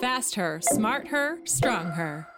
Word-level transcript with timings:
Fast 0.00 0.36
her, 0.36 0.60
smart 0.62 1.08
her, 1.10 1.38
strong 1.44 1.92
her. 1.92 2.28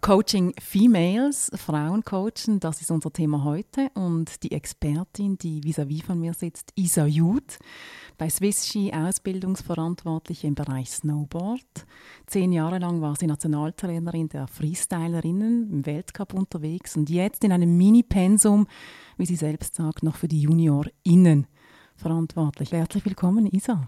Coaching 0.00 0.54
Females, 0.58 1.50
Frauen 1.56 2.04
coachen, 2.04 2.58
das 2.58 2.80
ist 2.80 2.90
unser 2.90 3.12
Thema 3.12 3.44
heute. 3.44 3.90
Und 3.94 4.42
die 4.42 4.52
Expertin, 4.52 5.36
die 5.36 5.60
vis-à-vis 5.62 6.00
-vis 6.00 6.06
von 6.06 6.18
mir 6.18 6.32
sitzt, 6.32 6.72
Isa 6.74 7.04
Jud, 7.04 7.58
bei 8.16 8.30
Swiss 8.30 8.66
Ski 8.66 8.94
Ausbildungsverantwortliche 8.94 10.46
im 10.46 10.54
Bereich 10.54 10.90
Snowboard. 10.90 11.86
Zehn 12.26 12.52
Jahre 12.52 12.78
lang 12.78 13.02
war 13.02 13.16
sie 13.16 13.26
Nationaltrainerin 13.26 14.28
der 14.30 14.46
Freestylerinnen 14.46 15.70
im 15.70 15.84
Weltcup 15.84 16.32
unterwegs 16.32 16.96
und 16.96 17.10
jetzt 17.10 17.44
in 17.44 17.52
einem 17.52 17.76
Mini-Pensum, 17.76 18.66
wie 19.18 19.26
sie 19.26 19.36
selbst 19.36 19.74
sagt, 19.74 20.02
noch 20.02 20.16
für 20.16 20.28
die 20.28 20.40
JuniorInnen 20.40 21.46
verantwortlich. 21.94 22.72
Herzlich 22.72 23.04
willkommen, 23.04 23.44
Isa. 23.46 23.86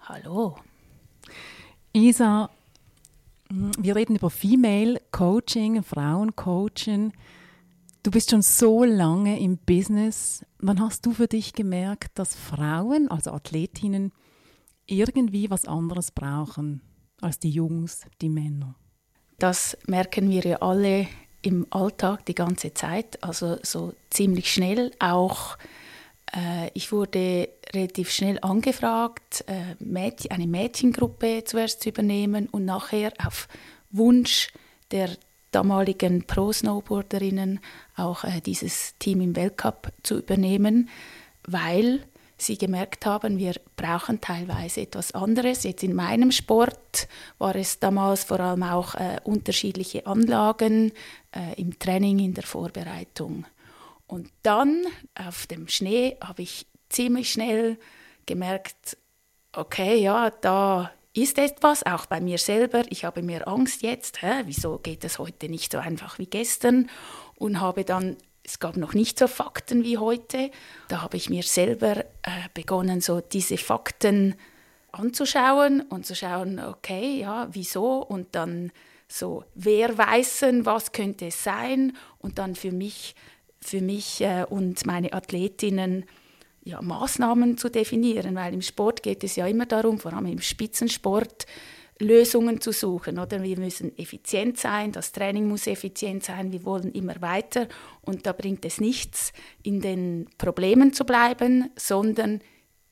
Hallo. 0.00 0.56
Isa, 1.92 2.50
wir 3.50 3.96
reden 3.96 4.16
über 4.16 4.30
Female 4.30 5.00
Coaching, 5.10 5.82
Frauencoaching. 5.82 7.12
Du 8.02 8.10
bist 8.10 8.30
schon 8.30 8.42
so 8.42 8.84
lange 8.84 9.40
im 9.40 9.58
Business. 9.58 10.44
Wann 10.58 10.80
hast 10.80 11.06
du 11.06 11.12
für 11.12 11.28
dich 11.28 11.52
gemerkt, 11.52 12.18
dass 12.18 12.34
Frauen, 12.34 13.10
also 13.10 13.32
Athletinnen, 13.32 14.12
irgendwie 14.86 15.50
was 15.50 15.66
anderes 15.66 16.10
brauchen 16.10 16.82
als 17.20 17.38
die 17.38 17.50
Jungs, 17.50 18.02
die 18.20 18.28
Männer? 18.28 18.74
Das 19.38 19.76
merken 19.86 20.30
wir 20.30 20.42
ja 20.42 20.56
alle 20.58 21.06
im 21.42 21.66
Alltag 21.70 22.26
die 22.26 22.34
ganze 22.34 22.74
Zeit, 22.74 23.22
also 23.22 23.58
so 23.62 23.94
ziemlich 24.10 24.52
schnell 24.52 24.90
auch 24.98 25.56
äh, 26.34 26.70
ich 26.74 26.92
wurde 26.92 27.48
relativ 27.72 28.10
schnell 28.10 28.38
angefragt, 28.42 29.44
äh, 29.46 29.74
eine 30.30 30.46
Mädchengruppe 30.46 31.44
zuerst 31.44 31.82
zu 31.82 31.90
übernehmen 31.90 32.48
und 32.48 32.64
nachher 32.64 33.12
auf 33.24 33.48
Wunsch 33.90 34.48
der 34.90 35.10
damaligen 35.50 36.24
Pro-Snowboarderinnen 36.26 37.60
auch 37.96 38.24
äh, 38.24 38.40
dieses 38.40 38.96
Team 38.98 39.20
im 39.20 39.36
Weltcup 39.36 39.92
zu 40.02 40.18
übernehmen, 40.18 40.88
weil 41.46 42.04
sie 42.36 42.56
gemerkt 42.56 43.04
haben, 43.04 43.38
wir 43.38 43.54
brauchen 43.76 44.20
teilweise 44.20 44.82
etwas 44.82 45.12
anderes. 45.12 45.64
Jetzt 45.64 45.82
in 45.82 45.94
meinem 45.94 46.30
Sport 46.30 47.08
war 47.38 47.56
es 47.56 47.80
damals 47.80 48.24
vor 48.24 48.40
allem 48.40 48.62
auch 48.62 48.94
äh, 48.94 49.18
unterschiedliche 49.24 50.06
Anlagen 50.06 50.92
äh, 51.32 51.60
im 51.60 51.78
Training, 51.78 52.20
in 52.20 52.34
der 52.34 52.44
Vorbereitung. 52.44 53.44
Und 54.08 54.30
dann 54.42 54.84
auf 55.14 55.46
dem 55.46 55.68
Schnee 55.68 56.16
habe 56.24 56.42
ich 56.42 56.66
ziemlich 56.88 57.30
schnell 57.30 57.78
gemerkt, 58.26 58.96
okay, 59.52 59.96
ja, 59.96 60.30
da 60.30 60.90
ist 61.12 61.38
etwas, 61.38 61.84
auch 61.84 62.06
bei 62.06 62.20
mir 62.20 62.38
selber. 62.38 62.84
Ich 62.90 63.04
habe 63.04 63.22
mir 63.22 63.46
Angst 63.46 63.82
jetzt, 63.82 64.22
hä, 64.22 64.42
wieso 64.46 64.78
geht 64.78 65.04
es 65.04 65.18
heute 65.18 65.48
nicht 65.48 65.72
so 65.72 65.78
einfach 65.78 66.18
wie 66.18 66.26
gestern? 66.26 66.90
Und 67.36 67.60
habe 67.60 67.84
dann, 67.84 68.16
es 68.42 68.58
gab 68.58 68.76
noch 68.76 68.94
nicht 68.94 69.18
so 69.18 69.26
Fakten 69.26 69.84
wie 69.84 69.98
heute, 69.98 70.50
da 70.88 71.02
habe 71.02 71.16
ich 71.16 71.28
mir 71.28 71.42
selber 71.42 71.98
äh, 71.98 72.48
begonnen, 72.54 73.00
so 73.00 73.20
diese 73.20 73.58
Fakten 73.58 74.36
anzuschauen 74.90 75.82
und 75.82 76.06
zu 76.06 76.14
schauen, 76.14 76.60
okay, 76.60 77.20
ja, 77.20 77.48
wieso? 77.50 77.98
Und 77.98 78.34
dann 78.34 78.72
so, 79.06 79.44
wer 79.54 79.96
weiß, 79.96 80.44
was 80.62 80.92
könnte 80.92 81.26
es 81.26 81.42
sein? 81.42 81.96
Und 82.18 82.38
dann 82.38 82.54
für 82.54 82.72
mich 82.72 83.14
für 83.60 83.80
mich 83.80 84.20
äh, 84.20 84.44
und 84.48 84.86
meine 84.86 85.12
Athletinnen 85.12 86.04
ja, 86.64 86.82
Maßnahmen 86.82 87.56
zu 87.56 87.70
definieren, 87.70 88.34
weil 88.34 88.52
im 88.54 88.62
Sport 88.62 89.02
geht 89.02 89.24
es 89.24 89.36
ja 89.36 89.46
immer 89.46 89.66
darum, 89.66 89.98
vor 89.98 90.12
allem 90.12 90.26
im 90.26 90.40
Spitzensport, 90.40 91.46
Lösungen 92.00 92.60
zu 92.60 92.72
suchen. 92.72 93.18
Oder 93.18 93.42
wir 93.42 93.58
müssen 93.58 93.96
effizient 93.98 94.58
sein, 94.58 94.92
das 94.92 95.12
Training 95.12 95.48
muss 95.48 95.66
effizient 95.66 96.22
sein, 96.24 96.52
wir 96.52 96.64
wollen 96.64 96.92
immer 96.92 97.20
weiter 97.20 97.68
und 98.02 98.26
da 98.26 98.32
bringt 98.32 98.64
es 98.64 98.80
nichts, 98.80 99.32
in 99.62 99.80
den 99.80 100.28
Problemen 100.38 100.92
zu 100.92 101.04
bleiben, 101.04 101.70
sondern 101.76 102.40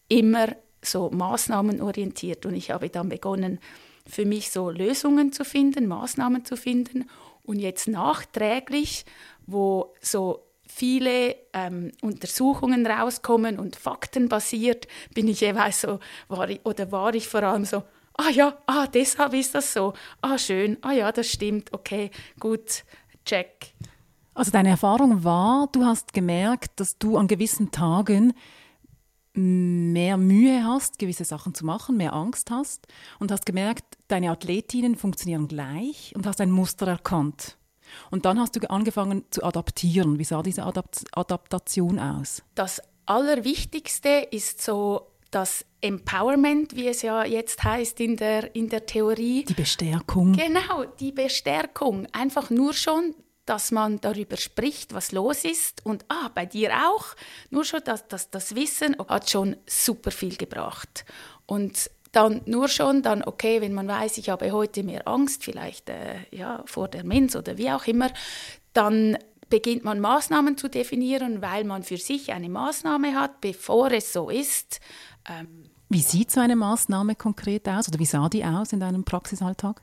immer 0.08 0.48
so 0.82 1.10
maßnahmenorientiert. 1.10 2.46
Und 2.46 2.54
ich 2.54 2.70
habe 2.70 2.88
dann 2.88 3.08
begonnen, 3.08 3.60
für 4.08 4.24
mich 4.24 4.50
so 4.50 4.70
Lösungen 4.70 5.32
zu 5.32 5.44
finden, 5.44 5.86
Maßnahmen 5.86 6.44
zu 6.44 6.56
finden 6.56 7.08
und 7.42 7.58
jetzt 7.58 7.88
nachträglich, 7.88 9.04
wo 9.46 9.94
so 10.00 10.45
viele 10.76 11.36
ähm, 11.54 11.90
Untersuchungen 12.02 12.86
rauskommen 12.86 13.58
und 13.58 13.76
faktenbasiert 13.76 14.86
bin 15.14 15.26
ich 15.26 15.40
jeweils 15.40 15.80
so, 15.80 16.00
war 16.28 16.50
ich, 16.50 16.60
oder 16.66 16.92
war 16.92 17.14
ich 17.14 17.26
vor 17.28 17.42
allem 17.42 17.64
so, 17.64 17.82
ah 18.18 18.28
ja, 18.30 18.58
ah, 18.66 18.86
deshalb 18.86 19.32
ist 19.32 19.54
das 19.54 19.72
so, 19.72 19.94
ah 20.20 20.36
schön, 20.36 20.76
ah 20.82 20.92
ja, 20.92 21.10
das 21.12 21.28
stimmt, 21.28 21.72
okay, 21.72 22.10
gut, 22.38 22.84
check. 23.24 23.72
Also 24.34 24.50
deine 24.50 24.68
Erfahrung 24.68 25.24
war, 25.24 25.66
du 25.72 25.82
hast 25.82 26.12
gemerkt, 26.12 26.78
dass 26.78 26.98
du 26.98 27.16
an 27.16 27.26
gewissen 27.26 27.70
Tagen 27.70 28.34
mehr 29.32 30.18
Mühe 30.18 30.62
hast, 30.62 30.98
gewisse 30.98 31.24
Sachen 31.24 31.54
zu 31.54 31.64
machen, 31.64 31.96
mehr 31.96 32.12
Angst 32.12 32.50
hast 32.50 32.86
und 33.18 33.32
hast 33.32 33.46
gemerkt, 33.46 33.96
deine 34.08 34.30
Athletinnen 34.30 34.94
funktionieren 34.94 35.48
gleich 35.48 36.12
und 36.14 36.26
hast 36.26 36.42
ein 36.42 36.50
Muster 36.50 36.86
erkannt. 36.86 37.56
Und 38.10 38.24
dann 38.24 38.40
hast 38.40 38.56
du 38.56 38.70
angefangen 38.70 39.24
zu 39.30 39.42
adaptieren. 39.42 40.18
Wie 40.18 40.24
sah 40.24 40.42
diese 40.42 40.64
Adapt 40.64 41.04
Adaptation 41.12 41.98
aus? 41.98 42.42
Das 42.54 42.82
Allerwichtigste 43.06 44.28
ist 44.30 44.62
so 44.62 45.12
das 45.30 45.64
Empowerment, 45.80 46.74
wie 46.76 46.88
es 46.88 47.02
ja 47.02 47.24
jetzt 47.24 47.62
heißt 47.62 48.00
in 48.00 48.16
der, 48.16 48.54
in 48.54 48.68
der 48.68 48.86
Theorie. 48.86 49.44
Die 49.44 49.54
Bestärkung. 49.54 50.32
Genau, 50.32 50.84
die 50.98 51.12
Bestärkung. 51.12 52.06
Einfach 52.12 52.50
nur 52.50 52.72
schon, 52.72 53.14
dass 53.44 53.70
man 53.70 54.00
darüber 54.00 54.36
spricht, 54.36 54.94
was 54.94 55.12
los 55.12 55.44
ist. 55.44 55.84
Und 55.84 56.04
ah, 56.08 56.30
bei 56.34 56.46
dir 56.46 56.72
auch. 56.88 57.14
Nur 57.50 57.64
schon 57.64 57.80
das, 57.84 58.08
das, 58.08 58.30
das 58.30 58.54
Wissen 58.54 58.96
hat 59.08 59.30
schon 59.30 59.56
super 59.66 60.10
viel 60.10 60.36
gebracht. 60.36 61.04
Und 61.46 61.90
dann 62.16 62.40
nur 62.46 62.68
schon 62.68 63.02
dann, 63.02 63.22
okay, 63.22 63.60
wenn 63.60 63.74
man 63.74 63.86
weiß, 63.86 64.16
ich 64.16 64.30
habe 64.30 64.50
heute 64.50 64.82
mehr 64.82 65.06
Angst, 65.06 65.44
vielleicht 65.44 65.90
äh, 65.90 66.16
ja, 66.30 66.62
vor 66.64 66.88
der 66.88 67.04
Mens 67.04 67.36
oder 67.36 67.58
wie 67.58 67.70
auch 67.70 67.86
immer, 67.86 68.10
dann 68.72 69.18
beginnt 69.50 69.84
man 69.84 70.00
Maßnahmen 70.00 70.56
zu 70.56 70.68
definieren, 70.68 71.42
weil 71.42 71.64
man 71.64 71.82
für 71.82 71.98
sich 71.98 72.32
eine 72.32 72.48
Maßnahme 72.48 73.14
hat, 73.14 73.42
bevor 73.42 73.92
es 73.92 74.14
so 74.14 74.30
ist. 74.30 74.80
Ähm, 75.28 75.64
wie 75.88 76.00
sieht 76.00 76.32
so 76.32 76.40
eine 76.40 76.56
Maßnahme 76.56 77.14
konkret 77.14 77.68
aus? 77.68 77.88
Oder 77.88 77.98
wie 77.98 78.06
sah 78.06 78.28
die 78.28 78.44
aus 78.44 78.72
in 78.72 78.80
deinem 78.80 79.04
Praxisalltag? 79.04 79.82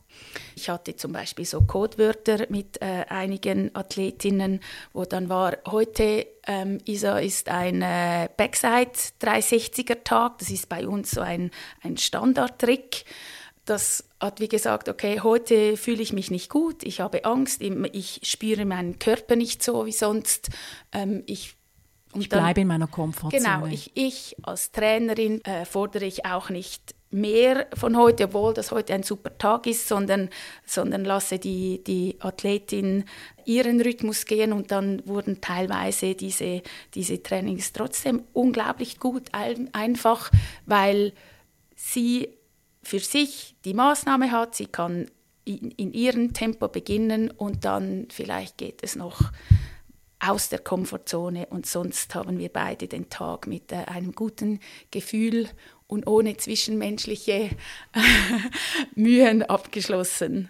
Ich 0.56 0.70
hatte 0.70 0.96
zum 0.96 1.14
Beispiel 1.14 1.46
so 1.46 1.62
Codewörter 1.62 2.46
mit 2.50 2.82
äh, 2.82 3.06
einigen 3.08 3.74
Athletinnen, 3.74 4.60
wo 4.92 5.06
dann 5.06 5.30
war, 5.30 5.58
heute 5.66 6.28
ähm, 6.46 6.80
Isa 6.86 7.20
ist 7.20 7.48
ein 7.48 7.82
äh, 7.82 8.28
Backside 8.36 8.92
360er 9.22 10.04
Tag, 10.04 10.40
das 10.40 10.50
ist 10.50 10.68
bei 10.68 10.88
uns 10.88 11.12
so 11.12 11.22
ein, 11.22 11.52
ein 11.82 11.98
Standardtrick. 11.98 13.06
Das 13.66 14.04
hat 14.20 14.42
wie 14.42 14.50
gesagt, 14.50 14.90
okay, 14.90 15.22
heute 15.22 15.78
fühle 15.78 16.02
ich 16.02 16.12
mich 16.12 16.30
nicht 16.32 16.50
gut, 16.50 16.84
ich 16.84 17.00
habe 17.00 17.24
Angst, 17.24 17.62
ich 17.62 18.20
spüre 18.24 18.66
meinen 18.66 19.00
Körper 19.00 19.38
nicht 19.38 19.64
so 19.64 19.86
wie 19.86 19.94
sonst, 19.94 20.50
ähm, 20.92 21.24
ich 21.28 21.56
ich 22.16 22.30
bleibe 22.30 22.62
in 22.62 22.68
meiner 22.68 22.88
Komfortzone. 22.88 23.44
Genau, 23.44 23.66
ich, 23.68 23.92
ich 23.96 24.36
als 24.44 24.72
Trainerin 24.72 25.44
äh, 25.46 25.66
fordere 25.66 26.06
ich 26.06 26.26
auch 26.26 26.50
nicht 26.50 26.96
mehr 27.14 27.68
von 27.76 27.96
heute, 27.96 28.26
obwohl 28.26 28.54
das 28.54 28.72
heute 28.72 28.94
ein 28.94 29.04
super 29.04 29.38
Tag 29.38 29.68
ist, 29.68 29.88
sondern, 29.88 30.30
sondern 30.66 31.06
lasse 31.06 31.38
die, 31.38 31.84
die 31.84 32.18
Athletin 32.20 33.06
ihren 33.46 33.80
Rhythmus 33.80 34.26
gehen 34.26 34.52
und 34.52 34.72
dann 34.72 35.06
wurden 35.06 35.40
teilweise 35.40 36.16
diese, 36.16 36.64
diese 36.96 37.22
Trainings 37.22 37.72
trotzdem 37.72 38.24
unglaublich 38.34 39.00
gut, 39.00 39.30
einfach 39.34 40.32
weil 40.66 41.14
sie 41.76 42.30
für 42.82 43.00
sich 43.00 43.56
die 43.64 43.74
Maßnahme 43.74 44.32
hat, 44.32 44.56
sie 44.56 44.66
kann 44.66 45.08
in, 45.46 45.72
in 45.72 45.94
ihrem 45.94 46.34
Tempo 46.34 46.68
beginnen 46.68 47.30
und 47.30 47.66
dann 47.66 48.08
vielleicht 48.10 48.58
geht 48.58 48.82
es 48.82 48.96
noch 48.96 49.32
aus 50.26 50.50
der 50.50 50.60
Komfortzone 50.60 51.48
und 51.48 51.66
sonst 51.66 52.16
haben 52.16 52.38
wir 52.38 52.50
beide 52.50 52.88
den 52.88 53.10
Tag 53.10 53.48
mit 53.48 53.72
äh, 53.72 53.86
einem 53.86 54.14
guten 54.14 54.60
Gefühl 54.92 55.50
und 55.88 56.08
ohne 56.08 56.38
zwischenmenschliche 56.38 57.50
Mühen 58.96 59.44
abgeschlossen. 59.44 60.50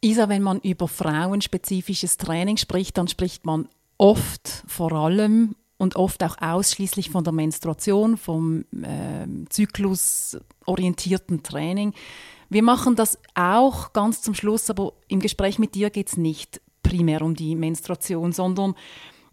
Isa, 0.00 0.28
wenn 0.28 0.42
man 0.42 0.60
über 0.60 0.86
frauenspezifisches 0.86 2.18
Training 2.18 2.58
spricht, 2.58 2.98
dann 2.98 3.08
spricht 3.08 3.46
man 3.46 3.68
oft 3.96 4.64
vor 4.66 4.92
allem 4.92 5.56
und 5.78 5.96
oft 5.96 6.22
auch 6.22 6.36
ausschließlich 6.40 7.10
von 7.10 7.24
der 7.24 7.32
Menstruation, 7.32 8.18
vom 8.18 8.66
äh, 8.82 9.26
zyklusorientierten 9.48 11.42
Training. 11.42 11.94
Wir 12.50 12.62
machen 12.62 12.96
das 12.96 13.18
auch 13.34 13.94
ganz 13.94 14.20
zum 14.20 14.34
Schluss, 14.34 14.68
aber 14.68 14.92
im 15.08 15.20
Gespräch 15.20 15.58
mit 15.58 15.74
dir 15.74 15.90
geht 15.90 16.08
es 16.08 16.16
nicht 16.16 16.60
primär 16.84 17.22
um 17.22 17.34
die 17.34 17.56
Menstruation, 17.56 18.30
sondern 18.30 18.76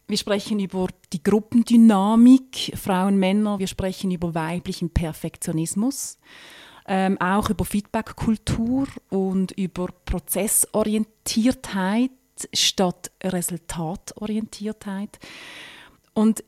wir 0.07 0.17
sprechen 0.17 0.59
über 0.59 0.87
die 1.13 1.21
Gruppendynamik 1.21 2.73
Frauen, 2.75 3.17
Männer, 3.17 3.59
wir 3.59 3.67
sprechen 3.67 4.09
über 4.09 4.33
weiblichen 4.33 4.89
Perfektionismus. 4.89 6.17
ähm, 6.87 7.19
auch 7.21 7.49
über 7.49 7.65
Feedback-Kultur 7.65 8.87
und 9.09 9.51
über 9.51 9.87
Prozessorientiertheit 10.05 12.11
statt 12.53 13.11
Resultatorientiertheit. 13.23 15.19
Und 16.13 16.43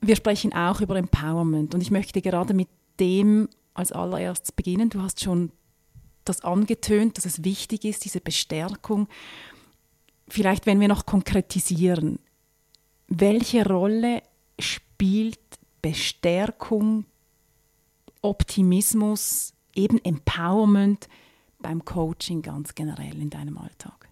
wir 0.00 0.16
sprechen 0.16 0.52
auch 0.52 0.80
über 0.80 0.96
Empowerment. 0.96 1.74
Und 1.74 1.80
ich 1.80 1.90
möchte 1.90 2.20
gerade 2.20 2.54
mit 2.54 2.68
dem 3.00 3.48
als 3.74 3.92
allererstes 3.92 4.52
beginnen. 4.52 4.90
Du 4.90 5.02
hast 5.02 5.22
schon 5.22 5.52
das 6.24 6.42
angetönt, 6.42 7.16
dass 7.16 7.24
es 7.24 7.44
wichtig 7.44 7.84
ist, 7.84 8.04
diese 8.04 8.20
Bestärkung. 8.20 9.08
Vielleicht, 10.28 10.66
wenn 10.66 10.80
wir 10.80 10.88
noch 10.88 11.06
konkretisieren, 11.06 12.18
welche 13.08 13.66
Rolle 13.66 14.22
spielt 14.58 15.40
Bestärkung, 15.80 17.06
Optimismus, 18.20 19.54
eben 19.74 19.98
Empowerment 20.04 21.08
beim 21.60 21.84
Coaching 21.84 22.42
ganz 22.42 22.74
generell 22.74 23.20
in 23.20 23.30
deinem 23.30 23.56
Alltag? 23.58 24.08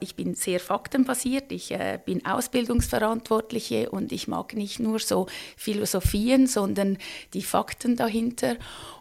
ich 0.00 0.14
bin 0.14 0.34
sehr 0.34 0.60
faktenbasiert, 0.60 1.50
ich 1.52 1.72
äh, 1.72 1.98
bin 2.04 2.24
Ausbildungsverantwortliche 2.24 3.90
und 3.90 4.12
ich 4.12 4.28
mag 4.28 4.54
nicht 4.54 4.78
nur 4.78 4.98
so 4.98 5.26
Philosophien, 5.56 6.46
sondern 6.46 6.98
die 7.34 7.42
Fakten 7.42 7.96
dahinter. 7.96 8.56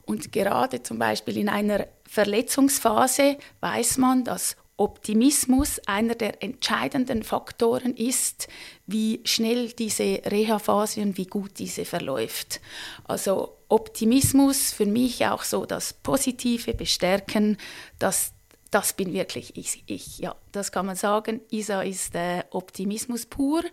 Und 0.05 0.31
gerade 0.31 0.83
zum 0.83 0.97
Beispiel 0.99 1.37
in 1.37 1.49
einer 1.49 1.87
Verletzungsphase 2.07 3.37
weiß 3.59 3.97
man, 3.97 4.23
dass 4.23 4.55
Optimismus 4.77 5.79
einer 5.87 6.13
der 6.13 6.43
entscheidenden 6.43 7.23
Faktoren 7.23 7.95
ist, 7.95 8.47
wie 8.85 9.21
schnell 9.25 9.69
diese 9.69 10.21
Reha-Phase 10.25 11.01
und 11.01 11.17
wie 11.17 11.25
gut 11.25 11.57
diese 11.57 11.83
verläuft. 11.83 12.61
Also 13.03 13.57
Optimismus 13.69 14.71
für 14.71 14.85
mich 14.85 15.25
auch 15.25 15.43
so 15.43 15.65
das 15.65 15.93
positive 15.93 16.73
Bestärken, 16.75 17.57
dass 17.97 18.33
das 18.69 18.93
bin 18.93 19.13
wirklich 19.13 19.57
ich, 19.57 19.83
ich. 19.87 20.19
Ja, 20.19 20.35
das 20.51 20.71
kann 20.71 20.85
man 20.85 20.95
sagen. 20.95 21.41
Isa 21.49 21.81
ist 21.81 22.13
äh, 22.15 22.43
Optimismus 22.51 23.25
pur 23.25 23.63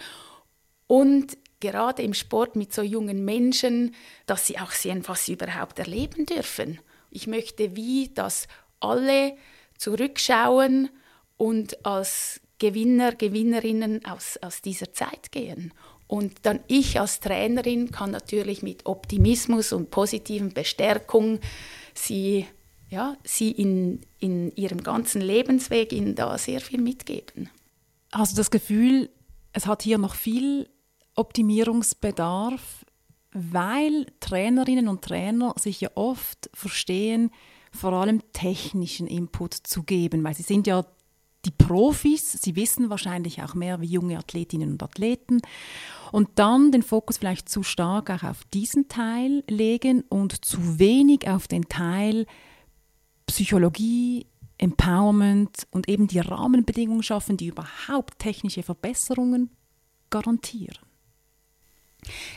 und 0.86 1.36
gerade 1.60 2.02
im 2.02 2.14
Sport 2.14 2.56
mit 2.56 2.72
so 2.72 2.82
jungen 2.82 3.24
Menschen, 3.24 3.94
dass 4.26 4.46
sie 4.46 4.58
auch 4.58 4.70
sehen, 4.70 5.02
was 5.06 5.26
sie 5.26 5.32
überhaupt 5.32 5.78
erleben 5.78 6.26
dürfen. 6.26 6.78
Ich 7.10 7.26
möchte 7.26 7.76
wie, 7.76 8.08
dass 8.14 8.48
alle 8.80 9.36
zurückschauen 9.78 10.90
und 11.36 11.84
als 11.84 12.40
Gewinner, 12.58 13.12
Gewinnerinnen 13.14 14.04
aus, 14.04 14.38
aus 14.40 14.62
dieser 14.62 14.92
Zeit 14.92 15.32
gehen. 15.32 15.72
Und 16.06 16.38
dann 16.42 16.60
ich 16.68 17.00
als 17.00 17.20
Trainerin 17.20 17.90
kann 17.90 18.10
natürlich 18.10 18.62
mit 18.62 18.86
Optimismus 18.86 19.72
und 19.72 19.90
positiven 19.90 20.52
Bestärkung 20.52 21.40
sie 21.94 22.46
ja, 22.94 23.16
sie 23.24 23.50
in, 23.50 24.00
in 24.20 24.52
ihrem 24.52 24.82
ganzen 24.82 25.20
Lebensweg 25.20 25.92
ihnen 25.92 26.14
da 26.14 26.38
sehr 26.38 26.60
viel 26.60 26.80
mitgeben. 26.80 27.50
Hast 28.12 28.32
du 28.32 28.36
das 28.36 28.52
Gefühl, 28.52 29.10
es 29.52 29.66
hat 29.66 29.82
hier 29.82 29.98
noch 29.98 30.14
viel 30.14 30.68
Optimierungsbedarf, 31.16 32.84
weil 33.32 34.06
Trainerinnen 34.20 34.86
und 34.86 35.02
Trainer 35.02 35.54
sich 35.58 35.80
ja 35.80 35.90
oft 35.96 36.48
verstehen, 36.54 37.32
vor 37.74 37.92
allem 37.92 38.20
technischen 38.32 39.06
Input 39.06 39.54
zu 39.54 39.82
geben, 39.82 40.22
weil 40.24 40.34
sie 40.34 40.42
sind 40.42 40.66
ja 40.66 40.84
die 41.44 41.50
Profis, 41.50 42.32
sie 42.32 42.56
wissen 42.56 42.88
wahrscheinlich 42.88 43.42
auch 43.42 43.54
mehr 43.54 43.80
wie 43.80 43.86
junge 43.86 44.16
Athletinnen 44.18 44.72
und 44.72 44.82
Athleten 44.82 45.42
und 46.10 46.30
dann 46.36 46.72
den 46.72 46.82
Fokus 46.82 47.18
vielleicht 47.18 47.48
zu 47.48 47.62
stark 47.62 48.10
auch 48.10 48.22
auf 48.22 48.44
diesen 48.54 48.88
Teil 48.88 49.44
legen 49.48 50.02
und 50.08 50.44
zu 50.44 50.78
wenig 50.78 51.28
auf 51.28 51.48
den 51.48 51.68
Teil 51.68 52.26
Psychologie, 53.26 54.26
Empowerment 54.58 55.66
und 55.70 55.88
eben 55.88 56.06
die 56.06 56.20
Rahmenbedingungen 56.20 57.02
schaffen, 57.02 57.36
die 57.36 57.46
überhaupt 57.46 58.18
technische 58.18 58.62
Verbesserungen 58.62 59.50
garantieren. 60.10 60.83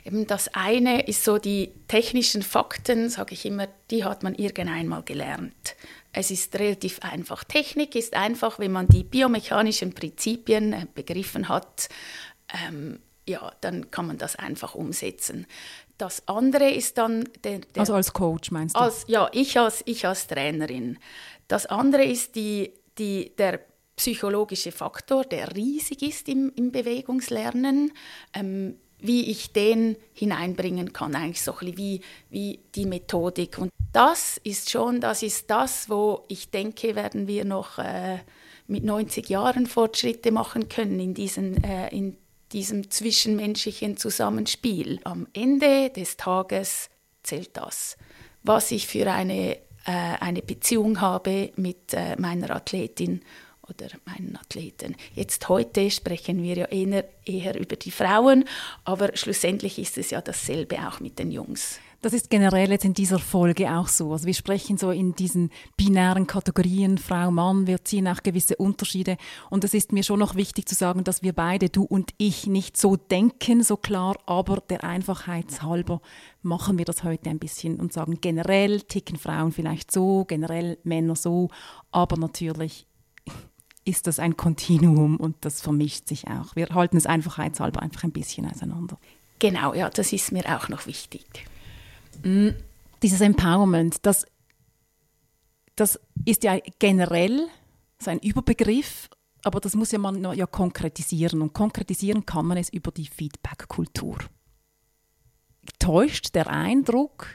Eben 0.05 0.27
das 0.27 0.49
eine 0.53 1.07
ist 1.07 1.23
so 1.23 1.37
die 1.37 1.71
technischen 1.87 2.43
Fakten, 2.43 3.09
sage 3.09 3.33
ich 3.33 3.45
immer, 3.45 3.67
die 3.91 4.03
hat 4.03 4.23
man 4.23 4.35
irgendeinmal 4.35 5.03
gelernt. 5.03 5.75
Es 6.13 6.31
ist 6.31 6.55
relativ 6.57 6.99
einfach. 7.01 7.43
Technik 7.43 7.95
ist 7.95 8.15
einfach, 8.15 8.59
wenn 8.59 8.71
man 8.71 8.87
die 8.87 9.03
biomechanischen 9.03 9.93
Prinzipien 9.93 10.73
äh, 10.73 10.87
begriffen 10.93 11.49
hat, 11.49 11.89
ähm, 12.67 12.99
ja, 13.27 13.51
dann 13.61 13.91
kann 13.91 14.07
man 14.07 14.17
das 14.17 14.35
einfach 14.35 14.73
umsetzen. 14.73 15.45
Das 15.97 16.27
andere 16.27 16.69
ist 16.69 16.97
dann... 16.97 17.27
Der, 17.43 17.59
der, 17.59 17.81
also 17.81 17.93
als 17.93 18.13
Coach 18.13 18.51
meinst 18.51 18.75
du? 18.75 18.79
Als, 18.79 19.03
ja, 19.07 19.29
ich 19.33 19.59
als, 19.59 19.83
ich 19.85 20.07
als 20.07 20.27
Trainerin. 20.27 20.97
Das 21.47 21.65
andere 21.65 22.03
ist 22.03 22.35
die, 22.35 22.71
die, 22.97 23.35
der 23.37 23.59
psychologische 23.97 24.71
Faktor, 24.71 25.25
der 25.25 25.55
riesig 25.55 26.03
ist 26.03 26.29
im, 26.29 26.51
im 26.55 26.71
Bewegungslernen. 26.71 27.91
Ähm, 28.33 28.77
wie 28.99 29.29
ich 29.29 29.53
den 29.53 29.95
hineinbringen 30.13 30.93
kann, 30.93 31.15
eigentlich 31.15 31.41
so 31.41 31.53
ein 31.59 31.77
wie, 31.77 32.01
wie 32.29 32.59
die 32.75 32.85
Methodik. 32.85 33.57
Und 33.57 33.71
das 33.93 34.39
ist 34.43 34.69
schon, 34.69 35.01
das 35.01 35.23
ist 35.23 35.49
das, 35.49 35.89
wo 35.89 36.23
ich 36.27 36.49
denke, 36.49 36.95
werden 36.95 37.27
wir 37.27 37.45
noch 37.45 37.77
äh, 37.77 38.19
mit 38.67 38.83
90 38.83 39.29
Jahren 39.29 39.65
Fortschritte 39.65 40.31
machen 40.31 40.69
können 40.69 40.99
in 40.99 41.13
diesen, 41.13 41.63
äh, 41.63 41.89
in 41.89 42.17
diesem 42.51 42.89
zwischenmenschlichen 42.89 43.97
Zusammenspiel. 43.97 44.99
Am 45.03 45.27
Ende 45.33 45.89
des 45.89 46.17
Tages 46.17 46.89
zählt 47.23 47.55
das, 47.57 47.97
was 48.43 48.71
ich 48.71 48.87
für 48.87 49.11
eine, 49.11 49.55
äh, 49.55 49.57
eine 50.19 50.41
Beziehung 50.41 51.01
habe 51.01 51.51
mit 51.55 51.93
äh, 51.93 52.15
meiner 52.19 52.55
Athletin 52.55 53.21
oder 53.69 53.87
meinen 54.05 54.37
Athleten. 54.37 54.95
Jetzt 55.13 55.49
heute 55.49 55.89
sprechen 55.91 56.41
wir 56.41 56.57
ja 56.57 56.65
eher, 56.65 57.05
eher 57.25 57.59
über 57.59 57.75
die 57.75 57.91
Frauen, 57.91 58.45
aber 58.83 59.15
schlussendlich 59.15 59.79
ist 59.79 59.97
es 59.97 60.11
ja 60.11 60.21
dasselbe 60.21 60.77
auch 60.87 60.99
mit 60.99 61.19
den 61.19 61.31
Jungs. 61.31 61.79
Das 62.03 62.13
ist 62.13 62.29
generell 62.29 62.69
jetzt 62.69 62.85
in 62.85 62.93
dieser 62.93 63.17
Folge 63.17 63.71
auch 63.71 63.87
so. 63.87 64.11
Also 64.11 64.27
wir 64.27 64.35
sprechen 64.35 64.77
so 64.77 64.91
in 64.91 65.15
diesen 65.15 65.49
binären 65.77 66.27
Kategorien 66.27 66.99
Frau, 66.99 67.31
Mann. 67.31 67.65
Wir 67.65 67.83
ziehen 67.83 68.07
auch 68.07 68.21
gewisse 68.21 68.55
Unterschiede. 68.55 69.17
Und 69.49 69.63
es 69.63 69.73
ist 69.73 69.91
mir 69.91 70.03
schon 70.03 70.19
noch 70.19 70.35
wichtig 70.35 70.67
zu 70.67 70.75
sagen, 70.75 71.03
dass 71.03 71.23
wir 71.23 71.33
beide, 71.33 71.69
du 71.69 71.83
und 71.83 72.11
ich, 72.17 72.45
nicht 72.45 72.77
so 72.77 72.97
denken, 72.97 73.63
so 73.63 73.77
klar, 73.77 74.15
aber 74.27 74.57
der 74.69 74.83
Einfachheit 74.83 75.63
halber 75.63 75.99
machen 76.43 76.77
wir 76.77 76.85
das 76.85 77.03
heute 77.03 77.31
ein 77.31 77.39
bisschen 77.39 77.79
und 77.79 77.93
sagen, 77.93 78.19
generell 78.21 78.81
ticken 78.81 79.17
Frauen 79.17 79.51
vielleicht 79.51 79.91
so, 79.91 80.23
generell 80.25 80.77
Männer 80.83 81.15
so, 81.15 81.49
aber 81.91 82.15
natürlich 82.17 82.85
ist 83.87 84.07
das 84.07 84.19
ein 84.19 84.35
Kontinuum 84.35 85.17
und 85.17 85.37
das 85.41 85.61
vermischt 85.61 86.07
sich 86.07 86.27
auch. 86.27 86.55
Wir 86.55 86.67
halten 86.69 86.97
es 86.97 87.05
einfachheitshalber 87.05 87.81
einfach 87.81 88.03
ein 88.03 88.11
bisschen 88.11 88.49
auseinander. 88.49 88.99
Genau, 89.39 89.73
ja, 89.73 89.89
das 89.89 90.11
ist 90.13 90.31
mir 90.31 90.45
auch 90.45 90.67
noch 90.67 90.87
wichtig. 90.87 91.45
Mm, 92.23 92.49
dieses 93.01 93.21
Empowerment, 93.21 94.05
das, 94.05 94.25
das 95.75 95.99
ist 96.25 96.43
ja 96.43 96.57
generell 96.79 97.47
so 97.99 98.11
ein 98.11 98.19
Überbegriff, 98.19 99.09
aber 99.43 99.59
das 99.59 99.75
muss 99.75 99.91
ja 99.91 99.99
man 99.99 100.21
ja 100.33 100.45
konkretisieren. 100.45 101.41
Und 101.41 101.53
konkretisieren 101.53 102.25
kann 102.25 102.45
man 102.47 102.57
es 102.57 102.69
über 102.69 102.91
die 102.91 103.07
Feedback-Kultur. 103.07 104.17
Täuscht 105.79 106.35
der 106.35 106.47
Eindruck, 106.47 107.27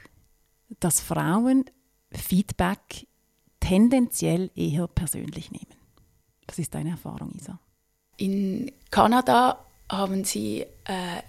dass 0.80 1.00
Frauen 1.00 1.64
Feedback 2.10 3.06
tendenziell 3.60 4.50
eher 4.54 4.88
persönlich 4.88 5.50
nehmen? 5.50 5.81
Was 6.46 6.58
ist 6.58 6.74
deine 6.74 6.90
Erfahrung, 6.90 7.32
Isa? 7.34 7.58
In 8.16 8.70
Kanada 8.90 9.64
haben 9.88 10.24
sie 10.24 10.66
äh, 10.84 11.22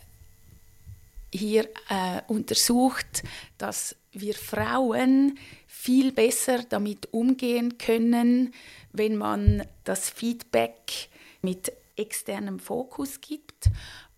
hier 1.31 1.65
äh, 1.89 2.21
untersucht, 2.27 3.23
dass 3.57 3.95
wir 4.11 4.35
Frauen 4.35 5.37
viel 5.67 6.11
besser 6.11 6.63
damit 6.63 7.11
umgehen 7.13 7.77
können, 7.77 8.53
wenn 8.91 9.17
man 9.17 9.65
das 9.83 10.09
Feedback 10.09 11.09
mit 11.41 11.73
externem 11.95 12.59
Fokus 12.59 13.21
gibt. 13.21 13.69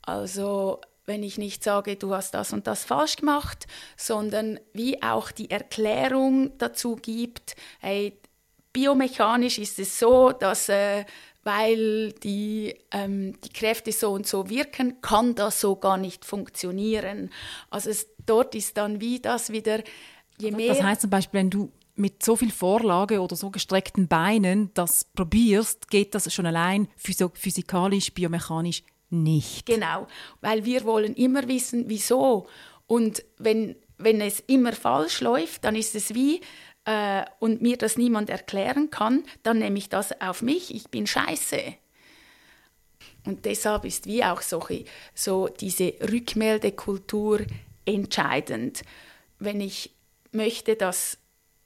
Also 0.01 0.81
wenn 1.05 1.23
ich 1.23 1.37
nicht 1.37 1.63
sage, 1.63 1.95
du 1.95 2.13
hast 2.13 2.33
das 2.33 2.51
und 2.51 2.67
das 2.67 2.83
falsch 2.83 3.17
gemacht, 3.17 3.67
sondern 3.95 4.59
wie 4.73 5.01
auch 5.01 5.31
die 5.31 5.51
Erklärung 5.51 6.57
dazu 6.57 6.95
gibt, 6.95 7.55
hey, 7.79 8.17
biomechanisch 8.75 9.57
ist 9.57 9.79
es 9.79 9.97
so, 9.97 10.33
dass 10.33 10.67
äh, 10.67 11.05
weil 11.43 12.11
die, 12.11 12.75
ähm, 12.91 13.39
die 13.41 13.49
Kräfte 13.49 13.91
so 13.91 14.11
und 14.11 14.27
so 14.27 14.49
wirken, 14.49 14.99
kann 15.01 15.33
das 15.35 15.61
so 15.61 15.75
gar 15.77 15.97
nicht 15.97 16.25
funktionieren. 16.25 17.29
Also 17.69 17.91
es, 17.91 18.07
dort 18.25 18.53
ist 18.53 18.75
dann 18.77 18.99
wie 18.99 19.19
das 19.19 19.51
wieder, 19.51 19.81
je 20.39 20.51
mehr... 20.51 20.73
Das 20.73 20.83
heißt 20.83 21.01
zum 21.01 21.09
Beispiel, 21.09 21.39
wenn 21.39 21.49
du 21.51 21.71
mit 21.95 22.21
so 22.23 22.35
viel 22.35 22.51
Vorlage 22.51 23.21
oder 23.21 23.35
so 23.37 23.49
gestreckten 23.51 24.07
Beinen 24.07 24.71
das 24.73 25.05
probierst, 25.15 25.89
geht 25.89 26.13
das 26.15 26.33
schon 26.33 26.47
allein 26.47 26.89
physikalisch, 26.97 28.13
biomechanisch 28.13 28.83
nicht. 29.09 29.67
Genau, 29.67 30.07
weil 30.41 30.65
wir 30.65 30.83
wollen 30.83 31.13
immer 31.13 31.47
wissen, 31.47 31.85
wieso. 31.87 32.47
Und 32.87 33.23
wenn 33.37 33.75
wenn 33.97 34.21
es 34.21 34.41
immer 34.41 34.73
falsch 34.73 35.21
läuft, 35.21 35.63
dann 35.63 35.75
ist 35.75 35.95
es 35.95 36.13
wie, 36.13 36.41
äh, 36.85 37.25
und 37.39 37.61
mir 37.61 37.77
das 37.77 37.97
niemand 37.97 38.29
erklären 38.29 38.89
kann, 38.89 39.23
dann 39.43 39.59
nehme 39.59 39.77
ich 39.77 39.89
das 39.89 40.19
auf 40.21 40.41
mich, 40.41 40.73
ich 40.73 40.89
bin 40.89 41.07
scheiße. 41.07 41.75
Und 43.25 43.45
deshalb 43.45 43.85
ist 43.85 44.05
wie 44.05 44.23
auch 44.23 44.41
so, 44.41 44.65
so 45.13 45.47
diese 45.47 45.93
Rückmeldekultur 46.11 47.41
entscheidend. 47.85 48.83
Wenn 49.39 49.61
ich 49.61 49.95
möchte, 50.31 50.75
dass 50.75 51.17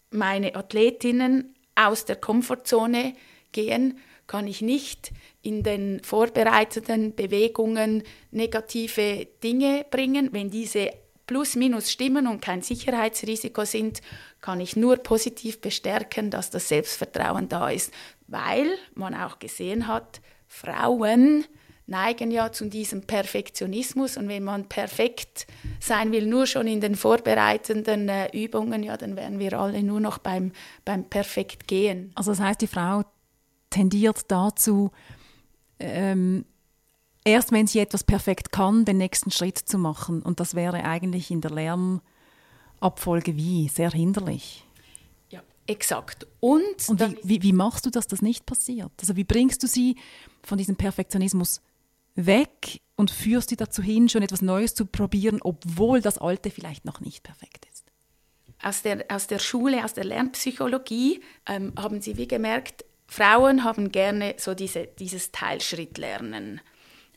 meine 0.09 0.55
Athletinnen 0.55 1.55
aus 1.75 2.05
der 2.05 2.15
Komfortzone 2.15 3.13
gehen, 3.51 3.99
kann 4.27 4.47
ich 4.47 4.61
nicht 4.61 5.11
in 5.41 5.63
den 5.63 6.01
vorbereiteten 6.03 7.15
Bewegungen 7.15 8.03
negative 8.31 9.27
Dinge 9.43 9.85
bringen. 9.89 10.29
Wenn 10.31 10.49
diese 10.49 10.91
plus 11.29 11.55
minus 11.55 11.91
stimmen 11.91 12.25
und 12.25 12.41
kein 12.41 12.63
Sicherheitsrisiko 12.63 13.63
sind, 13.63 14.01
kann 14.41 14.59
ich 14.59 14.75
nur 14.75 14.97
positiv 14.97 15.61
bestärken, 15.61 16.31
dass 16.31 16.49
das 16.49 16.69
Selbstvertrauen 16.69 17.47
da 17.47 17.69
ist, 17.69 17.93
weil 18.25 18.67
man 18.95 19.13
auch 19.13 19.37
gesehen 19.37 19.85
hat, 19.85 20.21
Frauen 20.47 21.45
neigen 21.85 22.31
ja 22.31 22.51
zu 22.51 22.65
diesem 22.65 23.03
Perfektionismus 23.03 24.17
und 24.17 24.27
wenn 24.27 24.43
man 24.43 24.65
perfekt 24.69 25.45
sein 25.79 26.11
will, 26.11 26.25
nur 26.25 26.47
schon 26.47 26.65
in 26.65 26.81
den 26.81 26.95
vorbereitenden 26.95 28.09
äh, 28.09 28.29
Übungen, 28.35 28.81
ja, 28.81 28.97
dann 28.97 29.15
wären 29.15 29.37
wir 29.37 29.53
alle 29.53 29.83
nur 29.83 29.99
noch 29.99 30.17
beim, 30.17 30.51
beim 30.83 31.03
perfekt 31.03 31.67
gehen. 31.67 32.11
Also 32.15 32.31
das 32.31 32.39
heißt, 32.39 32.61
die 32.61 32.67
Frau 32.67 33.03
tendiert 33.69 34.31
dazu, 34.31 34.89
ähm, 35.79 36.45
erst 37.23 37.51
wenn 37.51 37.67
sie 37.67 37.79
etwas 37.79 38.03
perfekt 38.03 38.51
kann, 38.51 38.85
den 38.85 38.97
nächsten 38.97 39.31
Schritt 39.31 39.57
zu 39.57 39.77
machen. 39.77 40.21
Und 40.21 40.39
das 40.39 40.55
wäre 40.55 40.83
eigentlich 40.83 41.31
in 41.31 41.41
der 41.41 41.51
Lernabfolge 41.51 43.35
wie 43.35 43.67
sehr 43.69 43.91
hinderlich. 43.91 44.65
Ja, 45.29 45.41
exakt. 45.67 46.27
Und, 46.39 46.87
Und 46.87 47.01
wie, 47.01 47.17
wie, 47.23 47.43
wie 47.43 47.53
machst 47.53 47.85
du, 47.85 47.89
dass 47.89 48.07
das 48.07 48.21
nicht 48.21 48.45
passiert? 48.45 48.91
Also 49.01 49.15
wie 49.15 49.23
bringst 49.23 49.63
du 49.63 49.67
sie 49.67 49.95
von 50.43 50.57
diesem 50.57 50.75
Perfektionismus 50.75 51.61
weg 52.15 52.81
und 52.95 53.11
führst 53.11 53.49
sie 53.49 53.55
dazu 53.55 53.81
hin, 53.81 54.09
schon 54.09 54.23
etwas 54.23 54.41
Neues 54.41 54.73
zu 54.73 54.85
probieren, 54.85 55.39
obwohl 55.41 56.01
das 56.01 56.17
Alte 56.17 56.51
vielleicht 56.51 56.85
noch 56.85 56.99
nicht 56.99 57.23
perfekt 57.23 57.67
ist? 57.71 57.85
Aus 58.61 58.81
der, 58.81 59.05
aus 59.09 59.27
der 59.27 59.39
Schule, 59.39 59.85
aus 59.85 59.93
der 59.93 60.03
Lernpsychologie 60.03 61.21
ähm, 61.47 61.71
haben 61.77 62.01
sie 62.01 62.17
wie 62.17 62.27
gemerkt, 62.27 62.83
Frauen 63.07 63.63
haben 63.63 63.91
gerne 63.91 64.35
so 64.37 64.53
diese, 64.53 64.87
dieses 64.99 65.31
Teilschrittlernen. 65.31 66.61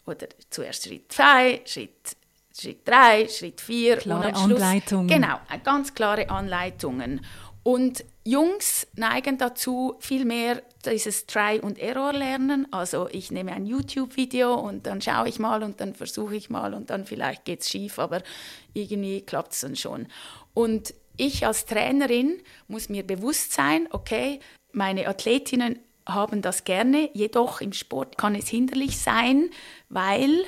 Oder 0.07 0.29
zuerst 0.51 0.85
Schritt 0.85 1.13
2, 1.13 1.63
Schritt, 1.65 2.17
Schritt 2.59 2.87
3, 2.87 3.29
Schritt 3.29 3.61
4. 3.61 3.97
Klare 3.99 4.35
Anleitungen. 4.35 5.09
Genau, 5.09 5.39
ganz 5.63 5.95
klare 5.95 6.29
Anleitungen. 6.29 7.21
Und 7.63 8.05
Jungs 8.25 8.89
neigen 8.95 9.39
dazu, 9.39 9.97
viel 10.01 10.25
mehr 10.25 10.63
dieses 10.85 11.27
Try- 11.27 11.61
und 11.61 11.79
Error-Lernen. 11.79 12.67
Also 12.73 13.09
ich 13.11 13.31
nehme 13.31 13.53
ein 13.53 13.67
YouTube-Video 13.67 14.55
und 14.55 14.87
dann 14.87 15.01
schaue 15.01 15.29
ich 15.29 15.39
mal 15.39 15.63
und 15.63 15.81
dann 15.81 15.95
versuche 15.95 16.35
ich 16.35 16.51
mal 16.51 16.75
und 16.75 16.91
dann 16.91 17.05
vielleicht 17.05 17.45
geht 17.45 17.61
es 17.61 17.71
schief, 17.71 17.99
aber 17.99 18.23
irgendwie 18.75 19.23
klappt 19.23 19.53
es 19.53 19.61
dann 19.61 19.77
schon. 19.77 20.09
Und 20.55 20.93
ich 21.17 21.47
als 21.47 21.67
Trainerin 21.67 22.41
muss 22.67 22.89
mir 22.89 23.07
bewusst 23.07 23.53
sein, 23.53 23.89
okay, 23.91 24.41
meine 24.73 25.07
Athletinnen 25.07 25.79
haben 26.07 26.43
das 26.43 26.65
gerne, 26.65 27.11
jedoch 27.15 27.61
im 27.61 27.73
Sport 27.73 28.19
kann 28.19 28.35
es 28.35 28.49
hinderlich 28.49 28.99
sein, 28.99 29.51
weil 29.89 30.45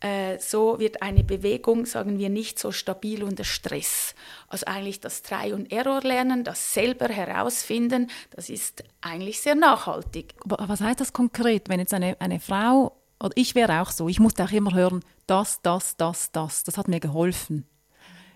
äh, 0.00 0.38
so 0.38 0.78
wird 0.78 1.02
eine 1.02 1.24
Bewegung, 1.24 1.86
sagen 1.86 2.18
wir, 2.18 2.28
nicht 2.28 2.58
so 2.58 2.70
stabil 2.70 3.22
unter 3.22 3.44
Stress. 3.44 4.14
Also 4.48 4.66
eigentlich 4.66 5.00
das 5.00 5.22
Try- 5.22 5.52
und 5.52 5.72
Error-Lernen, 5.72 6.44
das 6.44 6.74
selber 6.74 7.08
herausfinden, 7.08 8.10
das 8.30 8.50
ist 8.50 8.84
eigentlich 9.00 9.40
sehr 9.40 9.54
nachhaltig. 9.54 10.34
Aber 10.44 10.68
was 10.68 10.80
heißt 10.80 11.00
das 11.00 11.12
konkret, 11.12 11.68
wenn 11.68 11.80
jetzt 11.80 11.94
eine, 11.94 12.20
eine 12.20 12.40
Frau, 12.40 13.00
oder 13.18 13.32
ich 13.36 13.54
wäre 13.54 13.80
auch 13.80 13.90
so, 13.90 14.08
ich 14.08 14.20
musste 14.20 14.44
auch 14.44 14.52
immer 14.52 14.74
hören, 14.74 15.02
das, 15.26 15.62
das, 15.62 15.96
das, 15.96 16.30
das, 16.30 16.64
das 16.64 16.76
hat 16.76 16.88
mir 16.88 17.00
geholfen. 17.00 17.66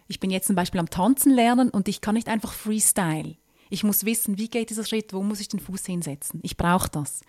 Ich 0.08 0.18
bin 0.18 0.30
jetzt 0.30 0.46
zum 0.46 0.56
Beispiel 0.56 0.80
am 0.80 0.90
Tanzen 0.90 1.32
lernen 1.32 1.68
und 1.70 1.86
ich 1.88 2.00
kann 2.00 2.14
nicht 2.14 2.28
einfach 2.28 2.52
Freestyle. 2.52 3.36
Ich 3.70 3.84
muss 3.84 4.04
wissen, 4.04 4.36
wie 4.36 4.48
geht 4.48 4.70
dieser 4.70 4.84
Schritt, 4.84 5.12
wo 5.12 5.22
muss 5.22 5.40
ich 5.40 5.48
den 5.48 5.60
Fuß 5.60 5.86
hinsetzen. 5.86 6.40
Ich 6.42 6.56
brauche 6.56 6.90
das. 6.90 7.22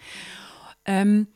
Ähm, 0.85 1.27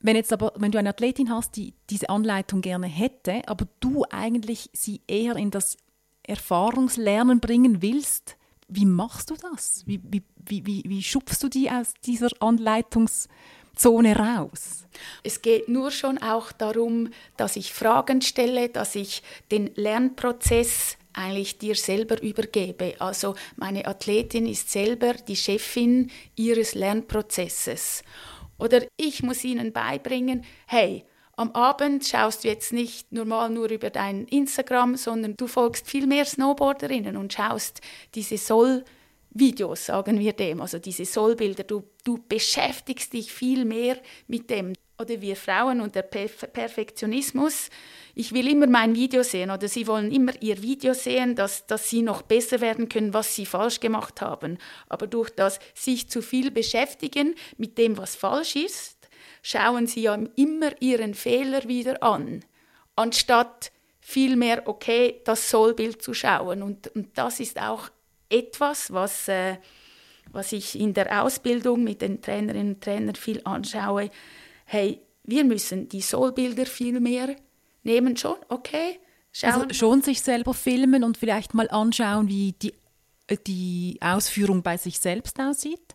wenn 0.00 0.16
jetzt 0.16 0.32
aber, 0.32 0.52
wenn 0.56 0.72
du 0.72 0.78
eine 0.78 0.90
Athletin 0.90 1.30
hast, 1.30 1.56
die 1.56 1.74
diese 1.88 2.08
Anleitung 2.08 2.62
gerne 2.62 2.86
hätte, 2.86 3.42
aber 3.46 3.66
du 3.80 4.04
eigentlich 4.10 4.70
sie 4.72 5.02
eher 5.06 5.36
in 5.36 5.50
das 5.50 5.76
Erfahrungslernen 6.22 7.40
bringen 7.40 7.82
willst, 7.82 8.36
wie 8.68 8.86
machst 8.86 9.30
du 9.30 9.34
das? 9.36 9.82
Wie, 9.86 10.00
wie, 10.02 10.22
wie, 10.36 10.82
wie, 10.86 11.02
schubst 11.02 11.42
du 11.42 11.48
die 11.48 11.70
aus 11.70 11.92
dieser 12.04 12.28
Anleitungszone 12.40 14.16
raus? 14.16 14.86
Es 15.22 15.42
geht 15.42 15.68
nur 15.68 15.90
schon 15.90 16.18
auch 16.18 16.52
darum, 16.52 17.10
dass 17.36 17.56
ich 17.56 17.72
Fragen 17.72 18.22
stelle, 18.22 18.68
dass 18.68 18.94
ich 18.94 19.22
den 19.50 19.70
Lernprozess 19.74 20.96
eigentlich 21.12 21.58
dir 21.58 21.74
selber 21.74 22.22
übergebe. 22.22 22.94
Also 22.98 23.34
meine 23.56 23.86
Athletin 23.86 24.46
ist 24.46 24.70
selber 24.70 25.14
die 25.14 25.36
Chefin 25.36 26.10
ihres 26.36 26.74
Lernprozesses. 26.74 28.02
Oder 28.58 28.82
ich 28.96 29.22
muss 29.22 29.42
ihnen 29.44 29.72
beibringen, 29.72 30.44
hey, 30.66 31.04
am 31.36 31.52
Abend 31.52 32.04
schaust 32.04 32.44
du 32.44 32.48
jetzt 32.48 32.70
nicht 32.72 33.12
normal 33.12 33.48
nur 33.48 33.70
über 33.70 33.88
dein 33.88 34.26
Instagram, 34.26 34.96
sondern 34.96 35.38
du 35.38 35.46
folgst 35.46 35.88
viel 35.88 36.06
mehr 36.06 36.26
Snowboarderinnen 36.26 37.16
und 37.16 37.32
schaust 37.32 37.80
diese 38.14 38.36
Soll-Videos, 38.36 39.86
sagen 39.86 40.18
wir 40.18 40.34
dem, 40.34 40.60
also 40.60 40.78
diese 40.78 41.06
Sollbilder. 41.06 41.64
Du, 41.64 41.84
du 42.04 42.18
beschäftigst 42.28 43.14
dich 43.14 43.32
viel 43.32 43.64
mehr 43.64 43.96
mit 44.26 44.50
dem 44.50 44.74
oder 45.00 45.22
wir 45.22 45.34
Frauen 45.34 45.80
und 45.80 45.94
der 45.94 46.02
Perfektionismus. 46.02 47.70
Ich 48.20 48.34
will 48.34 48.48
immer 48.48 48.66
mein 48.66 48.94
Video 48.94 49.22
sehen 49.22 49.50
oder 49.50 49.66
sie 49.66 49.86
wollen 49.86 50.12
immer 50.12 50.32
ihr 50.42 50.60
Video 50.60 50.92
sehen, 50.92 51.36
dass, 51.36 51.64
dass 51.64 51.88
sie 51.88 52.02
noch 52.02 52.20
besser 52.20 52.60
werden 52.60 52.90
können, 52.90 53.14
was 53.14 53.34
sie 53.34 53.46
falsch 53.46 53.80
gemacht 53.80 54.20
haben. 54.20 54.58
Aber 54.90 55.06
durch 55.06 55.30
das 55.30 55.58
sich 55.72 56.06
zu 56.10 56.20
viel 56.20 56.50
beschäftigen 56.50 57.34
mit 57.56 57.78
dem, 57.78 57.96
was 57.96 58.16
falsch 58.16 58.56
ist, 58.56 59.08
schauen 59.42 59.86
sie 59.86 60.02
ja 60.02 60.18
immer 60.36 60.70
ihren 60.82 61.14
Fehler 61.14 61.66
wieder 61.66 62.02
an, 62.02 62.44
anstatt 62.94 63.72
vielmehr, 64.02 64.68
okay, 64.68 65.22
das 65.24 65.48
Sollbild 65.48 66.02
zu 66.02 66.12
schauen. 66.12 66.62
Und, 66.62 66.94
und 66.94 67.16
das 67.16 67.40
ist 67.40 67.58
auch 67.58 67.88
etwas, 68.28 68.92
was, 68.92 69.28
äh, 69.28 69.56
was 70.30 70.52
ich 70.52 70.78
in 70.78 70.92
der 70.92 71.22
Ausbildung 71.24 71.84
mit 71.84 72.02
den 72.02 72.20
Trainerinnen 72.20 72.74
und 72.74 72.84
Trainern 72.84 73.14
viel 73.14 73.40
anschaue 73.44 74.10
hey, 74.66 75.00
wir 75.24 75.44
müssen 75.44 75.88
die 75.88 76.02
Soulbilder 76.02 76.66
viel 76.66 77.00
mehr 77.00 77.34
nehmen 77.82 78.16
schon, 78.16 78.36
okay. 78.48 78.98
Schauen. 79.32 79.52
Also 79.52 79.74
schon 79.74 80.02
sich 80.02 80.22
selber 80.22 80.54
filmen 80.54 81.04
und 81.04 81.16
vielleicht 81.16 81.54
mal 81.54 81.70
anschauen, 81.70 82.28
wie 82.28 82.52
die, 82.52 82.74
die 83.46 83.98
Ausführung 84.00 84.62
bei 84.62 84.76
sich 84.76 84.98
selbst 84.98 85.38
aussieht, 85.38 85.94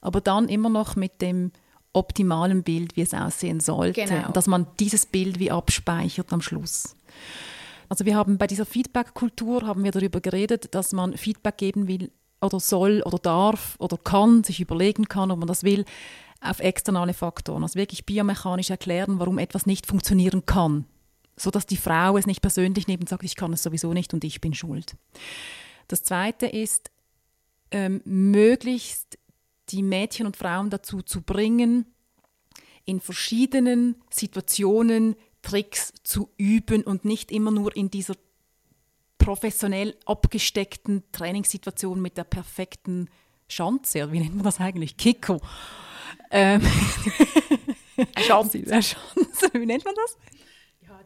aber 0.00 0.20
dann 0.20 0.48
immer 0.48 0.70
noch 0.70 0.96
mit 0.96 1.20
dem 1.20 1.52
optimalen 1.92 2.62
Bild, 2.62 2.96
wie 2.96 3.02
es 3.02 3.12
aussehen 3.12 3.60
sollte. 3.60 4.04
Genau. 4.04 4.28
Und 4.28 4.36
dass 4.36 4.46
man 4.46 4.66
dieses 4.78 5.06
Bild 5.06 5.38
wie 5.38 5.50
abspeichert 5.50 6.32
am 6.32 6.40
Schluss. 6.40 6.96
Also 7.88 8.06
wir 8.06 8.14
haben 8.14 8.38
bei 8.38 8.46
dieser 8.46 8.64
Feedback-Kultur 8.64 9.66
haben 9.66 9.82
wir 9.82 9.90
darüber 9.90 10.20
geredet, 10.20 10.74
dass 10.74 10.92
man 10.92 11.16
Feedback 11.16 11.58
geben 11.58 11.88
will 11.88 12.10
oder 12.40 12.60
soll 12.60 13.02
oder 13.04 13.18
darf 13.18 13.74
oder 13.78 13.98
kann, 13.98 14.44
sich 14.44 14.60
überlegen 14.60 15.06
kann, 15.08 15.30
ob 15.30 15.40
man 15.40 15.48
das 15.48 15.64
will, 15.64 15.84
auf 16.40 16.60
externe 16.60 17.12
Faktoren. 17.12 17.64
Also 17.64 17.74
wirklich 17.74 18.06
biomechanisch 18.06 18.70
erklären, 18.70 19.18
warum 19.18 19.38
etwas 19.38 19.66
nicht 19.66 19.86
funktionieren 19.86 20.46
kann. 20.46 20.86
So 21.40 21.50
dass 21.50 21.64
die 21.64 21.76
Frau 21.76 22.18
es 22.18 22.26
nicht 22.26 22.42
persönlich 22.42 22.86
nimmt 22.86 23.02
und 23.02 23.08
sagt, 23.08 23.24
ich 23.24 23.34
kann 23.34 23.52
es 23.52 23.62
sowieso 23.62 23.94
nicht 23.94 24.12
und 24.12 24.24
ich 24.24 24.40
bin 24.40 24.52
schuld. 24.52 24.96
Das 25.88 26.02
zweite 26.02 26.46
ist, 26.46 26.90
ähm, 27.70 28.02
möglichst 28.04 29.18
die 29.70 29.82
Mädchen 29.82 30.26
und 30.26 30.36
Frauen 30.36 30.68
dazu 30.68 31.00
zu 31.00 31.22
bringen, 31.22 31.86
in 32.84 33.00
verschiedenen 33.00 33.96
Situationen 34.10 35.16
Tricks 35.42 35.94
zu 36.02 36.28
üben 36.36 36.82
und 36.82 37.06
nicht 37.06 37.32
immer 37.32 37.50
nur 37.50 37.74
in 37.74 37.90
dieser 37.90 38.16
professionell 39.16 39.96
abgesteckten 40.04 41.04
Trainingssituation 41.12 42.02
mit 42.02 42.18
der 42.18 42.24
perfekten 42.24 43.08
Schanze, 43.48 44.12
wie 44.12 44.20
nennt 44.20 44.34
man 44.34 44.44
das 44.44 44.60
eigentlich? 44.60 44.96
Kiko 44.98 45.40
ähm, 46.30 46.62
Chance. 48.18 48.62
Wie 49.52 49.66
nennt 49.66 49.84
man 49.84 49.94
das? 49.94 50.16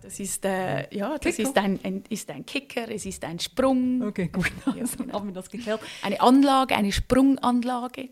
Das 0.04 0.20
ist, 0.20 0.44
äh, 0.44 0.94
ja, 0.94 1.16
das 1.16 1.38
ist 1.38 1.56
ein, 1.56 1.80
ein, 1.82 2.04
ist 2.10 2.30
ein 2.30 2.44
Kicker, 2.44 2.90
es 2.90 3.06
ist 3.06 3.24
ein 3.24 3.38
Sprung. 3.38 4.02
Okay, 4.02 4.28
gut, 4.28 4.52
also 4.66 4.96
genau. 5.02 5.14
haben 5.14 5.28
wir 5.28 5.32
das 5.32 5.48
geklärt. 5.48 5.80
Eine 6.02 6.20
Anlage, 6.20 6.76
eine 6.76 6.92
Sprunganlage. 6.92 8.10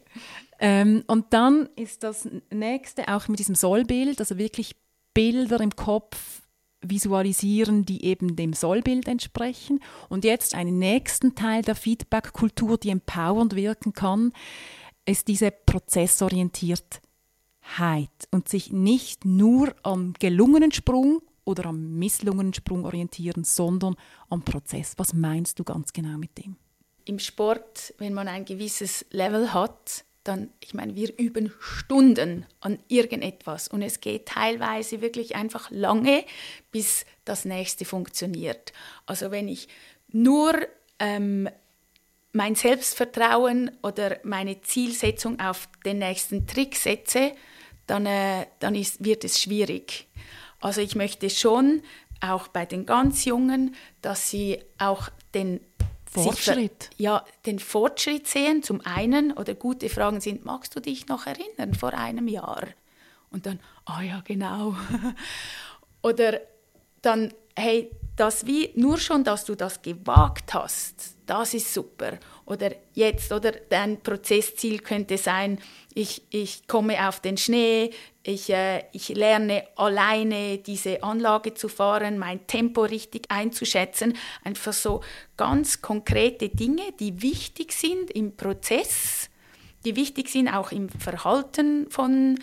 Ähm, 0.58 1.04
und 1.06 1.34
dann 1.34 1.68
ist 1.76 2.02
das 2.02 2.26
nächste 2.50 3.08
auch 3.14 3.28
mit 3.28 3.40
diesem 3.40 3.54
Sollbild, 3.54 4.20
also 4.20 4.38
wirklich 4.38 4.75
Bilder 5.12 5.61
im 5.61 5.76
Kopf 5.76 6.40
visualisieren, 6.80 7.84
die 7.84 8.06
eben 8.06 8.37
dem 8.37 8.54
Sollbild 8.54 9.06
entsprechen. 9.06 9.80
Und 10.08 10.25
jetzt 10.25 10.54
einen 10.54 10.78
nächsten 10.78 11.34
Teil 11.34 11.61
der 11.61 11.75
Feedback-Kultur, 11.75 12.78
die 12.78 12.88
empowernd 12.88 13.54
wirken 13.54 13.92
kann, 13.92 14.32
ist 15.04 15.28
diese 15.28 15.50
Prozessorientiertheit 15.50 17.02
und 18.30 18.49
sich 18.49 18.72
nicht 18.72 19.26
nur 19.26 19.75
am 19.82 20.14
gelungenen 20.18 20.72
Sprung 20.72 21.20
oder 21.44 21.66
am 21.66 21.99
misslungenen 21.99 22.54
Sprung 22.54 22.84
orientieren, 22.84 23.44
sondern 23.44 23.96
am 24.28 24.42
Prozess. 24.42 24.94
Was 24.96 25.14
meinst 25.14 25.58
du 25.58 25.64
ganz 25.64 25.92
genau 25.92 26.18
mit 26.18 26.38
dem? 26.38 26.56
Im 27.04 27.18
Sport, 27.18 27.94
wenn 27.99 28.14
man 28.14 28.28
ein 28.28 28.44
gewisses 28.44 29.04
Level 29.11 29.52
hat, 29.52 30.04
dann, 30.25 30.50
ich 30.61 30.72
meine, 30.72 30.94
wir 30.94 31.18
üben 31.18 31.52
Stunden 31.58 32.46
an 32.61 32.78
irgendetwas 32.87 33.66
und 33.66 33.82
es 33.82 34.00
geht 34.00 34.26
teilweise 34.26 35.00
wirklich 35.00 35.34
einfach 35.34 35.70
lange, 35.70 36.25
bis 36.70 37.04
das 37.25 37.44
nächste 37.44 37.84
funktioniert. 37.84 38.72
Also 39.04 39.32
wenn 39.32 39.49
ich 39.49 39.66
nur 40.12 40.54
ähm, 41.00 41.49
mein 42.32 42.54
Selbstvertrauen 42.54 43.72
oder 43.82 44.18
meine 44.22 44.62
Zielsetzung 44.62 45.40
auf 45.40 45.68
den 45.84 45.99
nächsten 45.99 46.46
Trick 46.46 46.76
setze, 46.76 47.32
dann, 47.87 48.06
äh, 48.06 48.46
dann 48.61 48.75
ist, 48.75 49.04
wird 49.04 49.25
es 49.25 49.40
schwierig. 49.40 50.06
Also 50.62 50.81
ich 50.81 50.95
möchte 50.95 51.28
schon 51.28 51.83
auch 52.21 52.49
bei 52.49 52.64
den 52.64 52.87
ganz 52.87 53.25
Jungen, 53.25 53.75
dass 54.00 54.31
sie 54.31 54.62
auch 54.78 55.09
den 55.35 55.61
Fortschritt. 56.11 56.85
Sich, 56.85 57.00
ja, 57.00 57.25
den 57.47 57.59
Fortschritt 57.59 58.28
sehen, 58.28 58.62
zum 58.62 58.81
einen, 58.83 59.33
oder 59.33 59.54
gute 59.54 59.88
Fragen 59.88 60.21
sind, 60.21 60.45
magst 60.45 60.76
du 60.76 60.81
dich 60.81 61.09
noch 61.09 61.26
erinnern 61.26 61.75
vor 61.75 61.95
einem 61.95 62.28
Jahr? 62.28 62.64
Und 63.31 63.47
dann, 63.47 63.59
ah 63.87 63.99
oh 63.99 64.02
ja, 64.02 64.23
genau. 64.25 64.76
oder 66.02 66.40
dann, 67.00 67.33
hey, 67.57 67.90
das 68.16 68.47
wie, 68.47 68.71
nur 68.75 68.99
schon, 68.99 69.25
dass 69.25 69.45
du 69.45 69.54
das 69.54 69.81
gewagt 69.81 70.52
hast, 70.54 71.16
das 71.26 71.54
ist 71.54 71.73
super. 71.73 72.19
Oder 72.45 72.73
jetzt, 72.92 73.33
oder 73.33 73.52
dein 73.52 74.02
Prozessziel 74.02 74.81
könnte 74.81 75.16
sein, 75.16 75.59
ich, 75.95 76.23
ich 76.31 76.66
komme 76.66 77.09
auf 77.09 77.21
den 77.21 77.37
Schnee, 77.37 77.90
ich, 78.23 78.50
äh, 78.50 78.85
ich 78.92 79.09
lerne 79.09 79.64
alleine 79.76 80.59
diese 80.59 81.02
Anlage 81.02 81.54
zu 81.54 81.69
fahren, 81.69 82.19
mein 82.19 82.47
Tempo 82.47 82.83
richtig 82.83 83.31
einzuschätzen. 83.31 84.14
Einfach 84.45 84.73
so 84.73 85.00
ganz 85.37 85.81
konkrete 85.81 86.49
Dinge, 86.49 86.92
die 87.00 87.23
wichtig 87.23 87.73
sind 87.73 88.11
im 88.11 88.37
Prozess, 88.37 89.31
die 89.85 89.97
wichtig 89.97 90.28
sind 90.28 90.49
auch 90.49 90.71
im 90.71 90.88
Verhalten 90.88 91.90
von, 91.90 92.38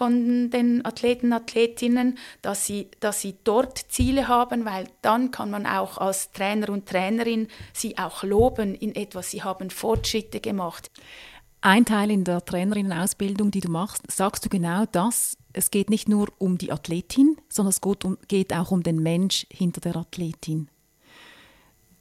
von 0.00 0.48
den 0.48 0.82
Athleten, 0.86 1.34
Athletinnen, 1.34 2.16
dass 2.40 2.64
sie, 2.64 2.88
dass 3.00 3.20
sie 3.20 3.36
dort 3.44 3.76
Ziele 3.76 4.28
haben, 4.28 4.64
weil 4.64 4.86
dann 5.02 5.30
kann 5.30 5.50
man 5.50 5.66
auch 5.66 5.98
als 5.98 6.32
Trainer 6.32 6.70
und 6.70 6.86
Trainerin 6.86 7.48
sie 7.74 7.98
auch 7.98 8.22
loben 8.22 8.74
in 8.74 8.94
etwas. 8.94 9.30
Sie 9.30 9.42
haben 9.42 9.68
Fortschritte 9.68 10.40
gemacht. 10.40 10.90
Ein 11.60 11.84
Teil 11.84 12.10
in 12.10 12.24
der 12.24 12.42
Trainerinnenausbildung, 12.42 13.50
die 13.50 13.60
du 13.60 13.70
machst, 13.70 14.10
sagst 14.10 14.42
du 14.42 14.48
genau 14.48 14.86
das. 14.90 15.36
Es 15.52 15.70
geht 15.70 15.90
nicht 15.90 16.08
nur 16.08 16.28
um 16.38 16.56
die 16.56 16.72
Athletin, 16.72 17.36
sondern 17.50 17.68
es 17.68 17.82
geht, 17.82 18.02
um, 18.06 18.16
geht 18.26 18.54
auch 18.54 18.70
um 18.70 18.82
den 18.82 19.02
Mensch 19.02 19.46
hinter 19.52 19.82
der 19.82 19.96
Athletin. 19.96 20.70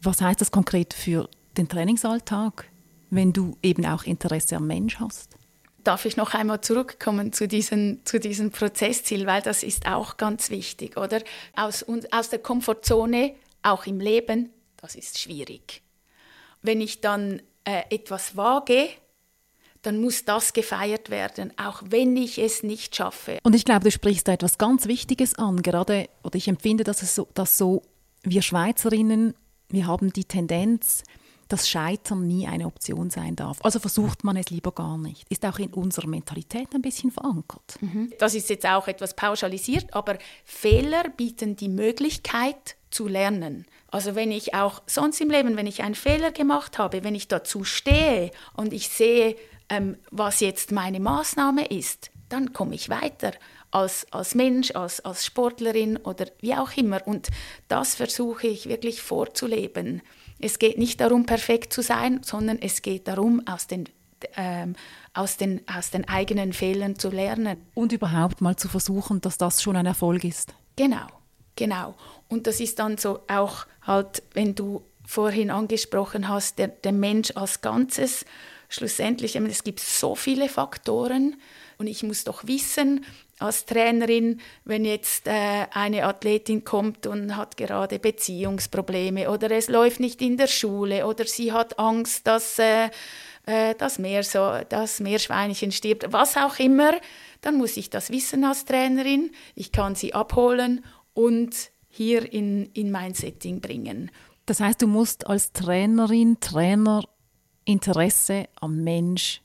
Was 0.01 0.21
heißt 0.21 0.39
das 0.39 0.51
konkret 0.51 0.93
für 0.93 1.29
den 1.57 1.67
Trainingsalltag, 1.67 2.63
wenn 3.09 3.33
du 3.33 3.57
eben 3.61 3.85
auch 3.85 4.05
Interesse 4.05 4.55
am 4.55 4.67
Mensch 4.67 5.01
hast? 5.01 5.38
Darf 5.89 6.05
ich 6.05 6.17
noch 6.17 6.35
einmal 6.35 6.61
zurückkommen 6.61 7.33
zu 7.33 7.47
diesem, 7.47 8.05
zu 8.05 8.19
diesem 8.19 8.51
Prozessziel, 8.51 9.25
weil 9.25 9.41
das 9.41 9.63
ist 9.63 9.87
auch 9.87 10.17
ganz 10.17 10.51
wichtig, 10.51 10.97
oder? 10.97 11.19
Aus, 11.55 11.83
aus 12.11 12.29
der 12.29 12.37
Komfortzone, 12.37 13.33
auch 13.63 13.87
im 13.87 13.99
Leben, 13.99 14.51
das 14.77 14.93
ist 14.93 15.17
schwierig. 15.17 15.81
Wenn 16.61 16.79
ich 16.79 17.01
dann 17.01 17.41
äh, 17.63 17.81
etwas 17.89 18.37
wage, 18.37 18.89
dann 19.81 19.99
muss 19.99 20.25
das 20.25 20.53
gefeiert 20.53 21.09
werden, 21.09 21.53
auch 21.57 21.81
wenn 21.83 22.15
ich 22.15 22.37
es 22.37 22.61
nicht 22.61 22.95
schaffe. 22.95 23.39
Und 23.41 23.55
ich 23.55 23.65
glaube, 23.65 23.85
du 23.85 23.89
sprichst 23.89 24.27
da 24.27 24.33
etwas 24.33 24.59
ganz 24.59 24.85
Wichtiges 24.85 25.39
an, 25.39 25.63
gerade, 25.63 26.07
oder 26.23 26.35
ich 26.35 26.47
empfinde, 26.47 26.83
dass 26.83 27.01
es 27.01 27.15
so, 27.15 27.29
dass 27.33 27.57
so 27.57 27.81
wir 28.21 28.43
Schweizerinnen, 28.43 29.33
wir 29.69 29.87
haben 29.87 30.13
die 30.13 30.25
Tendenz, 30.25 31.01
dass 31.49 31.67
Scheitern 31.67 32.27
nie 32.27 32.47
eine 32.47 32.65
Option 32.65 33.09
sein 33.09 33.35
darf. 33.35 33.57
Also 33.63 33.79
versucht 33.79 34.23
man 34.23 34.37
es 34.37 34.49
lieber 34.49 34.71
gar 34.71 34.97
nicht. 34.97 35.25
Ist 35.29 35.45
auch 35.45 35.59
in 35.59 35.73
unserer 35.73 36.07
Mentalität 36.07 36.69
ein 36.73 36.81
bisschen 36.81 37.11
verankert. 37.11 37.77
Mhm. 37.81 38.13
Das 38.19 38.35
ist 38.35 38.49
jetzt 38.49 38.65
auch 38.65 38.87
etwas 38.87 39.15
pauschalisiert, 39.15 39.93
aber 39.93 40.17
Fehler 40.45 41.09
bieten 41.09 41.55
die 41.55 41.69
Möglichkeit 41.69 42.75
zu 42.91 43.07
lernen. 43.07 43.65
Also 43.91 44.15
wenn 44.15 44.31
ich 44.31 44.53
auch 44.53 44.81
sonst 44.85 45.19
im 45.21 45.29
Leben, 45.29 45.57
wenn 45.57 45.67
ich 45.67 45.83
einen 45.83 45.95
Fehler 45.95 46.31
gemacht 46.31 46.77
habe, 46.77 47.03
wenn 47.03 47.15
ich 47.15 47.27
dazu 47.27 47.63
stehe 47.63 48.31
und 48.55 48.71
ich 48.71 48.89
sehe, 48.89 49.35
ähm, 49.69 49.97
was 50.11 50.39
jetzt 50.39 50.71
meine 50.71 50.99
Maßnahme 50.99 51.65
ist, 51.65 52.11
dann 52.29 52.53
komme 52.53 52.75
ich 52.75 52.89
weiter 52.89 53.31
als, 53.71 54.07
als 54.11 54.35
Mensch, 54.35 54.71
als, 54.71 54.99
als 55.01 55.25
Sportlerin 55.25 55.97
oder 55.97 56.27
wie 56.39 56.55
auch 56.55 56.75
immer. 56.75 57.05
Und 57.05 57.29
das 57.67 57.95
versuche 57.95 58.47
ich 58.47 58.67
wirklich 58.67 59.01
vorzuleben. 59.01 60.01
Es 60.39 60.59
geht 60.59 60.77
nicht 60.77 61.01
darum, 61.01 61.25
perfekt 61.25 61.73
zu 61.73 61.81
sein, 61.81 62.21
sondern 62.23 62.59
es 62.59 62.81
geht 62.81 63.07
darum, 63.07 63.45
aus 63.45 63.67
den, 63.67 63.85
ähm, 64.35 64.75
aus 65.13 65.37
den, 65.37 65.61
aus 65.67 65.91
den 65.91 66.07
eigenen 66.07 66.53
Fehlern 66.53 66.97
zu 66.97 67.09
lernen. 67.09 67.57
Und 67.73 67.91
überhaupt 67.91 68.41
mal 68.41 68.55
zu 68.55 68.69
versuchen, 68.69 69.21
dass 69.21 69.37
das 69.37 69.61
schon 69.61 69.75
ein 69.75 69.85
Erfolg 69.85 70.23
ist. 70.23 70.53
Genau, 70.75 71.07
genau. 71.55 71.95
Und 72.29 72.47
das 72.47 72.59
ist 72.59 72.79
dann 72.79 72.97
so 72.97 73.19
auch 73.27 73.65
halt, 73.81 74.23
wenn 74.33 74.55
du 74.55 74.83
vorhin 75.05 75.49
angesprochen 75.49 76.29
hast, 76.29 76.59
der, 76.59 76.67
der 76.67 76.91
Mensch 76.91 77.31
als 77.35 77.61
Ganzes, 77.61 78.25
schlussendlich, 78.69 79.35
es 79.35 79.63
gibt 79.63 79.79
so 79.79 80.15
viele 80.15 80.47
Faktoren 80.47 81.35
und 81.79 81.87
ich 81.87 82.03
muss 82.03 82.23
doch 82.23 82.45
wissen, 82.45 83.03
als 83.39 83.65
Trainerin, 83.65 84.39
wenn 84.65 84.85
jetzt 84.85 85.27
äh, 85.27 85.65
eine 85.71 86.05
Athletin 86.05 86.63
kommt 86.63 87.07
und 87.07 87.35
hat 87.35 87.57
gerade 87.57 87.99
Beziehungsprobleme 87.99 89.29
oder 89.29 89.51
es 89.51 89.69
läuft 89.69 89.99
nicht 89.99 90.21
in 90.21 90.37
der 90.37 90.47
Schule 90.47 91.05
oder 91.05 91.25
sie 91.25 91.51
hat 91.51 91.79
Angst, 91.79 92.27
dass 92.27 92.59
äh, 92.59 92.89
äh 93.45 93.75
das, 93.77 93.99
Meer 93.99 94.23
so, 94.23 94.59
das 94.67 94.99
Meerschweinchen 94.99 95.71
stirbt, 95.71 96.11
was 96.11 96.37
auch 96.37 96.59
immer, 96.59 96.93
dann 97.41 97.57
muss 97.57 97.77
ich 97.77 97.89
das 97.89 98.11
wissen 98.11 98.43
als 98.43 98.65
Trainerin. 98.65 99.31
Ich 99.55 99.71
kann 99.71 99.95
sie 99.95 100.13
abholen 100.13 100.83
und 101.13 101.55
hier 101.87 102.31
in, 102.31 102.65
in 102.73 102.91
mein 102.91 103.13
Setting 103.13 103.61
bringen. 103.61 104.11
Das 104.45 104.59
heißt, 104.59 104.81
du 104.81 104.87
musst 104.87 105.27
als 105.27 105.51
Trainerin, 105.51 106.39
Trainer 106.39 107.03
Interesse 107.65 108.47
am 108.59 108.83
Mensch 108.83 109.41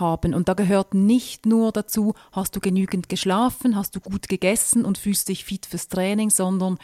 haben. 0.00 0.34
Und 0.34 0.48
da 0.48 0.54
gehört 0.54 0.94
nicht 0.94 1.46
nur 1.46 1.72
dazu, 1.72 2.14
hast 2.32 2.56
du 2.56 2.60
genügend 2.60 3.08
geschlafen, 3.08 3.76
hast 3.76 3.96
du 3.96 4.00
gut 4.00 4.28
gegessen 4.28 4.84
und 4.84 4.98
fühlst 4.98 5.28
dich 5.28 5.44
fit 5.44 5.66
fürs 5.66 5.88
Training, 5.88 6.30
sondern 6.30 6.78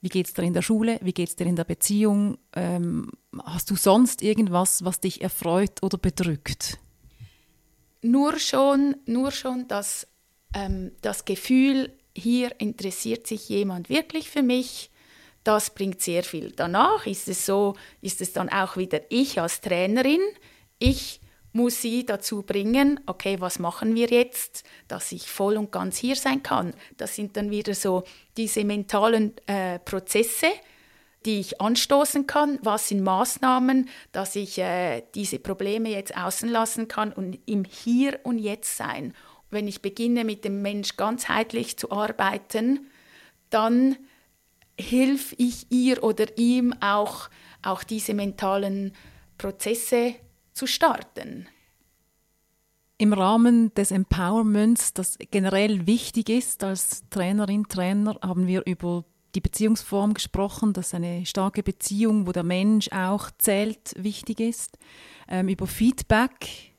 wie 0.00 0.08
geht 0.08 0.26
es 0.26 0.34
dir 0.34 0.42
in 0.42 0.54
der 0.54 0.62
Schule, 0.62 0.98
wie 1.02 1.12
geht 1.12 1.28
es 1.28 1.36
dir 1.36 1.46
in 1.46 1.56
der 1.56 1.64
Beziehung, 1.64 2.38
ähm, 2.54 3.10
hast 3.44 3.70
du 3.70 3.76
sonst 3.76 4.22
irgendwas, 4.22 4.84
was 4.84 5.00
dich 5.00 5.22
erfreut 5.22 5.82
oder 5.82 5.98
bedrückt? 5.98 6.78
Nur 8.02 8.38
schon, 8.38 8.96
nur 9.06 9.32
schon 9.32 9.66
das, 9.66 10.06
ähm, 10.54 10.92
das 11.02 11.24
Gefühl, 11.24 11.92
hier 12.14 12.60
interessiert 12.60 13.26
sich 13.26 13.48
jemand 13.48 13.88
wirklich 13.88 14.30
für 14.30 14.42
mich, 14.42 14.90
das 15.44 15.70
bringt 15.70 16.02
sehr 16.02 16.22
viel. 16.22 16.52
Danach 16.52 17.06
ist 17.06 17.26
es 17.28 17.46
so, 17.46 17.74
ist 18.00 18.20
es 18.20 18.32
dann 18.32 18.48
auch 18.48 18.76
wieder 18.76 19.00
ich 19.08 19.40
als 19.40 19.60
Trainerin. 19.60 20.20
Ich 20.78 21.20
muss 21.52 21.80
sie 21.80 22.04
dazu 22.04 22.42
bringen, 22.42 23.00
okay, 23.06 23.40
was 23.40 23.58
machen 23.58 23.94
wir 23.94 24.08
jetzt, 24.08 24.64
dass 24.86 25.12
ich 25.12 25.30
voll 25.30 25.56
und 25.56 25.72
ganz 25.72 25.96
hier 25.96 26.16
sein 26.16 26.42
kann. 26.42 26.74
Das 26.96 27.16
sind 27.16 27.36
dann 27.36 27.50
wieder 27.50 27.74
so 27.74 28.04
diese 28.36 28.64
mentalen 28.64 29.34
äh, 29.46 29.78
Prozesse, 29.78 30.48
die 31.24 31.40
ich 31.40 31.60
anstoßen 31.60 32.26
kann. 32.26 32.58
Was 32.62 32.88
sind 32.88 33.02
Maßnahmen, 33.02 33.88
dass 34.12 34.36
ich 34.36 34.58
äh, 34.58 35.02
diese 35.14 35.38
Probleme 35.38 35.90
jetzt 35.90 36.16
außen 36.16 36.48
lassen 36.48 36.88
kann 36.88 37.12
und 37.12 37.38
im 37.46 37.64
Hier 37.64 38.20
und 38.22 38.38
Jetzt 38.38 38.76
sein. 38.76 39.14
Wenn 39.50 39.66
ich 39.66 39.82
beginne, 39.82 40.24
mit 40.24 40.44
dem 40.44 40.60
Mensch 40.62 40.96
ganzheitlich 40.96 41.78
zu 41.78 41.90
arbeiten, 41.90 42.90
dann 43.50 43.96
hilf 44.78 45.34
ich 45.38 45.66
ihr 45.70 46.04
oder 46.04 46.26
ihm 46.36 46.74
auch, 46.80 47.30
auch 47.62 47.82
diese 47.82 48.14
mentalen 48.14 48.92
Prozesse 49.38 50.14
zu 50.58 50.66
starten. 50.66 51.48
Im 52.98 53.12
Rahmen 53.12 53.72
des 53.74 53.92
Empowerments, 53.92 54.92
das 54.92 55.16
generell 55.30 55.86
wichtig 55.86 56.28
ist 56.28 56.64
als 56.64 57.08
Trainerin, 57.10 57.68
Trainer, 57.68 58.18
haben 58.22 58.48
wir 58.48 58.66
über 58.66 59.04
die 59.36 59.40
Beziehungsform 59.40 60.14
gesprochen, 60.14 60.72
dass 60.72 60.94
eine 60.94 61.24
starke 61.24 61.62
Beziehung, 61.62 62.26
wo 62.26 62.32
der 62.32 62.42
Mensch 62.42 62.90
auch 62.90 63.30
zählt, 63.38 63.94
wichtig 63.96 64.40
ist. 64.40 64.78
Ähm, 65.28 65.48
über 65.48 65.68
Feedback, 65.68 66.74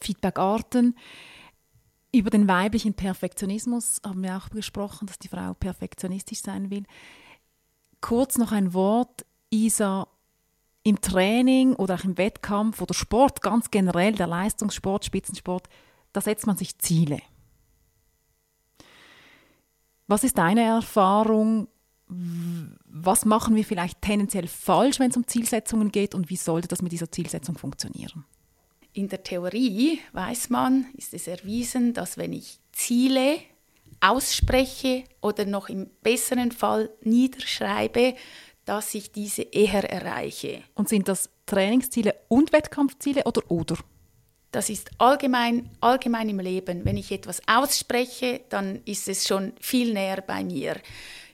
Feedbackarten. 0.00 0.96
Über 2.12 2.30
den 2.30 2.48
weiblichen 2.48 2.94
Perfektionismus 2.94 4.00
haben 4.04 4.24
wir 4.24 4.36
auch 4.36 4.50
gesprochen, 4.50 5.06
dass 5.06 5.20
die 5.20 5.28
Frau 5.28 5.54
perfektionistisch 5.54 6.40
sein 6.40 6.70
will. 6.70 6.82
Kurz 8.00 8.36
noch 8.36 8.50
ein 8.50 8.74
Wort, 8.74 9.24
Isa, 9.50 10.08
im 10.82 11.00
Training 11.00 11.74
oder 11.74 11.96
auch 11.96 12.04
im 12.04 12.16
Wettkampf 12.16 12.80
oder 12.80 12.94
Sport 12.94 13.42
ganz 13.42 13.70
generell, 13.70 14.12
der 14.12 14.26
Leistungssport, 14.26 15.04
Spitzensport, 15.04 15.68
da 16.12 16.20
setzt 16.20 16.46
man 16.46 16.56
sich 16.56 16.78
Ziele. 16.78 17.20
Was 20.06 20.24
ist 20.24 20.38
deine 20.38 20.62
Erfahrung? 20.62 21.68
Was 22.08 23.24
machen 23.24 23.54
wir 23.54 23.64
vielleicht 23.64 24.02
tendenziell 24.02 24.48
falsch, 24.48 24.98
wenn 24.98 25.10
es 25.10 25.16
um 25.16 25.26
Zielsetzungen 25.26 25.92
geht 25.92 26.14
und 26.14 26.30
wie 26.30 26.36
sollte 26.36 26.66
das 26.66 26.82
mit 26.82 26.90
dieser 26.90 27.12
Zielsetzung 27.12 27.56
funktionieren? 27.56 28.24
In 28.92 29.08
der 29.08 29.22
Theorie 29.22 30.00
weiß 30.12 30.50
man, 30.50 30.86
ist 30.96 31.14
es 31.14 31.28
erwiesen, 31.28 31.94
dass 31.94 32.18
wenn 32.18 32.32
ich 32.32 32.58
Ziele 32.72 33.38
ausspreche 34.00 35.04
oder 35.20 35.44
noch 35.44 35.68
im 35.68 35.88
besseren 36.02 36.50
Fall 36.50 36.90
niederschreibe, 37.02 38.14
dass 38.64 38.94
ich 38.94 39.12
diese 39.12 39.42
eher 39.42 39.90
erreiche. 39.90 40.62
Und 40.74 40.88
sind 40.88 41.08
das 41.08 41.30
Trainingsziele 41.46 42.14
und 42.28 42.52
Wettkampfziele 42.52 43.24
oder 43.24 43.50
oder? 43.50 43.76
Das 44.52 44.68
ist 44.68 44.90
allgemein, 44.98 45.70
allgemein 45.80 46.28
im 46.28 46.40
Leben. 46.40 46.84
Wenn 46.84 46.96
ich 46.96 47.12
etwas 47.12 47.40
ausspreche, 47.46 48.40
dann 48.48 48.82
ist 48.84 49.08
es 49.08 49.26
schon 49.26 49.52
viel 49.60 49.92
näher 49.92 50.22
bei 50.22 50.42
mir. 50.42 50.76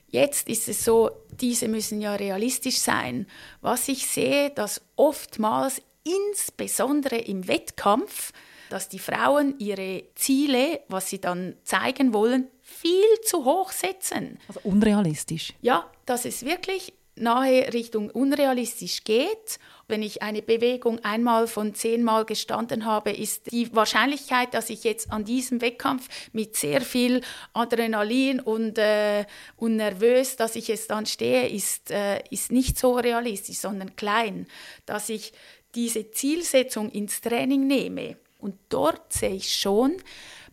Jetzt 0.09 0.47
ist 0.49 0.69
es 0.69 0.85
so, 0.85 1.11
diese 1.31 1.67
müssen 1.67 1.99
ja 1.99 2.15
realistisch 2.15 2.77
sein. 2.77 3.27
Was 3.61 3.87
ich 3.87 4.07
sehe, 4.07 4.51
dass 4.51 4.81
oftmals, 4.95 5.81
insbesondere 6.03 7.17
im 7.17 7.47
Wettkampf, 7.47 8.31
dass 8.69 8.87
die 8.87 8.99
Frauen 8.99 9.55
ihre 9.59 10.03
Ziele, 10.15 10.81
was 10.87 11.09
sie 11.09 11.19
dann 11.19 11.55
zeigen 11.63 12.13
wollen, 12.13 12.47
viel 12.61 13.21
zu 13.23 13.45
hoch 13.45 13.71
setzen. 13.71 14.39
Also 14.47 14.59
unrealistisch. 14.63 15.53
Ja, 15.61 15.89
dass 16.05 16.25
es 16.25 16.45
wirklich 16.45 16.93
nahe 17.17 17.73
Richtung 17.73 18.09
unrealistisch 18.09 19.03
geht. 19.03 19.59
Wenn 19.87 20.03
ich 20.03 20.21
eine 20.21 20.41
Bewegung 20.41 20.99
einmal 21.03 21.47
von 21.47 21.73
zehnmal 21.73 22.25
gestanden 22.25 22.85
habe, 22.85 23.11
ist 23.11 23.51
die 23.51 23.73
Wahrscheinlichkeit, 23.73 24.53
dass 24.53 24.69
ich 24.69 24.83
jetzt 24.83 25.11
an 25.11 25.23
diesem 25.23 25.61
Wettkampf 25.61 26.07
mit 26.33 26.57
sehr 26.57 26.81
viel 26.81 27.21
Adrenalin 27.53 28.39
und, 28.39 28.77
äh, 28.77 29.25
und 29.55 29.77
nervös, 29.77 30.35
dass 30.35 30.55
ich 30.55 30.69
es 30.69 30.87
dann 30.87 31.05
stehe, 31.05 31.47
ist, 31.47 31.91
äh, 31.91 32.21
ist 32.29 32.51
nicht 32.51 32.77
so 32.77 32.93
realistisch, 32.93 33.59
sondern 33.59 33.95
klein. 33.95 34.47
Dass 34.85 35.09
ich 35.09 35.33
diese 35.75 36.11
Zielsetzung 36.11 36.89
ins 36.89 37.21
Training 37.21 37.67
nehme. 37.67 38.17
Und 38.39 38.55
dort 38.69 39.13
sehe 39.13 39.35
ich 39.35 39.55
schon 39.55 39.97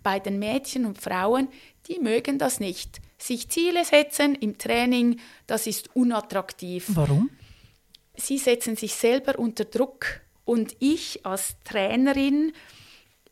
bei 0.03 0.20
den 0.20 0.38
Mädchen 0.38 0.87
und 0.87 1.00
Frauen, 1.00 1.48
die 1.88 1.98
mögen 1.98 2.38
das 2.38 2.61
nicht 2.61 3.00
sich 3.24 3.48
Ziele 3.48 3.84
setzen 3.84 4.34
im 4.34 4.58
Training, 4.58 5.20
das 5.46 5.66
ist 5.66 5.94
unattraktiv. 5.96 6.87
Warum? 6.88 7.30
Sie 8.16 8.38
setzen 8.38 8.76
sich 8.76 8.94
selber 8.94 9.38
unter 9.38 9.64
Druck 9.64 10.20
und 10.44 10.76
ich 10.78 11.24
als 11.24 11.56
Trainerin, 11.64 12.52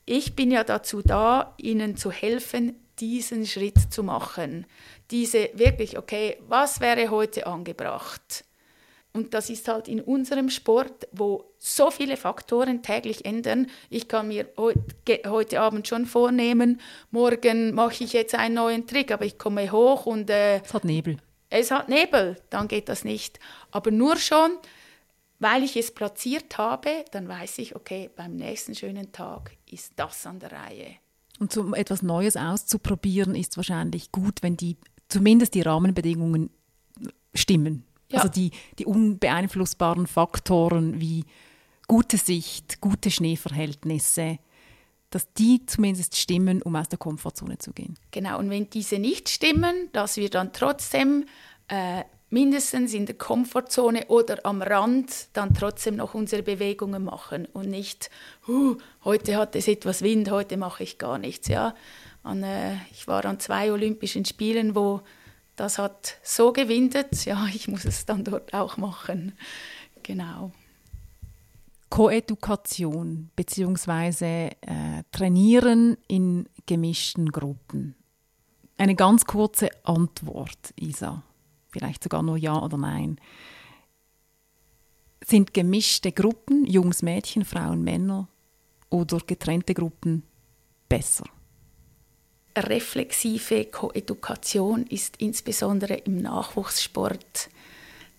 ich 0.04 0.34
bin 0.34 0.50
ja 0.50 0.64
dazu 0.64 1.02
da, 1.02 1.54
ihnen 1.58 1.96
zu 1.96 2.10
helfen, 2.10 2.74
diesen 2.98 3.46
Schritt 3.46 3.92
zu 3.92 4.02
machen. 4.02 4.66
Diese 5.10 5.50
wirklich, 5.54 5.98
okay, 5.98 6.38
was 6.48 6.80
wäre 6.80 7.10
heute 7.10 7.46
angebracht? 7.46 8.44
Und 9.12 9.34
das 9.34 9.50
ist 9.50 9.68
halt 9.68 9.88
in 9.88 10.00
unserem 10.00 10.48
Sport, 10.48 11.06
wo 11.12 11.52
so 11.58 11.90
viele 11.90 12.16
Faktoren 12.16 12.82
täglich 12.82 13.24
ändern. 13.24 13.66
Ich 13.90 14.08
kann 14.08 14.28
mir 14.28 14.48
heute 14.56 15.60
Abend 15.60 15.86
schon 15.86 16.06
vornehmen, 16.06 16.80
morgen 17.10 17.74
mache 17.74 18.04
ich 18.04 18.14
jetzt 18.14 18.34
einen 18.34 18.54
neuen 18.54 18.86
Trick, 18.86 19.12
aber 19.12 19.26
ich 19.26 19.38
komme 19.38 19.70
hoch 19.70 20.06
und... 20.06 20.30
Äh, 20.30 20.60
es 20.62 20.72
hat 20.72 20.84
Nebel. 20.84 21.18
Es 21.50 21.70
hat 21.70 21.90
Nebel, 21.90 22.36
dann 22.48 22.68
geht 22.68 22.88
das 22.88 23.04
nicht. 23.04 23.38
Aber 23.70 23.90
nur 23.90 24.16
schon, 24.16 24.52
weil 25.38 25.62
ich 25.62 25.76
es 25.76 25.92
platziert 25.92 26.56
habe, 26.56 27.04
dann 27.10 27.28
weiß 27.28 27.58
ich, 27.58 27.76
okay, 27.76 28.08
beim 28.16 28.36
nächsten 28.36 28.74
schönen 28.74 29.12
Tag 29.12 29.52
ist 29.70 29.92
das 29.96 30.26
an 30.26 30.38
der 30.38 30.52
Reihe. 30.52 30.96
Und 31.38 31.54
um 31.58 31.74
etwas 31.74 32.00
Neues 32.00 32.36
auszuprobieren, 32.36 33.34
ist 33.34 33.56
wahrscheinlich 33.58 34.12
gut, 34.12 34.42
wenn 34.42 34.56
die 34.56 34.78
zumindest 35.08 35.54
die 35.54 35.62
Rahmenbedingungen 35.62 36.48
stimmen. 37.34 37.84
Ja. 38.12 38.18
Also 38.18 38.28
die, 38.28 38.50
die 38.78 38.86
unbeeinflussbaren 38.86 40.06
Faktoren 40.06 41.00
wie 41.00 41.24
gute 41.88 42.16
Sicht, 42.16 42.80
gute 42.80 43.10
Schneeverhältnisse, 43.10 44.38
dass 45.10 45.32
die 45.34 45.64
zumindest 45.66 46.16
stimmen, 46.16 46.62
um 46.62 46.76
aus 46.76 46.88
der 46.88 46.98
Komfortzone 46.98 47.58
zu 47.58 47.72
gehen. 47.72 47.96
Genau, 48.10 48.38
und 48.38 48.50
wenn 48.50 48.70
diese 48.70 48.98
nicht 48.98 49.28
stimmen, 49.28 49.88
dass 49.92 50.16
wir 50.16 50.30
dann 50.30 50.52
trotzdem 50.52 51.26
äh, 51.68 52.04
mindestens 52.30 52.94
in 52.94 53.04
der 53.04 53.16
Komfortzone 53.16 54.06
oder 54.06 54.38
am 54.44 54.62
Rand 54.62 55.28
dann 55.34 55.52
trotzdem 55.52 55.96
noch 55.96 56.14
unsere 56.14 56.42
Bewegungen 56.42 57.04
machen 57.04 57.46
und 57.52 57.68
nicht, 57.68 58.08
uh, 58.48 58.76
heute 59.04 59.36
hat 59.36 59.54
es 59.54 59.68
etwas 59.68 60.00
Wind, 60.00 60.30
heute 60.30 60.56
mache 60.56 60.82
ich 60.82 60.96
gar 60.96 61.18
nichts. 61.18 61.48
Ja? 61.48 61.74
Und, 62.22 62.42
äh, 62.42 62.76
ich 62.90 63.06
war 63.06 63.26
an 63.26 63.38
zwei 63.38 63.70
Olympischen 63.70 64.24
Spielen, 64.24 64.74
wo 64.74 65.02
das 65.56 65.78
hat 65.78 66.18
so 66.22 66.52
gewindet, 66.52 67.24
ja, 67.24 67.46
ich 67.52 67.68
muss 67.68 67.84
es 67.84 68.06
dann 68.06 68.24
dort 68.24 68.54
auch 68.54 68.76
machen. 68.76 69.32
Genau. 70.02 70.52
Koedukation 71.88 73.30
bzw. 73.36 74.46
Äh, 74.46 75.02
Trainieren 75.12 75.98
in 76.08 76.48
gemischten 76.64 77.30
Gruppen. 77.30 77.94
Eine 78.78 78.94
ganz 78.94 79.26
kurze 79.26 79.68
Antwort, 79.84 80.72
Isa. 80.76 81.22
Vielleicht 81.70 82.02
sogar 82.02 82.22
nur 82.22 82.38
Ja 82.38 82.60
oder 82.62 82.78
Nein. 82.78 83.20
Sind 85.24 85.54
gemischte 85.54 86.12
Gruppen, 86.12 86.66
Jungs, 86.66 87.02
Mädchen, 87.02 87.44
Frauen, 87.44 87.82
Männer 87.84 88.28
oder 88.88 89.18
getrennte 89.18 89.74
Gruppen 89.74 90.24
besser? 90.88 91.24
Reflexive 92.56 93.66
Koedukation 93.66 94.86
ist 94.86 95.16
insbesondere 95.18 95.94
im 95.94 96.18
Nachwuchssport 96.18 97.48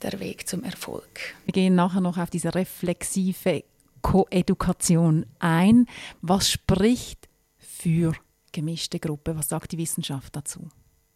der 0.02 0.20
Weg 0.20 0.48
zum 0.48 0.64
Erfolg. 0.64 1.36
Wir 1.46 1.54
gehen 1.54 1.76
nachher 1.76 2.02
noch 2.02 2.18
auf 2.18 2.30
diese 2.30 2.54
reflexive 2.54 3.64
Koedukation 4.02 5.26
ein. 5.40 5.88
Was 6.22 6.50
spricht 6.50 7.30
für 7.58 8.14
gemischte 8.52 9.00
Gruppe? 9.00 9.38
Was 9.38 9.50
sagt 9.50 9.72
die 9.72 9.78
Wissenschaft 9.78 10.36
dazu? 10.36 10.70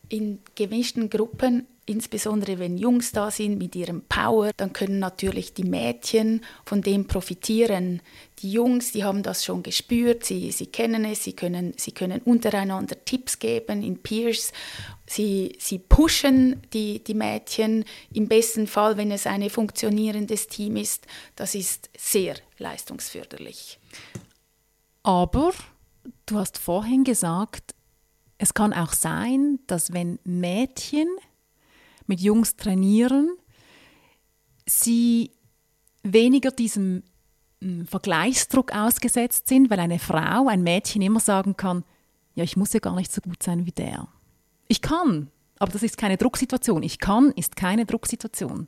In 0.10 0.40
gemischten 0.56 1.10
Gruppen 1.10 1.68
insbesondere 1.88 2.60
wenn 2.60 2.78
Jungs 2.78 3.12
da 3.14 3.32
sind 3.32 3.58
mit 3.58 3.76
ihrem 3.76 4.02
Power, 4.02 4.52
dann 4.58 4.74
können 4.74 5.00
natürlich 5.00 5.54
die 5.54 5.64
Mädchen 5.64 6.42
von 6.66 6.82
dem 6.82 7.08
profitieren. 7.08 8.02
Die 8.40 8.52
Jungs, 8.52 8.92
die 8.92 9.04
haben 9.04 9.24
das 9.24 9.44
schon 9.44 9.64
gespürt, 9.64 10.26
sie, 10.26 10.52
sie 10.52 10.68
kennen 10.68 11.06
es, 11.06 11.24
sie 11.24 11.34
können, 11.34 11.74
sie 11.78 11.94
können 11.94 12.22
untereinander 12.24 13.04
Tipps 13.06 13.40
geben 13.40 13.82
in 13.82 13.98
Peers. 14.04 14.52
Sie, 15.08 15.56
sie 15.60 15.80
pushen 15.80 16.62
die, 16.74 17.02
die 17.02 17.14
Mädchen 17.14 17.86
im 18.14 18.28
besten 18.28 18.68
Fall, 18.68 18.98
wenn 18.98 19.12
es 19.12 19.26
ein 19.26 19.50
funktionierendes 19.50 20.48
Team 20.48 20.76
ist. 20.76 21.08
Das 21.38 21.56
ist 21.56 21.90
sehr 21.98 22.36
leistungsförderlich. 22.58 23.80
Aber 25.04 25.54
du 26.26 26.38
hast 26.38 26.58
vorhin 26.58 27.06
gesagt, 27.06 27.74
es 28.38 28.54
kann 28.54 28.74
auch 28.74 28.94
sein, 28.94 29.60
dass 29.68 29.94
wenn 29.94 30.20
Mädchen 30.24 31.08
mit 32.06 32.22
Jungs 32.22 32.56
trainieren, 32.56 33.36
sie 34.66 35.32
weniger 36.04 36.52
diesem 36.52 37.04
hm, 37.62 37.88
Vergleichsdruck 37.88 38.74
ausgesetzt 38.74 39.48
sind, 39.48 39.70
weil 39.70 39.80
eine 39.80 40.00
Frau, 40.00 40.48
ein 40.48 40.64
Mädchen 40.64 41.02
immer 41.02 41.20
sagen 41.20 41.58
kann, 41.58 41.84
ja, 42.36 42.44
ich 42.44 42.56
muss 42.56 42.74
ja 42.74 42.80
gar 42.80 42.96
nicht 42.96 43.12
so 43.12 43.22
gut 43.22 43.42
sein 43.42 43.66
wie 43.66 43.72
der. 43.72 44.08
Ich 44.68 44.82
kann, 44.82 45.32
aber 45.58 45.72
das 45.72 45.82
ist 45.82 45.98
keine 45.98 46.18
Drucksituation. 46.18 46.84
Ich 46.84 47.00
kann 47.00 47.32
ist 47.32 47.56
keine 47.56 47.86
Drucksituation. 47.86 48.68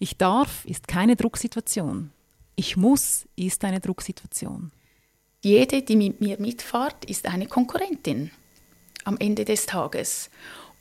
Ich 0.00 0.16
darf 0.16 0.64
ist 0.64 0.88
keine 0.88 1.14
Drucksituation. 1.14 2.10
Ich 2.56 2.76
muss 2.76 3.28
ist 3.36 3.64
eine 3.64 3.78
Drucksituation. 3.78 4.72
Jede, 5.42 5.82
die 5.82 5.96
mit 5.96 6.20
mir 6.20 6.40
mitfahrt, 6.40 7.04
ist 7.04 7.26
eine 7.26 7.46
Konkurrentin 7.46 8.30
am 9.04 9.16
Ende 9.18 9.44
des 9.44 9.66
Tages. 9.66 10.30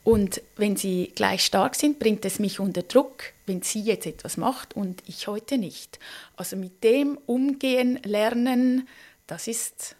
Und 0.03 0.41
wenn 0.55 0.75
sie 0.75 1.11
gleich 1.13 1.45
stark 1.45 1.75
sind, 1.75 1.99
bringt 1.99 2.25
es 2.25 2.39
mich 2.39 2.59
unter 2.59 2.81
Druck, 2.83 3.25
wenn 3.45 3.61
sie 3.61 3.81
jetzt 3.81 4.07
etwas 4.07 4.37
macht 4.37 4.75
und 4.75 5.03
ich 5.07 5.27
heute 5.27 5.57
nicht. 5.57 5.99
Also 6.35 6.55
mit 6.55 6.83
dem 6.83 7.17
umgehen, 7.25 7.99
lernen, 8.03 8.87
das 9.27 9.47
ist, 9.47 9.95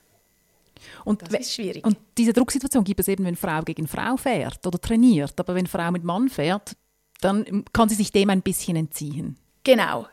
und, 1.03 1.21
das 1.21 1.41
ist 1.41 1.53
schwierig. 1.53 1.86
Und 1.86 1.97
diese 2.17 2.34
Drucksituation 2.34 2.84
gibt 2.84 3.01
es 3.01 3.08
eben, 3.08 3.25
wenn 3.25 3.36
Frau 3.36 3.62
gegen 3.62 3.88
Frau 3.88 4.17
fährt 4.17 4.65
oder 4.65 4.79
trainiert. 4.79 5.39
Aber 5.39 5.53
wenn 5.53 5.67
Frau 5.67 5.91
mit 5.91 6.03
Mann 6.03 6.29
fährt, 6.29 6.75
dann 7.21 7.65
kann 7.73 7.89
sie 7.89 7.95
sich 7.95 8.12
dem 8.12 8.29
ein 8.29 8.41
bisschen 8.41 8.77
entziehen. 8.77 9.38
Genau. 9.63 10.08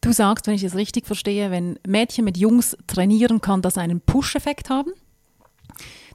Du 0.00 0.12
sagst, 0.12 0.46
wenn 0.46 0.54
ich 0.54 0.64
es 0.64 0.76
richtig 0.76 1.06
verstehe, 1.06 1.50
wenn 1.50 1.78
Mädchen 1.86 2.24
mit 2.24 2.38
Jungs 2.38 2.76
trainieren, 2.86 3.40
kann 3.40 3.60
das 3.60 3.76
einen 3.76 4.00
Push-Effekt 4.00 4.70
haben. 4.70 4.92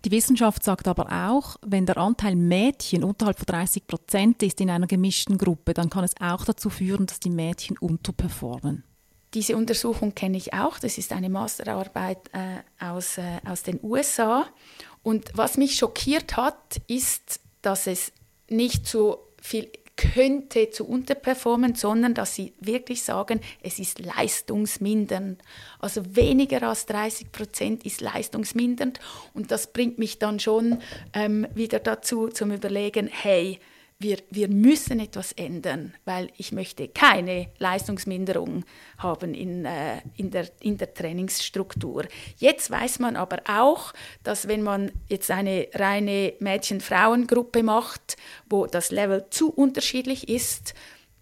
Die 0.03 0.11
Wissenschaft 0.11 0.63
sagt 0.63 0.87
aber 0.87 1.29
auch, 1.29 1.55
wenn 1.65 1.85
der 1.85 1.97
Anteil 1.97 2.35
Mädchen 2.35 3.03
unterhalb 3.03 3.37
von 3.37 3.45
30 3.45 3.87
Prozent 3.87 4.43
ist 4.43 4.59
in 4.61 4.69
einer 4.69 4.87
gemischten 4.87 5.37
Gruppe, 5.37 5.73
dann 5.73 5.89
kann 5.89 6.03
es 6.03 6.13
auch 6.19 6.45
dazu 6.45 6.69
führen, 6.69 7.05
dass 7.05 7.19
die 7.19 7.29
Mädchen 7.29 7.77
unterperformen. 7.77 8.83
Diese 9.33 9.57
Untersuchung 9.57 10.15
kenne 10.15 10.37
ich 10.37 10.53
auch. 10.53 10.79
Das 10.79 10.97
ist 10.97 11.11
eine 11.11 11.29
Masterarbeit 11.29 12.19
äh, 12.31 12.83
aus, 12.83 13.17
äh, 13.17 13.39
aus 13.45 13.63
den 13.63 13.79
USA. 13.83 14.45
Und 15.03 15.29
was 15.33 15.57
mich 15.57 15.75
schockiert 15.75 16.37
hat, 16.37 16.81
ist, 16.87 17.41
dass 17.61 17.87
es 17.87 18.11
nicht 18.49 18.87
so 18.87 19.27
viel 19.41 19.69
könnte 19.97 20.69
zu 20.69 20.85
unterperformen, 20.85 21.75
sondern 21.75 22.13
dass 22.13 22.35
sie 22.35 22.53
wirklich 22.59 23.03
sagen, 23.03 23.39
es 23.61 23.79
ist 23.79 23.99
leistungsmindernd. 23.99 25.41
Also 25.79 26.15
weniger 26.15 26.63
als 26.63 26.85
30 26.87 27.31
Prozent 27.31 27.85
ist 27.85 28.01
leistungsmindernd 28.01 28.99
und 29.33 29.51
das 29.51 29.71
bringt 29.71 29.97
mich 29.97 30.19
dann 30.19 30.39
schon 30.39 30.79
ähm, 31.13 31.47
wieder 31.55 31.79
dazu 31.79 32.27
zum 32.27 32.51
Überlegen, 32.51 33.07
hey, 33.07 33.59
wir, 33.97 34.17
wir 34.29 34.49
müssen 34.49 34.99
etwas 34.99 35.31
ändern, 35.31 35.93
weil 36.03 36.29
ich 36.37 36.51
möchte 36.51 36.89
keine 36.89 37.47
Leistungsminderung 37.59 38.65
haben 38.97 39.33
in, 39.33 39.65
äh, 39.65 40.01
in, 40.17 40.31
der, 40.31 40.49
in 40.59 40.77
der 40.77 40.93
Trainingsstruktur. 40.93 42.05
Jetzt 42.37 42.69
weiß 42.69 42.99
man 42.99 43.15
aber 43.15 43.41
auch, 43.47 43.93
dass 44.23 44.47
wenn 44.49 44.63
man 44.63 44.91
jetzt 45.07 45.31
eine 45.31 45.67
reine 45.73 46.33
Mädchen-Frauen-Gruppe 46.39 47.63
macht, 47.63 48.17
wo 48.49 48.65
das 48.65 48.91
Level 48.91 49.27
zu 49.29 49.49
unterschiedlich 49.49 50.27
ist, 50.27 50.73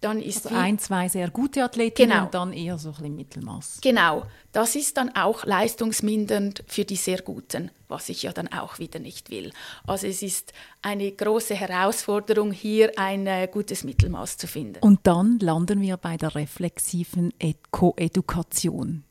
dann 0.04 0.20
ist 0.20 0.46
also 0.46 0.58
ein, 0.58 0.78
zwei 0.78 1.08
sehr 1.08 1.30
gute 1.30 1.64
Athletinnen 1.64 2.10
genau. 2.10 2.24
und 2.26 2.34
dann 2.34 2.52
eher 2.52 2.76
so 2.76 2.90
ein 2.90 2.94
bisschen 2.94 3.16
Mittelmaß. 3.16 3.78
Genau, 3.80 4.24
das 4.52 4.76
ist 4.76 4.98
dann 4.98 5.16
auch 5.16 5.46
leistungsmindernd 5.46 6.62
für 6.66 6.84
die 6.84 6.96
sehr 6.96 7.22
Guten, 7.22 7.70
was 7.88 8.10
ich 8.10 8.22
ja 8.22 8.32
dann 8.32 8.48
auch 8.48 8.78
wieder 8.78 8.98
nicht 8.98 9.30
will. 9.30 9.50
Also 9.86 10.06
es 10.06 10.22
ist 10.22 10.52
eine 10.82 11.10
große 11.10 11.54
Herausforderung, 11.54 12.52
hier 12.52 12.92
ein 12.98 13.26
äh, 13.26 13.48
gutes 13.50 13.82
Mittelmaß 13.82 14.36
zu 14.36 14.46
finden. 14.46 14.80
Und 14.80 15.00
dann 15.04 15.38
landen 15.38 15.80
wir 15.80 15.96
bei 15.96 16.18
der 16.18 16.34
reflexiven 16.34 17.32
Koedukation. 17.70 19.04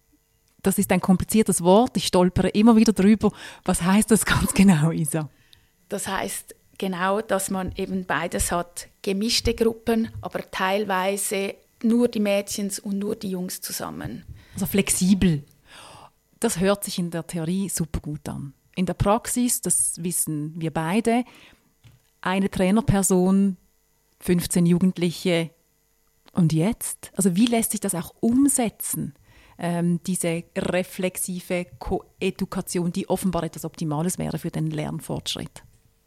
Das 0.62 0.78
ist 0.78 0.92
ein 0.92 1.02
kompliziertes 1.02 1.64
Wort, 1.64 1.98
ich 1.98 2.06
stolpere 2.06 2.50
immer 2.50 2.76
wieder 2.76 2.94
drüber. 2.94 3.32
Was 3.66 3.82
heißt 3.82 4.12
das 4.12 4.26
ganz 4.26 4.54
genau, 4.54 4.92
Isa? 4.92 5.30
Das 5.90 6.08
heißt, 6.08 6.56
genau, 6.78 7.22
dass 7.22 7.50
man 7.50 7.72
eben 7.76 8.06
beides 8.06 8.52
hat, 8.52 8.88
gemischte 9.02 9.54
Gruppen, 9.54 10.10
aber 10.22 10.50
teilweise 10.52 11.56
nur 11.84 12.08
die 12.08 12.20
Mädchens 12.20 12.80
und 12.80 13.00
nur 13.00 13.16
die 13.16 13.30
Jungs 13.30 13.62
zusammen. 13.62 14.24
Also 14.54 14.66
flexibel. 14.66 15.44
Das 16.40 16.60
hört 16.60 16.84
sich 16.84 17.00
in 17.00 17.12
der 17.12 17.26
Theorie 17.26 17.70
super 17.70 18.00
gut 18.00 18.28
an. 18.28 18.54
In 18.76 18.86
der 18.86 18.96
Praxis, 18.96 19.62
das 19.62 19.96
wissen 20.04 20.54
wir 20.60 20.72
beide, 20.72 21.24
eine 22.22 22.50
Trainerperson, 22.50 23.58
15 24.22 24.66
Jugendliche 24.66 25.52
und 26.32 26.54
jetzt? 26.54 27.12
Also 27.16 27.36
wie 27.36 27.46
lässt 27.46 27.72
sich 27.72 27.82
das 27.82 27.96
auch 27.96 28.14
umsetzen? 28.20 29.14
Ähm, 29.60 30.00
diese 30.08 30.44
reflexive 30.58 31.66
Koedukation, 31.78 32.92
die 32.92 33.08
offenbar 33.08 33.44
etwas 33.44 33.66
Optimales 33.66 34.18
wäre 34.18 34.40
für 34.40 34.50
den 34.50 34.68
Lernfortschritt 34.68 35.64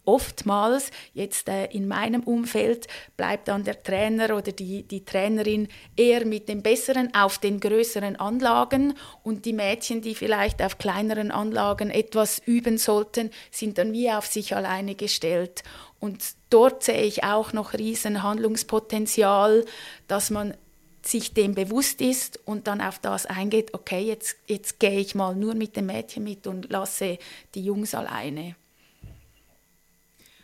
oftmals, 0.06 0.90
jetzt 1.12 1.48
äh, 1.48 1.66
in 1.66 1.86
meinem 1.86 2.22
Umfeld, 2.22 2.86
bleibt 3.16 3.48
dann 3.48 3.64
der 3.64 3.82
Trainer 3.82 4.36
oder 4.36 4.52
die, 4.52 4.84
die 4.84 5.04
Trainerin 5.04 5.68
eher 5.96 6.24
mit 6.24 6.48
dem 6.48 6.62
Besseren 6.62 7.14
auf 7.14 7.38
den 7.38 7.60
größeren 7.60 8.16
Anlagen 8.16 8.94
und 9.22 9.44
die 9.44 9.52
Mädchen, 9.52 10.00
die 10.00 10.14
vielleicht 10.14 10.62
auf 10.62 10.78
kleineren 10.78 11.30
Anlagen 11.30 11.90
etwas 11.90 12.40
üben 12.46 12.78
sollten, 12.78 13.30
sind 13.50 13.78
dann 13.78 13.92
wie 13.92 14.10
auf 14.10 14.26
sich 14.26 14.54
alleine 14.56 14.94
gestellt. 14.94 15.62
Und 15.98 16.22
dort 16.50 16.84
sehe 16.84 17.02
ich 17.02 17.24
auch 17.24 17.52
noch 17.52 17.74
riesen 17.74 18.22
Handlungspotenzial, 18.22 19.64
dass 20.08 20.30
man 20.30 20.54
sich 21.02 21.34
dem 21.34 21.54
bewusst 21.54 22.00
ist 22.00 22.40
und 22.44 22.66
dann 22.66 22.80
auf 22.80 22.98
das 22.98 23.26
eingeht, 23.26 23.74
okay, 23.74 24.00
jetzt, 24.00 24.36
jetzt 24.46 24.80
gehe 24.80 24.98
ich 24.98 25.14
mal 25.14 25.34
nur 25.34 25.54
mit 25.54 25.76
dem 25.76 25.86
Mädchen 25.86 26.24
mit 26.24 26.46
und 26.46 26.70
lasse 26.70 27.18
die 27.54 27.64
Jungs 27.64 27.94
alleine 27.94 28.56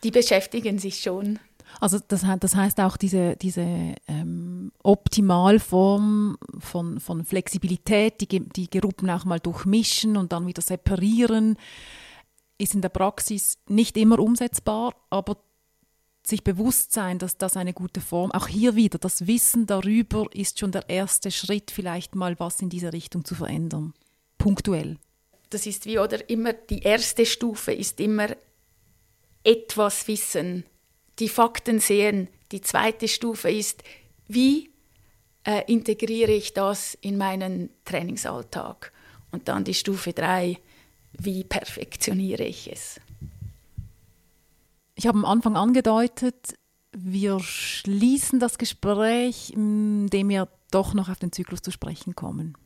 die 0.02 0.10
beschäftigen 0.10 0.78
sich 0.78 1.00
schon. 1.00 1.38
Also 1.80 1.98
das, 2.06 2.24
das 2.40 2.54
heißt 2.54 2.80
auch 2.80 2.96
diese, 2.96 3.36
diese 3.36 3.66
ähm, 4.06 4.72
Optimalform 4.82 6.36
von, 6.58 7.00
von 7.00 7.24
Flexibilität, 7.24 8.20
die, 8.20 8.40
die 8.40 8.70
Gruppen 8.70 9.08
auch 9.10 9.24
mal 9.24 9.40
durchmischen 9.40 10.16
und 10.16 10.32
dann 10.32 10.46
wieder 10.46 10.62
separieren, 10.62 11.56
ist 12.58 12.74
in 12.74 12.82
der 12.82 12.90
Praxis 12.90 13.56
nicht 13.68 13.96
immer 13.96 14.18
umsetzbar, 14.18 14.94
aber 15.10 15.38
sich 16.24 16.44
bewusst 16.44 16.92
sein, 16.92 17.18
dass 17.18 17.36
das 17.36 17.56
eine 17.56 17.72
gute 17.72 18.00
Form, 18.00 18.30
auch 18.30 18.46
hier 18.46 18.76
wieder, 18.76 18.98
das 18.98 19.26
Wissen 19.26 19.66
darüber 19.66 20.26
ist 20.32 20.60
schon 20.60 20.70
der 20.70 20.88
erste 20.88 21.30
Schritt, 21.30 21.70
vielleicht 21.72 22.14
mal 22.14 22.38
was 22.38 22.60
in 22.62 22.68
diese 22.68 22.92
Richtung 22.92 23.24
zu 23.24 23.34
verändern. 23.34 23.92
Punktuell. 24.38 24.98
Das 25.50 25.66
ist 25.66 25.84
wie, 25.84 25.98
oder 25.98 26.28
immer 26.30 26.52
die 26.52 26.80
erste 26.80 27.26
Stufe 27.26 27.72
ist 27.72 27.98
immer 28.00 28.28
etwas 29.44 30.08
wissen, 30.08 30.64
die 31.18 31.28
Fakten 31.28 31.80
sehen. 31.80 32.28
Die 32.52 32.60
zweite 32.60 33.08
Stufe 33.08 33.50
ist, 33.50 33.82
wie 34.28 34.70
äh, 35.44 35.62
integriere 35.70 36.32
ich 36.32 36.54
das 36.54 36.94
in 37.00 37.16
meinen 37.16 37.70
Trainingsalltag? 37.84 38.92
Und 39.30 39.48
dann 39.48 39.64
die 39.64 39.74
Stufe 39.74 40.12
drei, 40.12 40.58
wie 41.12 41.44
perfektioniere 41.44 42.44
ich 42.44 42.70
es? 42.70 43.00
Ich 44.94 45.06
habe 45.06 45.18
am 45.18 45.24
Anfang 45.24 45.56
angedeutet, 45.56 46.54
wir 46.92 47.40
schließen 47.40 48.38
das 48.38 48.58
Gespräch, 48.58 49.50
indem 49.54 50.28
wir 50.28 50.48
doch 50.70 50.92
noch 50.92 51.08
auf 51.08 51.18
den 51.18 51.32
Zyklus 51.32 51.62
zu 51.62 51.70
sprechen 51.70 52.14
kommen. 52.14 52.56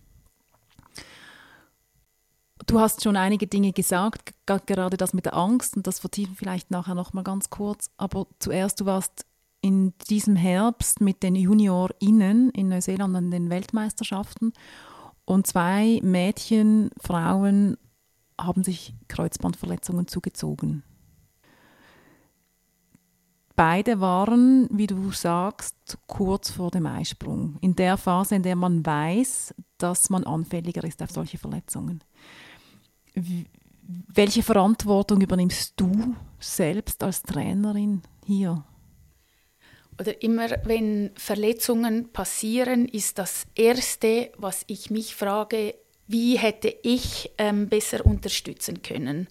Du 2.64 2.80
hast 2.80 3.02
schon 3.02 3.16
einige 3.16 3.46
Dinge 3.46 3.72
gesagt, 3.72 4.32
gerade 4.46 4.96
das 4.96 5.12
mit 5.12 5.26
der 5.26 5.36
Angst 5.36 5.76
und 5.76 5.86
das 5.86 5.98
vertiefen 5.98 6.36
vielleicht 6.36 6.70
nachher 6.70 6.94
noch 6.94 7.12
mal 7.12 7.22
ganz 7.22 7.50
kurz. 7.50 7.90
Aber 7.98 8.26
zuerst, 8.38 8.80
du 8.80 8.86
warst 8.86 9.26
in 9.60 9.92
diesem 10.08 10.36
Herbst 10.36 11.00
mit 11.00 11.22
den 11.22 11.34
JuniorInnen 11.34 12.50
in 12.50 12.68
Neuseeland 12.68 13.14
an 13.14 13.30
den 13.30 13.50
Weltmeisterschaften 13.50 14.52
und 15.24 15.46
zwei 15.46 16.00
Mädchen, 16.02 16.90
Frauen 17.00 17.76
haben 18.40 18.64
sich 18.64 18.94
Kreuzbandverletzungen 19.08 20.06
zugezogen. 20.08 20.82
Beide 23.54 24.00
waren, 24.00 24.68
wie 24.70 24.86
du 24.86 25.12
sagst, 25.12 25.98
kurz 26.06 26.50
vor 26.50 26.70
dem 26.70 26.86
Eisprung, 26.86 27.56
in 27.60 27.74
der 27.74 27.96
Phase, 27.96 28.34
in 28.34 28.42
der 28.42 28.54
man 28.54 28.84
weiß, 28.84 29.54
dass 29.78 30.10
man 30.10 30.24
anfälliger 30.24 30.84
ist 30.84 31.02
auf 31.02 31.10
solche 31.10 31.38
Verletzungen 31.38 32.02
welche 34.14 34.42
Verantwortung 34.42 35.20
übernimmst 35.20 35.74
du 35.76 36.14
selbst 36.38 37.02
als 37.02 37.22
Trainerin 37.22 38.02
hier? 38.24 38.64
Oder 39.98 40.22
immer 40.22 40.50
wenn 40.64 41.11
Verletzungen 41.16 42.12
passieren, 42.12 42.87
ist 42.87 43.18
das 43.18 43.46
Erste, 43.55 44.31
was 44.37 44.64
ich 44.66 44.90
mich 44.90 45.14
frage, 45.14 45.74
wie 46.07 46.38
hätte 46.38 46.74
ich 46.83 47.31
ähm, 47.38 47.68
besser 47.68 48.05
unterstützen 48.05 48.83
können? 48.83 49.29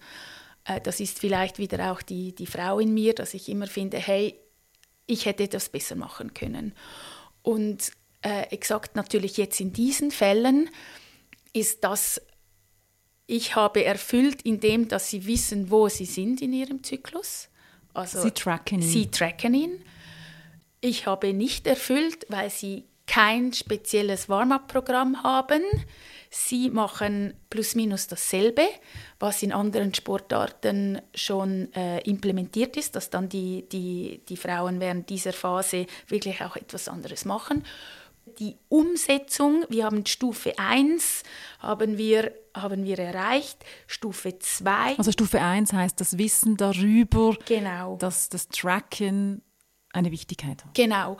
Äh, 0.64 0.80
das 0.80 1.00
ist 1.00 1.18
vielleicht 1.18 1.58
wieder 1.58 1.92
auch 1.92 2.02
die, 2.02 2.34
die 2.34 2.46
Frau 2.46 2.80
in 2.80 2.92
mir, 2.92 3.14
dass 3.14 3.34
ich 3.34 3.48
immer 3.48 3.66
finde, 3.66 3.98
hey, 3.98 4.38
ich 5.06 5.26
hätte 5.26 5.46
das 5.46 5.68
besser 5.68 5.94
machen 5.94 6.34
können. 6.34 6.74
Und 7.42 7.92
äh, 8.22 8.48
exakt 8.50 8.96
natürlich 8.96 9.36
jetzt 9.36 9.60
in 9.60 9.72
diesen 9.72 10.10
Fällen 10.10 10.68
ist 11.52 11.84
das 11.84 12.20
ich 13.26 13.56
habe 13.56 13.84
erfüllt, 13.84 14.42
indem 14.42 14.88
dass 14.88 15.10
sie 15.10 15.26
wissen, 15.26 15.70
wo 15.70 15.88
sie 15.88 16.04
sind 16.04 16.42
in 16.42 16.52
ihrem 16.52 16.82
Zyklus. 16.82 17.48
Also 17.92 18.20
sie 18.22 18.30
tracken 18.30 18.82
ihn. 18.82 18.88
Sie 18.88 19.10
tracken 19.10 19.54
ihn. 19.54 19.82
Ich 20.80 21.06
habe 21.06 21.32
nicht 21.32 21.66
erfüllt, 21.66 22.26
weil 22.28 22.50
sie 22.50 22.84
kein 23.06 23.52
spezielles 23.52 24.28
Warm-up-Programm 24.28 25.22
haben. 25.22 25.62
Sie 26.28 26.70
machen 26.70 27.34
plus 27.50 27.74
minus 27.74 28.08
dasselbe, 28.08 28.66
was 29.18 29.42
in 29.42 29.52
anderen 29.52 29.94
Sportarten 29.94 31.00
schon 31.14 31.72
äh, 31.72 32.00
implementiert 32.00 32.76
ist, 32.76 32.96
dass 32.96 33.10
dann 33.10 33.28
die, 33.28 33.66
die, 33.68 34.22
die 34.28 34.36
Frauen 34.36 34.80
während 34.80 35.08
dieser 35.08 35.32
Phase 35.32 35.86
wirklich 36.08 36.42
auch 36.42 36.56
etwas 36.56 36.88
anderes 36.88 37.24
machen. 37.24 37.64
Die 38.38 38.56
Umsetzung, 38.68 39.64
wir 39.68 39.84
haben 39.84 40.04
Stufe 40.04 40.58
1, 40.58 41.22
haben 41.60 41.96
wir 41.96 42.32
haben 42.56 42.84
wir 42.84 42.98
erreicht. 42.98 43.64
Stufe 43.86 44.38
2. 44.38 44.96
Also 44.96 45.12
Stufe 45.12 45.40
1 45.40 45.72
heißt 45.72 46.00
das 46.00 46.18
Wissen 46.18 46.56
darüber, 46.56 47.36
genau. 47.44 47.96
dass 47.96 48.28
das 48.28 48.48
Tracken 48.48 49.42
eine 49.92 50.10
Wichtigkeit 50.10 50.64
hat. 50.64 50.74
Genau. 50.74 51.18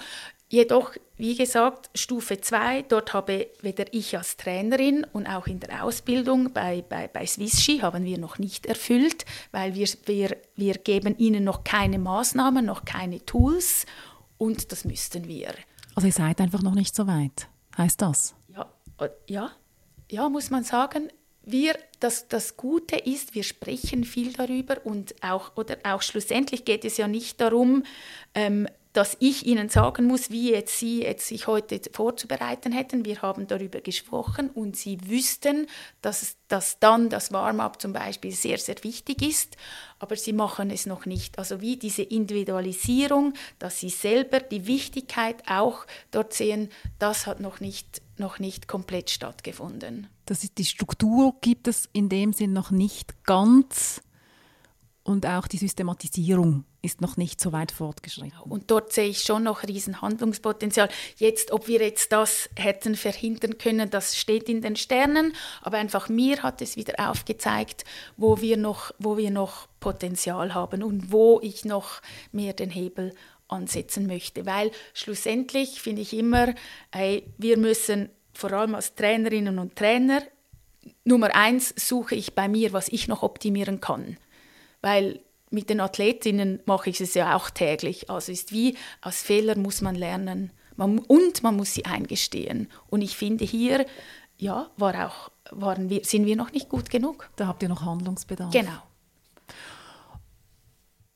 Jedoch, 0.48 0.92
wie 1.16 1.34
gesagt, 1.34 1.90
Stufe 1.98 2.40
2, 2.40 2.82
dort 2.82 3.12
habe 3.14 3.48
weder 3.62 3.92
ich 3.92 4.16
als 4.16 4.36
Trainerin 4.36 5.04
und 5.12 5.26
auch 5.26 5.48
in 5.48 5.58
der 5.58 5.82
Ausbildung 5.82 6.52
bei, 6.52 6.84
bei, 6.88 7.08
bei 7.08 7.26
Swissski 7.26 7.80
haben 7.80 8.04
wir 8.04 8.18
noch 8.18 8.38
nicht 8.38 8.64
erfüllt, 8.64 9.24
weil 9.50 9.74
wir, 9.74 9.88
wir, 10.04 10.36
wir 10.54 10.74
geben 10.74 11.18
ihnen 11.18 11.42
noch 11.42 11.64
keine 11.64 11.98
Maßnahmen, 11.98 12.64
noch 12.64 12.84
keine 12.84 13.24
Tools 13.26 13.86
und 14.38 14.70
das 14.70 14.84
müssten 14.84 15.26
wir. 15.26 15.52
Also 15.96 16.08
ihr 16.08 16.12
seid 16.12 16.40
einfach 16.42 16.62
noch 16.62 16.74
nicht 16.74 16.94
so 16.94 17.06
weit, 17.06 17.48
heißt 17.78 18.02
das? 18.02 18.34
Ja, 18.54 18.70
äh, 19.00 19.08
ja, 19.28 19.50
ja 20.10 20.28
muss 20.28 20.50
man 20.50 20.62
sagen. 20.62 21.08
Wir, 21.42 21.78
das, 22.00 22.28
das 22.28 22.58
Gute 22.58 22.96
ist, 22.96 23.34
wir 23.34 23.44
sprechen 23.44 24.04
viel 24.04 24.34
darüber 24.34 24.84
und 24.84 25.14
auch, 25.22 25.56
oder 25.56 25.78
auch 25.84 26.02
schlussendlich 26.02 26.66
geht 26.66 26.84
es 26.84 26.98
ja 26.98 27.08
nicht 27.08 27.40
darum, 27.40 27.84
ähm, 28.34 28.68
dass 28.96 29.14
ich 29.20 29.44
Ihnen 29.44 29.68
sagen 29.68 30.06
muss, 30.06 30.30
wie 30.30 30.52
jetzt 30.52 30.78
Sie 30.78 31.02
jetzt 31.02 31.26
sich 31.26 31.46
heute 31.46 31.78
vorzubereiten 31.92 32.72
hätten. 32.72 33.04
Wir 33.04 33.20
haben 33.20 33.46
darüber 33.46 33.82
gesprochen 33.82 34.48
und 34.48 34.74
Sie 34.74 34.98
wüssten, 35.06 35.66
dass, 36.00 36.36
dass 36.48 36.78
dann 36.78 37.10
das 37.10 37.30
Warm-up 37.30 37.78
zum 37.82 37.92
Beispiel 37.92 38.32
sehr, 38.32 38.56
sehr 38.56 38.76
wichtig 38.84 39.20
ist, 39.20 39.58
aber 39.98 40.16
Sie 40.16 40.32
machen 40.32 40.70
es 40.70 40.86
noch 40.86 41.04
nicht. 41.04 41.38
Also 41.38 41.60
wie 41.60 41.76
diese 41.76 42.00
Individualisierung, 42.00 43.34
dass 43.58 43.80
Sie 43.80 43.90
selber 43.90 44.40
die 44.40 44.66
Wichtigkeit 44.66 45.42
auch 45.46 45.86
dort 46.10 46.32
sehen, 46.32 46.70
das 46.98 47.26
hat 47.26 47.38
noch 47.38 47.60
nicht, 47.60 48.00
noch 48.16 48.38
nicht 48.38 48.66
komplett 48.66 49.10
stattgefunden. 49.10 50.06
Das 50.24 50.42
ist 50.42 50.56
die 50.56 50.64
Struktur 50.64 51.34
gibt 51.42 51.68
es 51.68 51.86
in 51.92 52.08
dem 52.08 52.32
Sinn 52.32 52.54
noch 52.54 52.70
nicht 52.70 53.24
ganz 53.24 54.00
und 55.02 55.26
auch 55.26 55.46
die 55.48 55.58
Systematisierung 55.58 56.64
ist 56.86 57.02
noch 57.02 57.16
nicht 57.18 57.40
so 57.40 57.52
weit 57.52 57.70
fortgeschritten. 57.70 58.40
Und 58.48 58.70
dort 58.70 58.92
sehe 58.92 59.08
ich 59.08 59.20
schon 59.20 59.42
noch 59.42 59.64
riesen 59.64 60.00
Handlungspotenzial. 60.00 60.88
Jetzt, 61.18 61.52
ob 61.52 61.68
wir 61.68 61.80
jetzt 61.80 62.12
das 62.12 62.48
hätten 62.56 62.94
verhindern 62.94 63.58
können, 63.58 63.90
das 63.90 64.16
steht 64.16 64.48
in 64.48 64.62
den 64.62 64.76
Sternen, 64.76 65.34
aber 65.60 65.76
einfach 65.76 66.08
mir 66.08 66.42
hat 66.42 66.62
es 66.62 66.76
wieder 66.76 67.10
aufgezeigt, 67.10 67.84
wo 68.16 68.40
wir 68.40 68.56
noch, 68.56 68.92
wo 68.98 69.18
wir 69.18 69.30
noch 69.30 69.68
Potenzial 69.80 70.54
haben 70.54 70.82
und 70.82 71.12
wo 71.12 71.40
ich 71.42 71.64
noch 71.64 72.00
mehr 72.32 72.54
den 72.54 72.70
Hebel 72.70 73.14
ansetzen 73.48 74.06
möchte, 74.06 74.46
weil 74.46 74.70
schlussendlich 74.94 75.80
finde 75.80 76.02
ich 76.02 76.14
immer, 76.14 76.54
hey, 76.90 77.30
wir 77.36 77.58
müssen 77.58 78.08
vor 78.32 78.52
allem 78.52 78.74
als 78.74 78.94
Trainerinnen 78.94 79.58
und 79.58 79.76
Trainer 79.76 80.22
Nummer 81.04 81.34
eins 81.34 81.74
suche 81.76 82.14
ich 82.14 82.34
bei 82.34 82.48
mir, 82.48 82.72
was 82.72 82.88
ich 82.88 83.06
noch 83.08 83.22
optimieren 83.22 83.80
kann 83.80 84.16
weil 84.86 85.20
mit 85.50 85.70
den 85.70 85.80
Athletinnen 85.80 86.60
mache 86.66 86.90
ich 86.90 87.00
es 87.00 87.14
ja 87.14 87.36
auch 87.36 87.50
täglich. 87.50 88.10
Also 88.10 88.32
ist 88.32 88.52
wie, 88.52 88.76
aus 89.00 89.22
Fehlern 89.22 89.62
muss 89.62 89.80
man 89.80 89.94
lernen 89.94 90.50
man, 90.76 90.98
und 90.98 91.42
man 91.42 91.56
muss 91.56 91.74
sie 91.74 91.84
eingestehen. 91.84 92.68
Und 92.88 93.02
ich 93.02 93.16
finde 93.16 93.44
hier, 93.44 93.86
ja, 94.36 94.70
war 94.76 95.06
auch, 95.06 95.30
waren 95.50 95.88
wir, 95.88 96.04
sind 96.04 96.26
wir 96.26 96.36
noch 96.36 96.52
nicht 96.52 96.68
gut 96.68 96.90
genug. 96.90 97.30
Da 97.36 97.46
habt 97.46 97.62
ihr 97.62 97.68
noch 97.68 97.82
Handlungsbedarf. 97.82 98.52
Genau. 98.52 98.82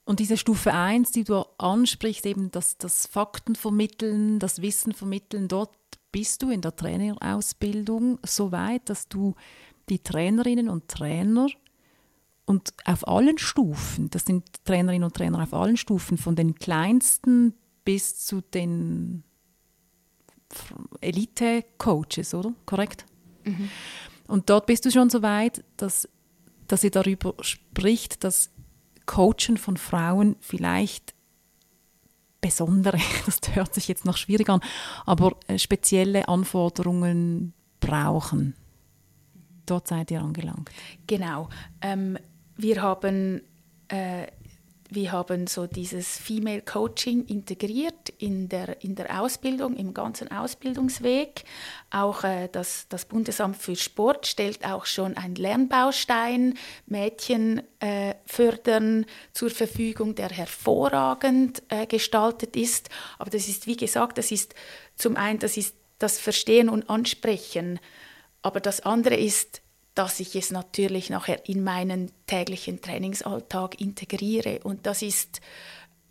Und 0.05 0.19
diese 0.19 0.37
Stufe 0.37 0.73
1, 0.73 1.13
die 1.13 1.25
du 1.25 1.45
ansprichst, 1.59 2.27
eben 2.27 2.51
das, 2.51 2.79
das 2.79 3.07
Fakten 3.07 3.55
vermitteln, 3.55 4.39
das 4.39 4.61
Wissen 4.61 4.93
vermitteln, 4.93 5.47
dort 5.47 5.71
bist 6.11 6.43
du 6.43 6.51
in 6.51 6.63
der 6.63 6.75
Trainerausbildung 6.75 8.19
so 8.25 8.51
weit, 8.51 8.89
dass 8.89 9.09
du 9.09 9.35
die 9.89 10.01
Trainerinnen 10.01 10.69
und 10.69 10.89
Trainer 10.89 11.47
und 12.51 12.75
auf 12.85 13.07
allen 13.07 13.39
Stufen, 13.39 14.11
das 14.11 14.25
sind 14.25 14.65
Trainerinnen 14.65 15.05
und 15.05 15.15
Trainer 15.15 15.41
auf 15.41 15.55
allen 15.55 15.77
Stufen, 15.77 16.19
von 16.19 16.35
den 16.35 16.57
kleinsten 16.57 17.55
bis 17.85 18.27
zu 18.27 18.41
den 18.41 19.23
Elite-Coaches, 21.01 22.35
oder? 22.35 22.53
Korrekt? 22.67 23.07
Mhm. 23.45 23.71
Und 24.27 24.51
dort 24.51 24.67
bist 24.67 24.85
du 24.85 24.91
schon 24.91 25.11
so 25.11 25.23
weit, 25.23 25.65
dass, 25.77 26.09
dass 26.67 26.83
ihr 26.83 26.91
darüber 26.91 27.35
spricht, 27.41 28.25
dass 28.25 28.51
Coachen 29.07 29.57
von 29.57 29.77
Frauen 29.77 30.35
vielleicht 30.41 31.15
besondere, 32.41 32.99
das 33.27 33.39
hört 33.55 33.75
sich 33.75 33.87
jetzt 33.87 34.05
noch 34.05 34.17
schwierig 34.17 34.49
an, 34.49 34.61
aber 35.07 35.37
äh, 35.47 35.57
spezielle 35.57 36.27
Anforderungen 36.27 37.55
brauchen. 37.79 38.57
Dort 39.67 39.87
seid 39.87 40.11
ihr 40.11 40.21
angelangt. 40.21 40.69
Genau. 41.07 41.49
Ähm, 41.81 42.19
wir 42.63 42.83
haben, 42.83 43.43
äh, 43.89 44.27
wir 44.93 45.13
haben 45.13 45.47
so 45.47 45.67
dieses 45.67 46.19
Female 46.19 46.63
Coaching 46.63 47.25
integriert 47.27 48.09
in 48.19 48.49
der, 48.49 48.83
in 48.83 48.97
der 48.97 49.21
Ausbildung, 49.21 49.77
im 49.77 49.95
ganzen 49.95 50.31
Ausbildungsweg. 50.33 51.45
Auch 51.91 52.25
äh, 52.25 52.49
das, 52.51 52.87
das 52.89 53.05
Bundesamt 53.05 53.57
für 53.57 53.77
Sport 53.77 54.27
stellt 54.27 54.67
auch 54.67 54.87
schon 54.87 55.17
einen 55.17 55.37
Lernbaustein, 55.37 56.55
Mädchen 56.87 57.63
äh, 57.79 58.15
fördern 58.27 59.07
zur 59.33 59.51
Verfügung, 59.51 60.15
der 60.17 60.31
hervorragend 60.31 61.63
äh, 61.69 61.87
gestaltet 61.87 62.57
ist. 62.57 62.91
Aber 63.19 63.31
das 63.31 63.49
ist, 63.49 63.67
wie 63.67 63.77
gesagt, 63.77 64.19
das 64.19 64.33
ist 64.33 64.55
zum 64.97 65.17
einen, 65.17 65.39
das 65.39 65.57
ist 65.57 65.77
das 65.99 66.19
Verstehen 66.19 66.69
und 66.69 66.91
Ansprechen. 66.91 67.79
Aber 68.43 68.59
das 68.59 68.81
andere 68.81 69.17
ist 69.17 69.63
dass 69.95 70.21
ich 70.21 70.37
es 70.37 70.51
natürlich 70.51 71.11
nachher 71.11 71.49
in 71.49 71.63
meinen 71.63 72.13
täglichen 72.27 72.81
Trainingsalltag 72.81 73.81
integriere. 73.81 74.61
Und 74.63 74.87
das 74.87 75.03
ist 75.03 75.41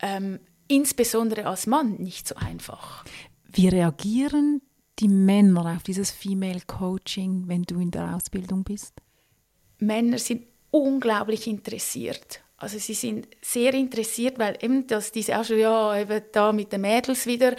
ähm, 0.00 0.38
insbesondere 0.68 1.46
als 1.46 1.66
Mann 1.66 1.96
nicht 1.96 2.28
so 2.28 2.36
einfach. 2.36 3.04
Wie 3.52 3.68
reagieren 3.68 4.62
die 4.98 5.08
Männer 5.08 5.74
auf 5.76 5.82
dieses 5.82 6.10
Female 6.10 6.60
Coaching, 6.66 7.44
wenn 7.46 7.62
du 7.62 7.80
in 7.80 7.90
der 7.90 8.14
Ausbildung 8.14 8.64
bist? 8.64 8.94
Männer 9.78 10.18
sind 10.18 10.46
unglaublich 10.70 11.46
interessiert. 11.46 12.42
Also 12.58 12.78
sie 12.78 12.94
sind 12.94 13.26
sehr 13.40 13.72
interessiert, 13.72 14.38
weil 14.38 14.58
eben 14.60 14.86
das, 14.86 15.12
diese 15.12 15.38
auch 15.38 15.44
schon, 15.44 15.58
ja, 15.58 15.98
eben 15.98 16.22
da 16.32 16.52
mit 16.52 16.72
den 16.72 16.82
Mädels 16.82 17.24
wieder, 17.24 17.56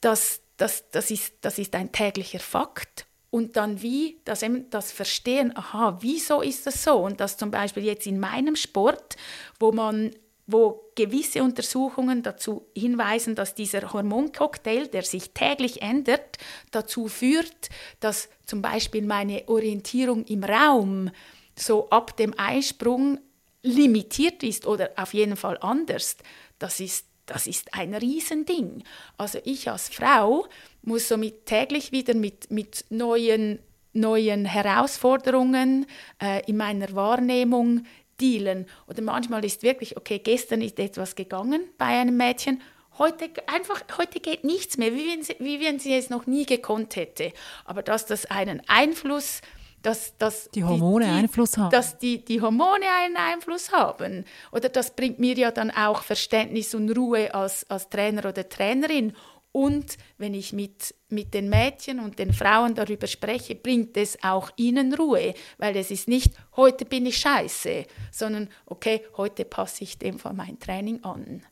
das, 0.00 0.42
das, 0.56 0.90
das, 0.90 1.12
ist, 1.12 1.34
das 1.42 1.58
ist 1.58 1.74
ein 1.76 1.92
täglicher 1.92 2.40
Fakt 2.40 3.06
und 3.32 3.56
dann 3.56 3.80
wie 3.80 4.20
das, 4.26 4.44
das 4.68 4.92
Verstehen, 4.92 5.56
aha, 5.56 5.96
wieso 6.02 6.42
ist 6.42 6.66
das 6.66 6.84
so? 6.84 6.96
Und 6.98 7.18
das 7.18 7.38
zum 7.38 7.50
Beispiel 7.50 7.82
jetzt 7.82 8.06
in 8.06 8.20
meinem 8.20 8.56
Sport, 8.56 9.16
wo 9.58 9.72
man 9.72 10.10
wo 10.46 10.90
gewisse 10.96 11.42
Untersuchungen 11.42 12.22
dazu 12.22 12.66
hinweisen, 12.76 13.34
dass 13.34 13.54
dieser 13.54 13.94
Hormoncocktail, 13.94 14.88
der 14.88 15.02
sich 15.04 15.30
täglich 15.30 15.80
ändert, 15.80 16.36
dazu 16.72 17.08
führt, 17.08 17.70
dass 18.00 18.28
zum 18.44 18.60
Beispiel 18.60 19.06
meine 19.06 19.48
Orientierung 19.48 20.24
im 20.24 20.44
Raum 20.44 21.10
so 21.56 21.88
ab 21.88 22.14
dem 22.18 22.34
Eisprung 22.36 23.18
limitiert 23.62 24.42
ist 24.42 24.66
oder 24.66 24.90
auf 24.96 25.14
jeden 25.14 25.36
Fall 25.36 25.56
anders. 25.62 26.18
Das 26.58 26.80
ist 26.80 27.06
das 27.26 27.46
ist 27.46 27.72
ein 27.74 27.94
Riesending. 27.94 28.82
Also 29.16 29.38
ich 29.44 29.70
als 29.70 29.88
Frau 29.88 30.46
muss 30.82 31.08
somit 31.08 31.46
täglich 31.46 31.92
wieder 31.92 32.14
mit, 32.14 32.50
mit 32.50 32.84
neuen, 32.90 33.58
neuen 33.92 34.44
Herausforderungen 34.44 35.86
äh, 36.20 36.42
in 36.46 36.56
meiner 36.56 36.92
Wahrnehmung 36.94 37.84
dealen. 38.20 38.66
Oder 38.88 39.02
manchmal 39.02 39.44
ist 39.44 39.62
wirklich, 39.62 39.96
okay, 39.96 40.18
gestern 40.18 40.60
ist 40.60 40.78
etwas 40.78 41.14
gegangen 41.14 41.64
bei 41.78 41.86
einem 41.86 42.16
Mädchen, 42.16 42.60
heute 42.98 43.30
einfach, 43.46 43.82
heute 43.96 44.20
geht 44.20 44.44
nichts 44.44 44.76
mehr, 44.76 44.92
wie 44.94 45.08
wenn 45.08 45.22
sie, 45.22 45.36
wie 45.38 45.60
wenn 45.60 45.78
sie 45.78 45.94
es 45.94 46.10
noch 46.10 46.26
nie 46.26 46.46
gekonnt 46.46 46.96
hätte. 46.96 47.32
Aber 47.64 47.82
dass 47.82 48.06
das 48.06 48.26
einen 48.26 48.62
Einfluss 48.68 49.40
hat, 49.40 49.48
dass, 49.82 50.16
dass 50.16 50.48
die 50.50 50.64
Hormone 50.64 51.04
die, 51.04 51.10
die, 51.10 51.16
Einfluss 51.16 51.58
haben. 51.58 51.70
Dass 51.70 51.98
die, 51.98 52.24
die 52.24 52.40
Hormone 52.40 52.86
einen 53.02 53.16
Einfluss 53.16 53.72
haben. 53.72 54.24
Oder 54.52 54.68
das 54.68 54.94
bringt 54.94 55.18
mir 55.18 55.34
ja 55.34 55.50
dann 55.50 55.70
auch 55.70 56.02
Verständnis 56.02 56.74
und 56.74 56.90
Ruhe 56.90 57.34
als, 57.34 57.68
als 57.68 57.88
Trainer 57.88 58.28
oder 58.28 58.48
Trainerin. 58.48 59.14
Und 59.52 59.98
wenn 60.16 60.32
ich 60.32 60.52
mit, 60.52 60.94
mit 61.10 61.34
den 61.34 61.50
Mädchen 61.50 62.00
und 62.00 62.18
den 62.18 62.32
Frauen 62.32 62.74
darüber 62.74 63.06
spreche, 63.06 63.54
bringt 63.54 63.96
es 63.98 64.22
auch 64.22 64.50
ihnen 64.56 64.94
Ruhe, 64.94 65.34
weil 65.58 65.76
es 65.76 65.90
ist 65.90 66.08
nicht, 66.08 66.32
heute 66.56 66.86
bin 66.86 67.04
ich 67.04 67.18
scheiße, 67.18 67.84
sondern, 68.10 68.48
okay, 68.64 69.02
heute 69.16 69.44
passe 69.44 69.84
ich 69.84 69.98
dem 69.98 70.18
von 70.18 70.34
mein 70.34 70.58
Training 70.58 71.04
an 71.04 71.42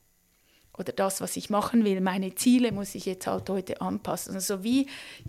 oder 0.81 0.93
das, 0.93 1.21
was 1.21 1.37
ich 1.37 1.51
machen 1.51 1.85
will, 1.85 2.01
meine 2.01 2.35
Ziele 2.35 2.73
muss 2.73 2.95
ich 2.95 3.05
jetzt 3.05 3.27
halt 3.27 3.49
heute 3.51 3.81
anpassen. 3.83 4.35
Also 4.35 4.65
wie 4.65 4.87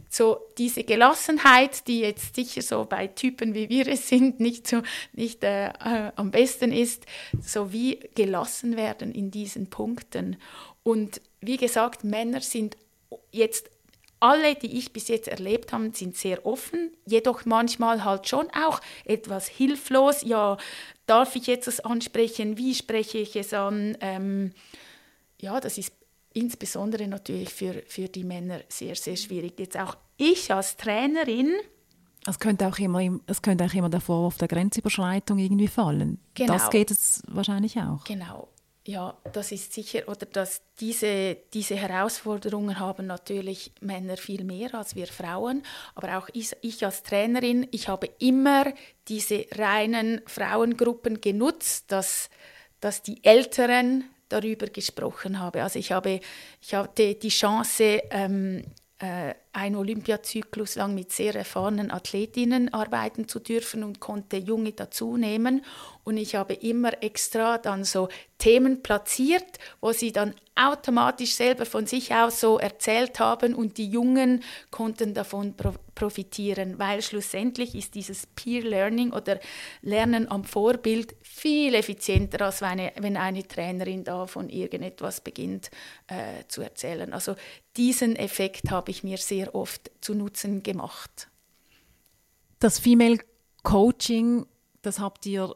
so 0.09 0.39
diese 0.57 0.85
Gelassenheit, 0.85 1.87
die 1.87 1.99
jetzt 1.99 2.35
sicher 2.35 2.61
so 2.61 2.85
bei 2.85 3.07
Typen 3.07 3.53
wie 3.53 3.67
wir 3.69 3.85
es 3.87 4.07
sind, 4.07 4.39
nicht, 4.39 4.65
so, 4.65 4.81
nicht 5.11 5.43
äh, 5.43 5.67
äh, 5.67 6.11
am 6.15 6.31
besten 6.31 6.71
ist, 6.71 7.05
so 7.41 7.73
wie 7.73 7.99
gelassen 8.15 8.77
werden 8.77 9.11
in 9.11 9.29
diesen 9.29 9.69
Punkten. 9.69 10.37
Und 10.83 11.21
wie 11.41 11.57
gesagt, 11.57 12.03
Männer 12.03 12.41
sind 12.41 12.77
jetzt 13.31 13.69
alle, 14.19 14.55
die 14.55 14.77
ich 14.77 14.93
bis 14.93 15.07
jetzt 15.07 15.27
erlebt 15.27 15.73
habe, 15.73 15.91
sind 15.93 16.15
sehr 16.15 16.45
offen, 16.45 16.91
jedoch 17.05 17.45
manchmal 17.45 18.03
halt 18.03 18.27
schon 18.27 18.47
auch 18.51 18.79
etwas 19.03 19.47
hilflos. 19.47 20.21
Ja, 20.21 20.57
darf 21.07 21.35
ich 21.35 21.47
jetzt 21.47 21.67
das 21.67 21.79
ansprechen? 21.79 22.57
Wie 22.57 22.75
spreche 22.75 23.17
ich 23.17 23.35
es 23.35 23.53
an? 23.53 23.97
Ähm, 23.99 24.53
ja, 25.39 25.59
das 25.59 25.79
ist 25.79 25.93
insbesondere 26.33 27.07
natürlich 27.07 27.49
für, 27.49 27.83
für 27.87 28.07
die 28.07 28.23
Männer 28.23 28.61
sehr, 28.69 28.95
sehr 28.95 29.15
schwierig. 29.15 29.59
Jetzt 29.59 29.77
auch 29.77 29.97
ich 30.17 30.53
als 30.53 30.77
Trainerin. 30.77 31.55
Es 32.27 32.37
könnte 32.37 32.67
auch 32.67 32.77
immer, 32.77 33.19
es 33.25 33.41
könnte 33.41 33.65
auch 33.65 33.73
immer 33.73 33.89
der 33.89 34.01
Vorwurf 34.01 34.37
der 34.37 34.47
Grenzüberschreitung 34.47 35.39
irgendwie 35.39 35.67
fallen. 35.67 36.19
Genau. 36.35 36.53
Das 36.53 36.69
geht 36.69 36.91
es 36.91 37.23
wahrscheinlich 37.27 37.79
auch. 37.79 38.03
Genau. 38.03 38.50
Ja, 38.83 39.15
das 39.31 39.51
ist 39.51 39.73
sicher, 39.73 40.07
oder 40.07 40.25
dass 40.25 40.61
diese, 40.79 41.37
diese 41.53 41.75
Herausforderungen 41.75 42.79
haben 42.79 43.05
natürlich 43.05 43.71
Männer 43.79 44.17
viel 44.17 44.43
mehr 44.43 44.73
als 44.73 44.95
wir 44.95 45.05
Frauen. 45.05 45.61
Aber 45.93 46.17
auch 46.17 46.29
ich, 46.33 46.51
ich 46.61 46.83
als 46.83 47.03
Trainerin, 47.03 47.67
ich 47.69 47.87
habe 47.87 48.09
immer 48.17 48.73
diese 49.07 49.45
reinen 49.55 50.21
Frauengruppen 50.25 51.21
genutzt, 51.21 51.91
dass, 51.91 52.31
dass 52.79 53.03
die 53.03 53.23
Älteren 53.23 54.05
darüber 54.29 54.65
gesprochen 54.65 55.39
haben. 55.39 55.61
Also 55.61 55.77
ich, 55.77 55.91
habe, 55.91 56.19
ich 56.59 56.73
hatte 56.73 57.13
die 57.13 57.29
Chance, 57.29 58.01
ähm, 58.09 58.63
äh, 59.01 59.33
einen 59.51 59.75
Olympiazyklus 59.75 60.75
lang 60.75 60.93
mit 60.93 61.11
sehr 61.11 61.35
erfahrenen 61.35 61.91
Athletinnen 61.91 62.73
arbeiten 62.73 63.27
zu 63.27 63.39
dürfen 63.39 63.83
und 63.83 63.99
konnte 63.99 64.37
Junge 64.37 64.73
dazu 64.73 65.17
nehmen. 65.17 65.65
Und 66.03 66.17
ich 66.17 66.35
habe 66.35 66.53
immer 66.53 67.01
extra 67.03 67.57
dann 67.57 67.83
so 67.83 68.09
Themen 68.37 68.83
platziert, 68.83 69.57
wo 69.81 69.91
sie 69.91 70.11
dann 70.11 70.35
automatisch 70.55 71.33
selber 71.33 71.65
von 71.65 71.87
sich 71.87 72.13
aus 72.13 72.41
so 72.41 72.59
erzählt 72.59 73.19
haben 73.19 73.55
und 73.55 73.77
die 73.77 73.87
Jungen 73.87 74.43
konnten 74.69 75.13
davon 75.13 75.55
profitieren, 75.95 76.77
weil 76.77 77.01
schlussendlich 77.01 77.73
ist 77.73 77.95
dieses 77.95 78.27
Peer 78.27 78.63
Learning 78.63 79.13
oder 79.13 79.39
Lernen 79.81 80.29
am 80.29 80.43
Vorbild 80.43 81.15
viel 81.21 81.73
effizienter, 81.73 82.45
als 82.45 82.61
wenn 82.61 82.79
eine, 82.79 82.93
wenn 82.99 83.17
eine 83.17 83.47
Trainerin 83.47 84.03
da 84.03 84.27
von 84.27 84.49
irgendetwas 84.49 85.21
beginnt 85.21 85.71
äh, 86.07 86.43
zu 86.47 86.61
erzählen. 86.61 87.13
Also 87.13 87.35
diesen 87.77 88.15
Effekt 88.15 88.71
habe 88.71 88.91
ich 88.91 89.03
mir 89.03 89.17
sehr 89.17 89.55
oft 89.55 89.89
zu 90.01 90.13
Nutzen 90.13 90.63
gemacht. 90.63 91.29
Das 92.59 92.77
Female 92.77 93.19
Coaching, 93.63 94.45
das 94.81 94.99
habt 94.99 95.25
ihr 95.25 95.55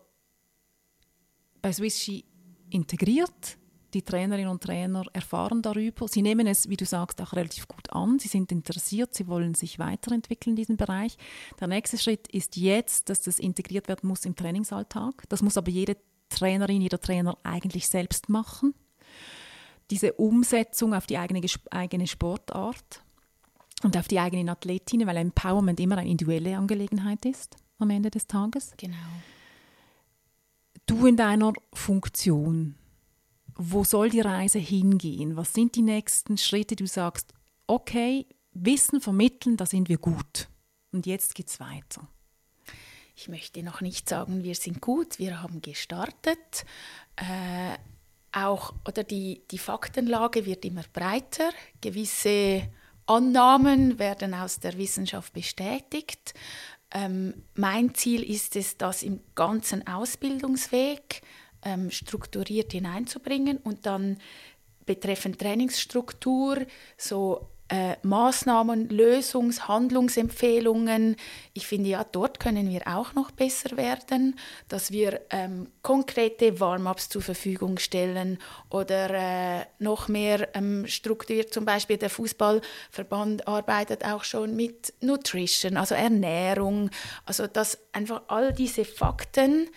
bei 1.61 1.73
Swissi 1.73 2.23
integriert. 2.69 3.57
Die 3.95 4.01
Trainerinnen 4.01 4.51
und 4.51 4.61
Trainer 4.61 5.05
erfahren 5.13 5.61
darüber. 5.61 6.09
Sie 6.09 6.21
nehmen 6.21 6.47
es, 6.47 6.67
wie 6.67 6.75
du 6.75 6.85
sagst, 6.85 7.21
auch 7.21 7.31
relativ 7.31 7.69
gut 7.69 7.93
an. 7.93 8.19
Sie 8.19 8.27
sind 8.27 8.51
interessiert, 8.51 9.13
sie 9.13 9.25
wollen 9.27 9.55
sich 9.55 9.79
weiterentwickeln 9.79 10.51
in 10.51 10.55
diesem 10.57 10.75
Bereich. 10.75 11.17
Der 11.61 11.69
nächste 11.69 11.97
Schritt 11.97 12.27
ist 12.27 12.57
jetzt, 12.57 13.07
dass 13.07 13.21
das 13.21 13.39
integriert 13.39 13.87
werden 13.87 14.09
muss 14.09 14.25
im 14.25 14.35
Trainingsalltag. 14.35 15.23
Das 15.29 15.41
muss 15.41 15.55
aber 15.55 15.71
jede 15.71 15.95
Trainerin, 16.27 16.81
jeder 16.81 16.99
Trainer 16.99 17.37
eigentlich 17.43 17.87
selbst 17.87 18.27
machen. 18.27 18.73
Diese 19.91 20.11
Umsetzung 20.11 20.93
auf 20.93 21.07
die 21.07 21.17
eigene, 21.17 21.39
eigene 21.71 22.07
Sportart 22.07 23.01
und 23.83 23.95
auf 23.95 24.09
die 24.09 24.19
eigenen 24.19 24.49
Athletinnen, 24.49 25.07
weil 25.07 25.15
Empowerment 25.15 25.79
immer 25.79 25.99
eine 25.99 26.09
individuelle 26.09 26.57
Angelegenheit 26.57 27.23
ist 27.23 27.55
am 27.79 27.89
Ende 27.91 28.11
des 28.11 28.27
Tages. 28.27 28.73
Genau 28.75 28.97
du 30.85 31.05
in 31.05 31.17
deiner 31.17 31.53
Funktion, 31.73 32.75
wo 33.55 33.83
soll 33.83 34.09
die 34.09 34.21
Reise 34.21 34.59
hingehen? 34.59 35.35
Was 35.35 35.53
sind 35.53 35.75
die 35.75 35.81
nächsten 35.81 36.37
Schritte? 36.37 36.75
Du 36.75 36.87
sagst, 36.87 37.33
okay, 37.67 38.25
Wissen 38.51 39.01
vermitteln, 39.01 39.57
da 39.57 39.65
sind 39.65 39.89
wir 39.89 39.97
gut. 39.97 40.47
Und 40.91 41.05
jetzt 41.05 41.35
geht 41.35 41.49
es 41.49 41.59
weiter. 41.59 42.07
Ich 43.15 43.27
möchte 43.27 43.63
noch 43.63 43.81
nicht 43.81 44.07
sagen, 44.09 44.43
wir 44.43 44.55
sind 44.55 44.81
gut, 44.81 45.19
wir 45.19 45.41
haben 45.41 45.61
gestartet. 45.61 46.65
Äh, 47.15 47.77
auch, 48.31 48.73
oder 48.87 49.03
die, 49.03 49.41
die 49.51 49.57
Faktenlage 49.57 50.45
wird 50.45 50.65
immer 50.65 50.83
breiter. 50.91 51.49
Gewisse 51.81 52.69
Annahmen 53.05 53.99
werden 53.99 54.33
aus 54.33 54.59
der 54.59 54.77
Wissenschaft 54.77 55.33
bestätigt. 55.33 56.33
Ähm, 56.91 57.43
mein 57.55 57.93
Ziel 57.93 58.23
ist 58.23 58.55
es, 58.55 58.77
das 58.77 59.03
im 59.03 59.21
ganzen 59.35 59.85
Ausbildungsweg 59.87 61.21
ähm, 61.65 61.91
strukturiert 61.91 62.71
hineinzubringen 62.71 63.57
und 63.57 63.85
dann 63.85 64.17
betreffend 64.85 65.39
Trainingsstruktur 65.39 66.65
so 66.97 67.49
äh, 67.67 67.95
Maßnahmen, 68.03 68.89
Lösungs-, 68.89 69.67
Handlungsempfehlungen. 69.67 71.15
Ich 71.53 71.65
finde 71.65 71.89
ja, 71.89 72.03
dort 72.03 72.39
können 72.39 72.69
wir 72.69 72.83
auch 72.85 73.13
noch 73.13 73.31
besser 73.31 73.75
werden, 73.75 74.37
dass 74.67 74.91
wir 74.91 75.21
ähm, 75.31 75.71
konkrete 75.81 76.59
Warm-ups 76.59 77.09
zur 77.09 77.23
Verfügung 77.23 77.79
stellen 77.79 78.37
oder 78.69 79.09
äh, 79.09 79.65
noch 79.79 80.07
mehr 80.07 80.55
ähm, 80.55 80.85
strukturiert. 80.85 81.51
Zum 81.53 81.65
Beispiel 81.65 81.97
der 81.97 82.11
Fußballverband 82.11 83.47
arbeitet 83.47 84.05
auch 84.05 84.23
schon 84.23 84.55
mit 84.55 84.93
Nutrition, 85.01 85.77
also 85.77 85.95
Ernährung. 85.95 86.91
Also 87.25 87.47
dass 87.47 87.79
einfach 87.93 88.21
all 88.27 88.53
diese 88.53 88.85
Fakten, 88.85 89.69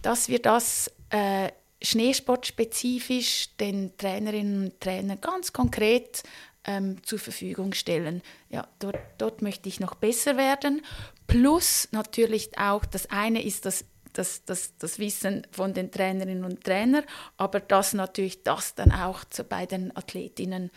dass 0.00 0.28
wir 0.28 0.38
das 0.40 0.92
äh, 1.12 1.50
schneesportspezifisch 1.82 3.56
den 3.58 3.96
Trainerinnen 3.96 4.64
und 4.64 4.80
Trainern 4.80 5.20
ganz 5.20 5.52
konkret 5.52 6.22
ähm, 6.64 7.02
zur 7.04 7.18
Verfügung 7.18 7.74
stellen. 7.74 8.22
Ja, 8.48 8.66
dort, 8.78 8.98
dort 9.18 9.42
möchte 9.42 9.68
ich 9.68 9.80
noch 9.80 9.94
besser 9.94 10.36
werden. 10.36 10.82
Plus 11.26 11.88
natürlich 11.92 12.58
auch, 12.58 12.84
das 12.84 13.10
eine 13.10 13.42
ist 13.42 13.66
das 13.66 13.84
das, 14.12 14.44
das, 14.44 14.76
das 14.76 14.98
Wissen 14.98 15.46
von 15.50 15.72
den 15.72 15.90
Trainerinnen 15.90 16.44
und 16.44 16.64
Trainern, 16.64 17.04
aber 17.38 17.60
dass 17.60 17.94
natürlich 17.94 18.42
das 18.42 18.74
dann 18.74 18.92
auch 18.92 19.24
zu, 19.24 19.42
bei 19.42 19.64
den 19.64 19.96
Athletinnen 19.96 20.70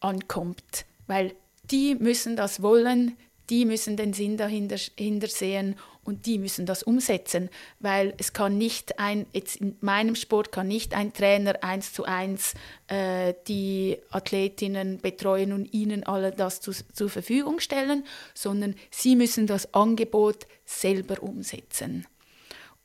ankommt, 0.00 0.86
weil 1.06 1.34
die 1.70 1.96
müssen 1.96 2.34
das 2.34 2.62
wollen, 2.62 3.16
die 3.50 3.64
müssen 3.64 3.96
den 3.96 4.12
Sinn 4.12 4.36
dahinter, 4.36 4.76
dahinter 4.96 5.28
sehen 5.28 5.76
und 6.06 6.26
die 6.26 6.38
müssen 6.38 6.66
das 6.66 6.82
umsetzen, 6.82 7.50
weil 7.80 8.14
es 8.18 8.32
kann 8.32 8.56
nicht 8.56 8.98
ein, 8.98 9.26
jetzt 9.32 9.56
in 9.56 9.76
meinem 9.80 10.14
Sport 10.14 10.52
kann 10.52 10.68
nicht 10.68 10.94
ein 10.94 11.12
Trainer 11.12 11.62
eins 11.62 11.92
zu 11.92 12.04
eins 12.04 12.54
äh, 12.88 13.34
die 13.48 13.98
Athletinnen 14.10 14.98
betreuen 14.98 15.52
und 15.52 15.72
ihnen 15.74 16.04
alle 16.04 16.30
das 16.30 16.60
zu, 16.60 16.72
zur 16.72 17.10
Verfügung 17.10 17.60
stellen, 17.60 18.04
sondern 18.34 18.74
sie 18.90 19.16
müssen 19.16 19.46
das 19.46 19.74
Angebot 19.74 20.46
selber 20.64 21.22
umsetzen. 21.22 22.06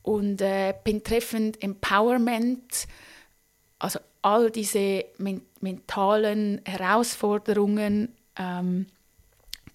Und 0.01 0.41
äh, 0.41 0.73
betreffend 0.83 1.61
Empowerment, 1.61 2.87
also 3.77 3.99
all 4.21 4.49
diese 4.51 5.05
men 5.17 5.41
mentalen 5.59 6.61
Herausforderungen, 6.65 8.15
ähm, 8.35 8.87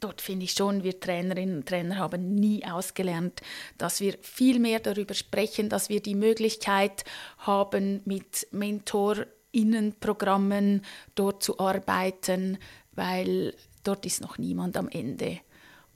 dort 0.07 0.21
finde 0.21 0.45
ich 0.45 0.53
schon, 0.53 0.85
wir 0.85 1.01
Trainerinnen 1.01 1.57
und 1.57 1.67
Trainer 1.67 1.97
haben 1.97 2.37
nie 2.37 2.65
ausgelernt, 2.65 3.41
dass 3.77 4.01
wir 4.01 4.15
viel 4.23 4.61
mehr 4.61 4.79
darüber 4.79 5.15
sprechen, 5.15 5.69
dass 5.69 5.89
wir 5.89 6.01
die 6.01 6.15
Möglichkeit 6.15 7.05
haben, 7.39 8.03
mit 8.05 8.47
MentorInnenprogrammen 8.53 10.83
dort 11.17 11.43
zu 11.43 11.59
arbeiten, 11.59 12.59
weil 12.93 13.53
dort 13.83 14.07
ist 14.07 14.21
noch 14.21 14.39
niemand 14.39 14.77
am 14.77 14.89
Ende. 14.89 15.41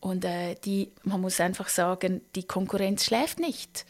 Und 0.00 0.24
äh, 0.24 0.56
die, 0.64 0.90
man 1.04 1.20
muss 1.20 1.38
einfach 1.40 1.68
sagen, 1.68 2.22
die 2.34 2.48
Konkurrenz 2.48 3.04
schläft 3.04 3.38
nicht. 3.38 3.86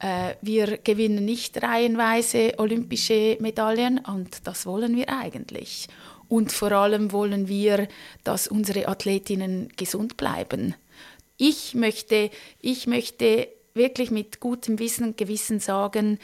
Äh, 0.00 0.34
wir 0.42 0.76
gewinnen 0.78 1.24
nicht 1.24 1.62
reihenweise 1.62 2.58
olympische 2.58 3.38
Medaillen 3.40 4.00
und 4.00 4.46
das 4.46 4.66
wollen 4.66 4.94
wir 4.96 5.08
eigentlich. 5.08 5.88
Und 6.32 6.50
vor 6.50 6.72
allem 6.72 7.12
wollen 7.12 7.46
wir, 7.46 7.88
dass 8.24 8.48
unsere 8.48 8.88
Athletinnen 8.88 9.68
gesund 9.76 10.16
bleiben. 10.16 10.74
Ich 11.36 11.74
möchte, 11.74 12.30
ich 12.58 12.86
möchte 12.86 13.48
wirklich 13.74 14.10
mit 14.10 14.40
gutem 14.40 14.78
Wissen 14.78 15.04
und 15.04 15.18
Gewissen 15.18 15.60
sagen, 15.60 16.18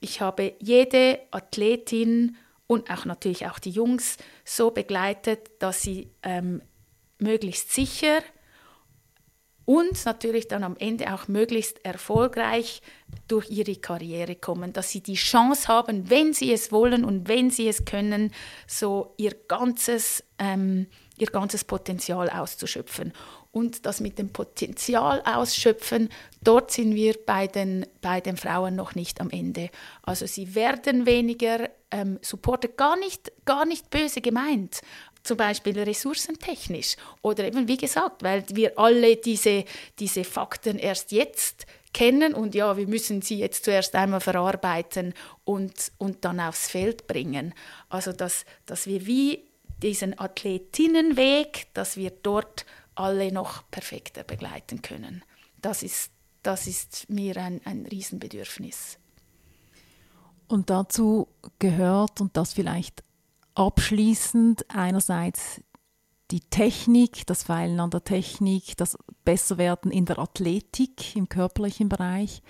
ich 0.00 0.22
habe 0.22 0.54
jede 0.60 1.18
Athletin 1.30 2.38
und 2.66 2.90
auch 2.90 3.04
natürlich 3.04 3.48
auch 3.48 3.58
die 3.58 3.68
Jungs 3.68 4.16
so 4.46 4.70
begleitet, 4.70 5.50
dass 5.58 5.82
sie 5.82 6.08
ähm, 6.22 6.62
möglichst 7.18 7.70
sicher 7.70 8.22
und 9.70 10.04
natürlich 10.04 10.48
dann 10.48 10.64
am 10.64 10.76
Ende 10.76 11.14
auch 11.14 11.28
möglichst 11.28 11.84
erfolgreich 11.84 12.82
durch 13.28 13.50
ihre 13.50 13.76
Karriere 13.76 14.34
kommen, 14.34 14.72
dass 14.72 14.90
sie 14.90 15.00
die 15.00 15.14
Chance 15.14 15.68
haben, 15.68 16.10
wenn 16.10 16.32
sie 16.32 16.52
es 16.52 16.72
wollen 16.72 17.04
und 17.04 17.28
wenn 17.28 17.50
sie 17.50 17.68
es 17.68 17.84
können, 17.84 18.32
so 18.66 19.14
ihr 19.16 19.32
ganzes, 19.46 20.24
ähm, 20.40 20.88
ihr 21.18 21.28
ganzes 21.28 21.62
Potenzial 21.62 22.28
auszuschöpfen. 22.30 23.12
Und 23.52 23.86
das 23.86 24.00
mit 24.00 24.18
dem 24.18 24.32
Potenzial 24.32 25.22
ausschöpfen, 25.24 26.08
dort 26.42 26.72
sind 26.72 26.96
wir 26.96 27.14
bei 27.24 27.46
den, 27.46 27.86
bei 28.00 28.20
den 28.20 28.36
Frauen 28.36 28.74
noch 28.74 28.96
nicht 28.96 29.20
am 29.20 29.30
Ende. 29.30 29.70
Also 30.02 30.26
sie 30.26 30.56
werden 30.56 31.06
weniger 31.06 31.70
ähm, 31.92 32.18
supported, 32.22 32.76
gar 32.76 32.96
nicht, 32.96 33.30
gar 33.44 33.66
nicht 33.66 33.88
böse 33.90 34.20
gemeint, 34.20 34.80
zum 35.22 35.36
Beispiel 35.36 35.78
ressourcentechnisch 35.78 36.96
oder 37.22 37.44
eben 37.44 37.68
wie 37.68 37.76
gesagt, 37.76 38.22
weil 38.22 38.44
wir 38.48 38.78
alle 38.78 39.16
diese, 39.16 39.64
diese 39.98 40.24
Fakten 40.24 40.78
erst 40.78 41.12
jetzt 41.12 41.66
kennen 41.92 42.34
und 42.34 42.54
ja, 42.54 42.76
wir 42.76 42.86
müssen 42.86 43.22
sie 43.22 43.38
jetzt 43.38 43.64
zuerst 43.64 43.94
einmal 43.94 44.20
verarbeiten 44.20 45.14
und, 45.44 45.92
und 45.98 46.24
dann 46.24 46.40
aufs 46.40 46.68
Feld 46.68 47.06
bringen. 47.06 47.54
Also 47.88 48.12
dass, 48.12 48.44
dass 48.66 48.86
wir 48.86 49.06
wie 49.06 49.44
diesen 49.82 50.18
Athletinnenweg, 50.18 51.66
dass 51.74 51.96
wir 51.96 52.10
dort 52.10 52.66
alle 52.94 53.32
noch 53.32 53.68
perfekter 53.70 54.24
begleiten 54.24 54.82
können. 54.82 55.24
Das 55.60 55.82
ist, 55.82 56.10
das 56.42 56.66
ist 56.66 57.08
mir 57.08 57.36
ein, 57.36 57.60
ein 57.64 57.86
Riesenbedürfnis. 57.86 58.98
Und 60.48 60.68
dazu 60.68 61.28
gehört, 61.58 62.20
und 62.20 62.36
das 62.36 62.52
vielleicht 62.52 63.02
abschließend, 63.60 64.64
einerseits 64.70 65.60
die 66.30 66.40
Technik, 66.40 67.26
das 67.26 67.42
Feilen 67.42 67.78
an 67.78 67.90
der 67.90 68.04
Technik, 68.04 68.74
das 68.78 68.96
Besserwerden 69.24 69.90
in 69.90 70.06
der 70.06 70.18
Athletik, 70.18 71.14
im 71.14 71.28
körperlichen 71.28 71.90
Bereich, 71.90 72.40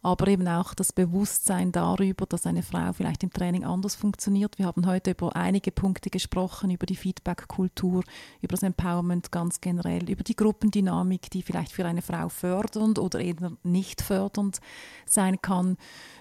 aber 0.00 0.28
eben 0.28 0.46
auch 0.46 0.72
das 0.74 0.92
Bewusstsein 0.92 1.72
darüber, 1.72 2.24
dass 2.26 2.46
eine 2.46 2.62
Frau 2.62 2.92
vielleicht 2.92 3.24
im 3.24 3.32
Training 3.32 3.64
anders 3.64 3.96
funktioniert. 3.96 4.58
Wir 4.58 4.66
haben 4.66 4.86
heute 4.86 5.10
über 5.10 5.34
einige 5.34 5.72
Punkte 5.72 6.08
gesprochen, 6.08 6.70
über 6.70 6.86
die 6.86 6.96
Feedback-Kultur, 6.96 8.04
über 8.40 8.52
das 8.52 8.62
Empowerment 8.62 9.32
ganz 9.32 9.60
generell, 9.60 10.08
über 10.08 10.22
die 10.22 10.36
Gruppendynamik, 10.36 11.30
die 11.30 11.42
vielleicht 11.42 11.72
für 11.72 11.84
eine 11.84 12.02
Frau 12.02 12.28
fördernd 12.28 13.00
oder 13.00 13.18
eben 13.18 13.58
nicht 13.64 14.02
fördernd 14.02 14.60
sein 15.04 15.42
kann, 15.42 15.78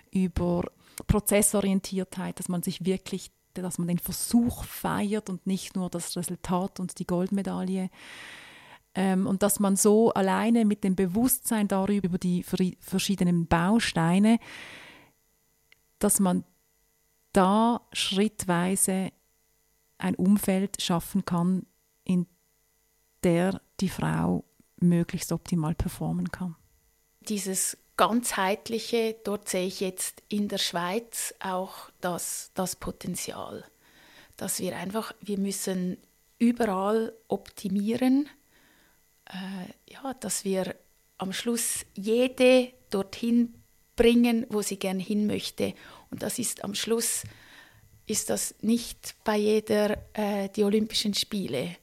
über 0.10 0.64
Prozessorientiertheit, 1.06 2.40
dass 2.40 2.50
man 2.50 2.64
sich 2.64 2.84
wirklich 2.84 3.32
dass 3.54 3.78
man 3.78 3.88
den 3.88 4.00
Versuch 4.00 4.64
feiert 4.64 5.30
und 5.30 5.46
nicht 5.48 5.76
nur 5.76 5.90
das 5.90 6.16
Resultat 6.16 6.80
und 6.80 7.00
die 7.00 7.06
Goldmedaille. 7.08 7.90
Ähm, 8.96 9.28
und 9.28 9.44
dass 9.44 9.60
man 9.60 9.76
so 9.76 10.12
alleine 10.14 10.66
mit 10.66 10.84
dem 10.84 10.96
Bewusstsein 10.96 11.68
darüber, 11.68 12.08
über 12.08 12.18
die 12.18 12.44
verschiedenen 12.44 13.48
Bausteine, 13.48 14.40
dass 16.00 16.20
man 16.20 16.44
da 17.34 17.82
schrittweise 17.94 19.12
ein 19.98 20.16
Umfeld 20.16 20.82
schaffen 20.82 21.26
kann, 21.26 21.66
in 22.04 22.26
der 23.24 23.62
die 23.80 23.90
Frau 23.90 24.46
möglichst 24.78 25.32
optimal 25.32 25.76
performen 25.76 26.32
kann. 26.32 26.56
Dieses 27.22 27.78
ganzheitliche, 28.00 29.18
dort 29.26 29.50
sehe 29.50 29.68
ich 29.68 29.82
jetzt 29.82 30.24
in 30.30 30.48
der 30.48 30.58
Schweiz 30.58 31.34
auch 31.42 31.90
das, 32.00 32.50
das 32.54 32.78
Potenzial, 32.78 33.66
dass 34.38 34.62
wir 34.62 34.78
einfach, 34.78 35.12
wir 35.20 35.38
müssen 35.38 35.98
überall 36.38 37.12
optimieren, 37.28 38.30
äh, 39.26 39.92
ja, 39.92 40.14
dass 40.14 40.46
wir 40.46 40.78
am 41.18 41.34
Schluss 41.34 41.86
jede 41.94 42.72
dorthin 42.90 43.54
bringen, 43.98 44.46
wo 44.48 44.62
sie 44.62 44.80
gern 44.80 45.02
hin 45.02 45.28
möchte. 45.28 45.74
Und 46.10 46.24
das 46.24 46.40
ist 46.40 46.64
am 46.64 46.76
Schluss, 46.76 47.24
ist 48.06 48.30
das 48.30 48.56
nicht 48.62 49.16
bei 49.26 49.36
jeder 49.36 49.98
äh, 50.14 50.48
die 50.48 50.64
Olympischen 50.64 51.16
Spiele. 51.16 51.76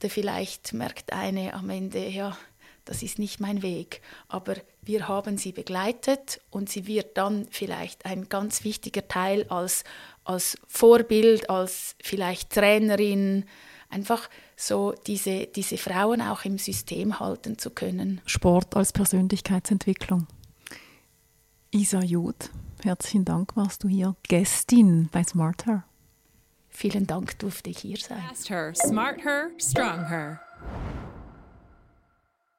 Oder 0.00 0.10
vielleicht 0.10 0.72
merkt 0.72 1.12
eine 1.12 1.54
am 1.54 1.70
Ende, 1.70 2.08
ja, 2.08 2.36
das 2.84 3.02
ist 3.02 3.18
nicht 3.18 3.40
mein 3.40 3.62
Weg. 3.62 4.00
Aber 4.28 4.54
wir 4.82 5.08
haben 5.08 5.38
sie 5.38 5.52
begleitet 5.52 6.40
und 6.50 6.68
sie 6.68 6.86
wird 6.86 7.16
dann 7.16 7.46
vielleicht 7.50 8.04
ein 8.06 8.28
ganz 8.28 8.64
wichtiger 8.64 9.06
Teil 9.06 9.46
als, 9.48 9.84
als 10.24 10.58
Vorbild, 10.66 11.48
als 11.48 11.96
vielleicht 12.02 12.50
Trainerin, 12.50 13.44
einfach 13.88 14.28
so 14.56 14.94
diese, 15.06 15.46
diese 15.46 15.76
Frauen 15.76 16.20
auch 16.22 16.44
im 16.44 16.58
System 16.58 17.20
halten 17.20 17.58
zu 17.58 17.70
können. 17.70 18.20
Sport 18.26 18.76
als 18.76 18.92
Persönlichkeitsentwicklung. 18.92 20.26
Isa 21.70 22.00
Jud, 22.00 22.50
herzlichen 22.82 23.24
Dank, 23.24 23.56
warst 23.56 23.84
du 23.84 23.88
hier 23.88 24.14
Gästin 24.24 25.08
bei 25.10 25.22
Smart 25.24 25.66
Her. 25.66 25.84
Vielen 26.68 27.06
Dank, 27.06 27.38
durfte 27.38 27.70
ich 27.70 27.78
hier 27.78 27.98
sein. 27.98 28.22
Fast 28.28 28.50
her, 28.50 28.74
smart 28.74 29.22
her, 29.22 29.50
strong 29.58 30.06
her. 30.08 30.40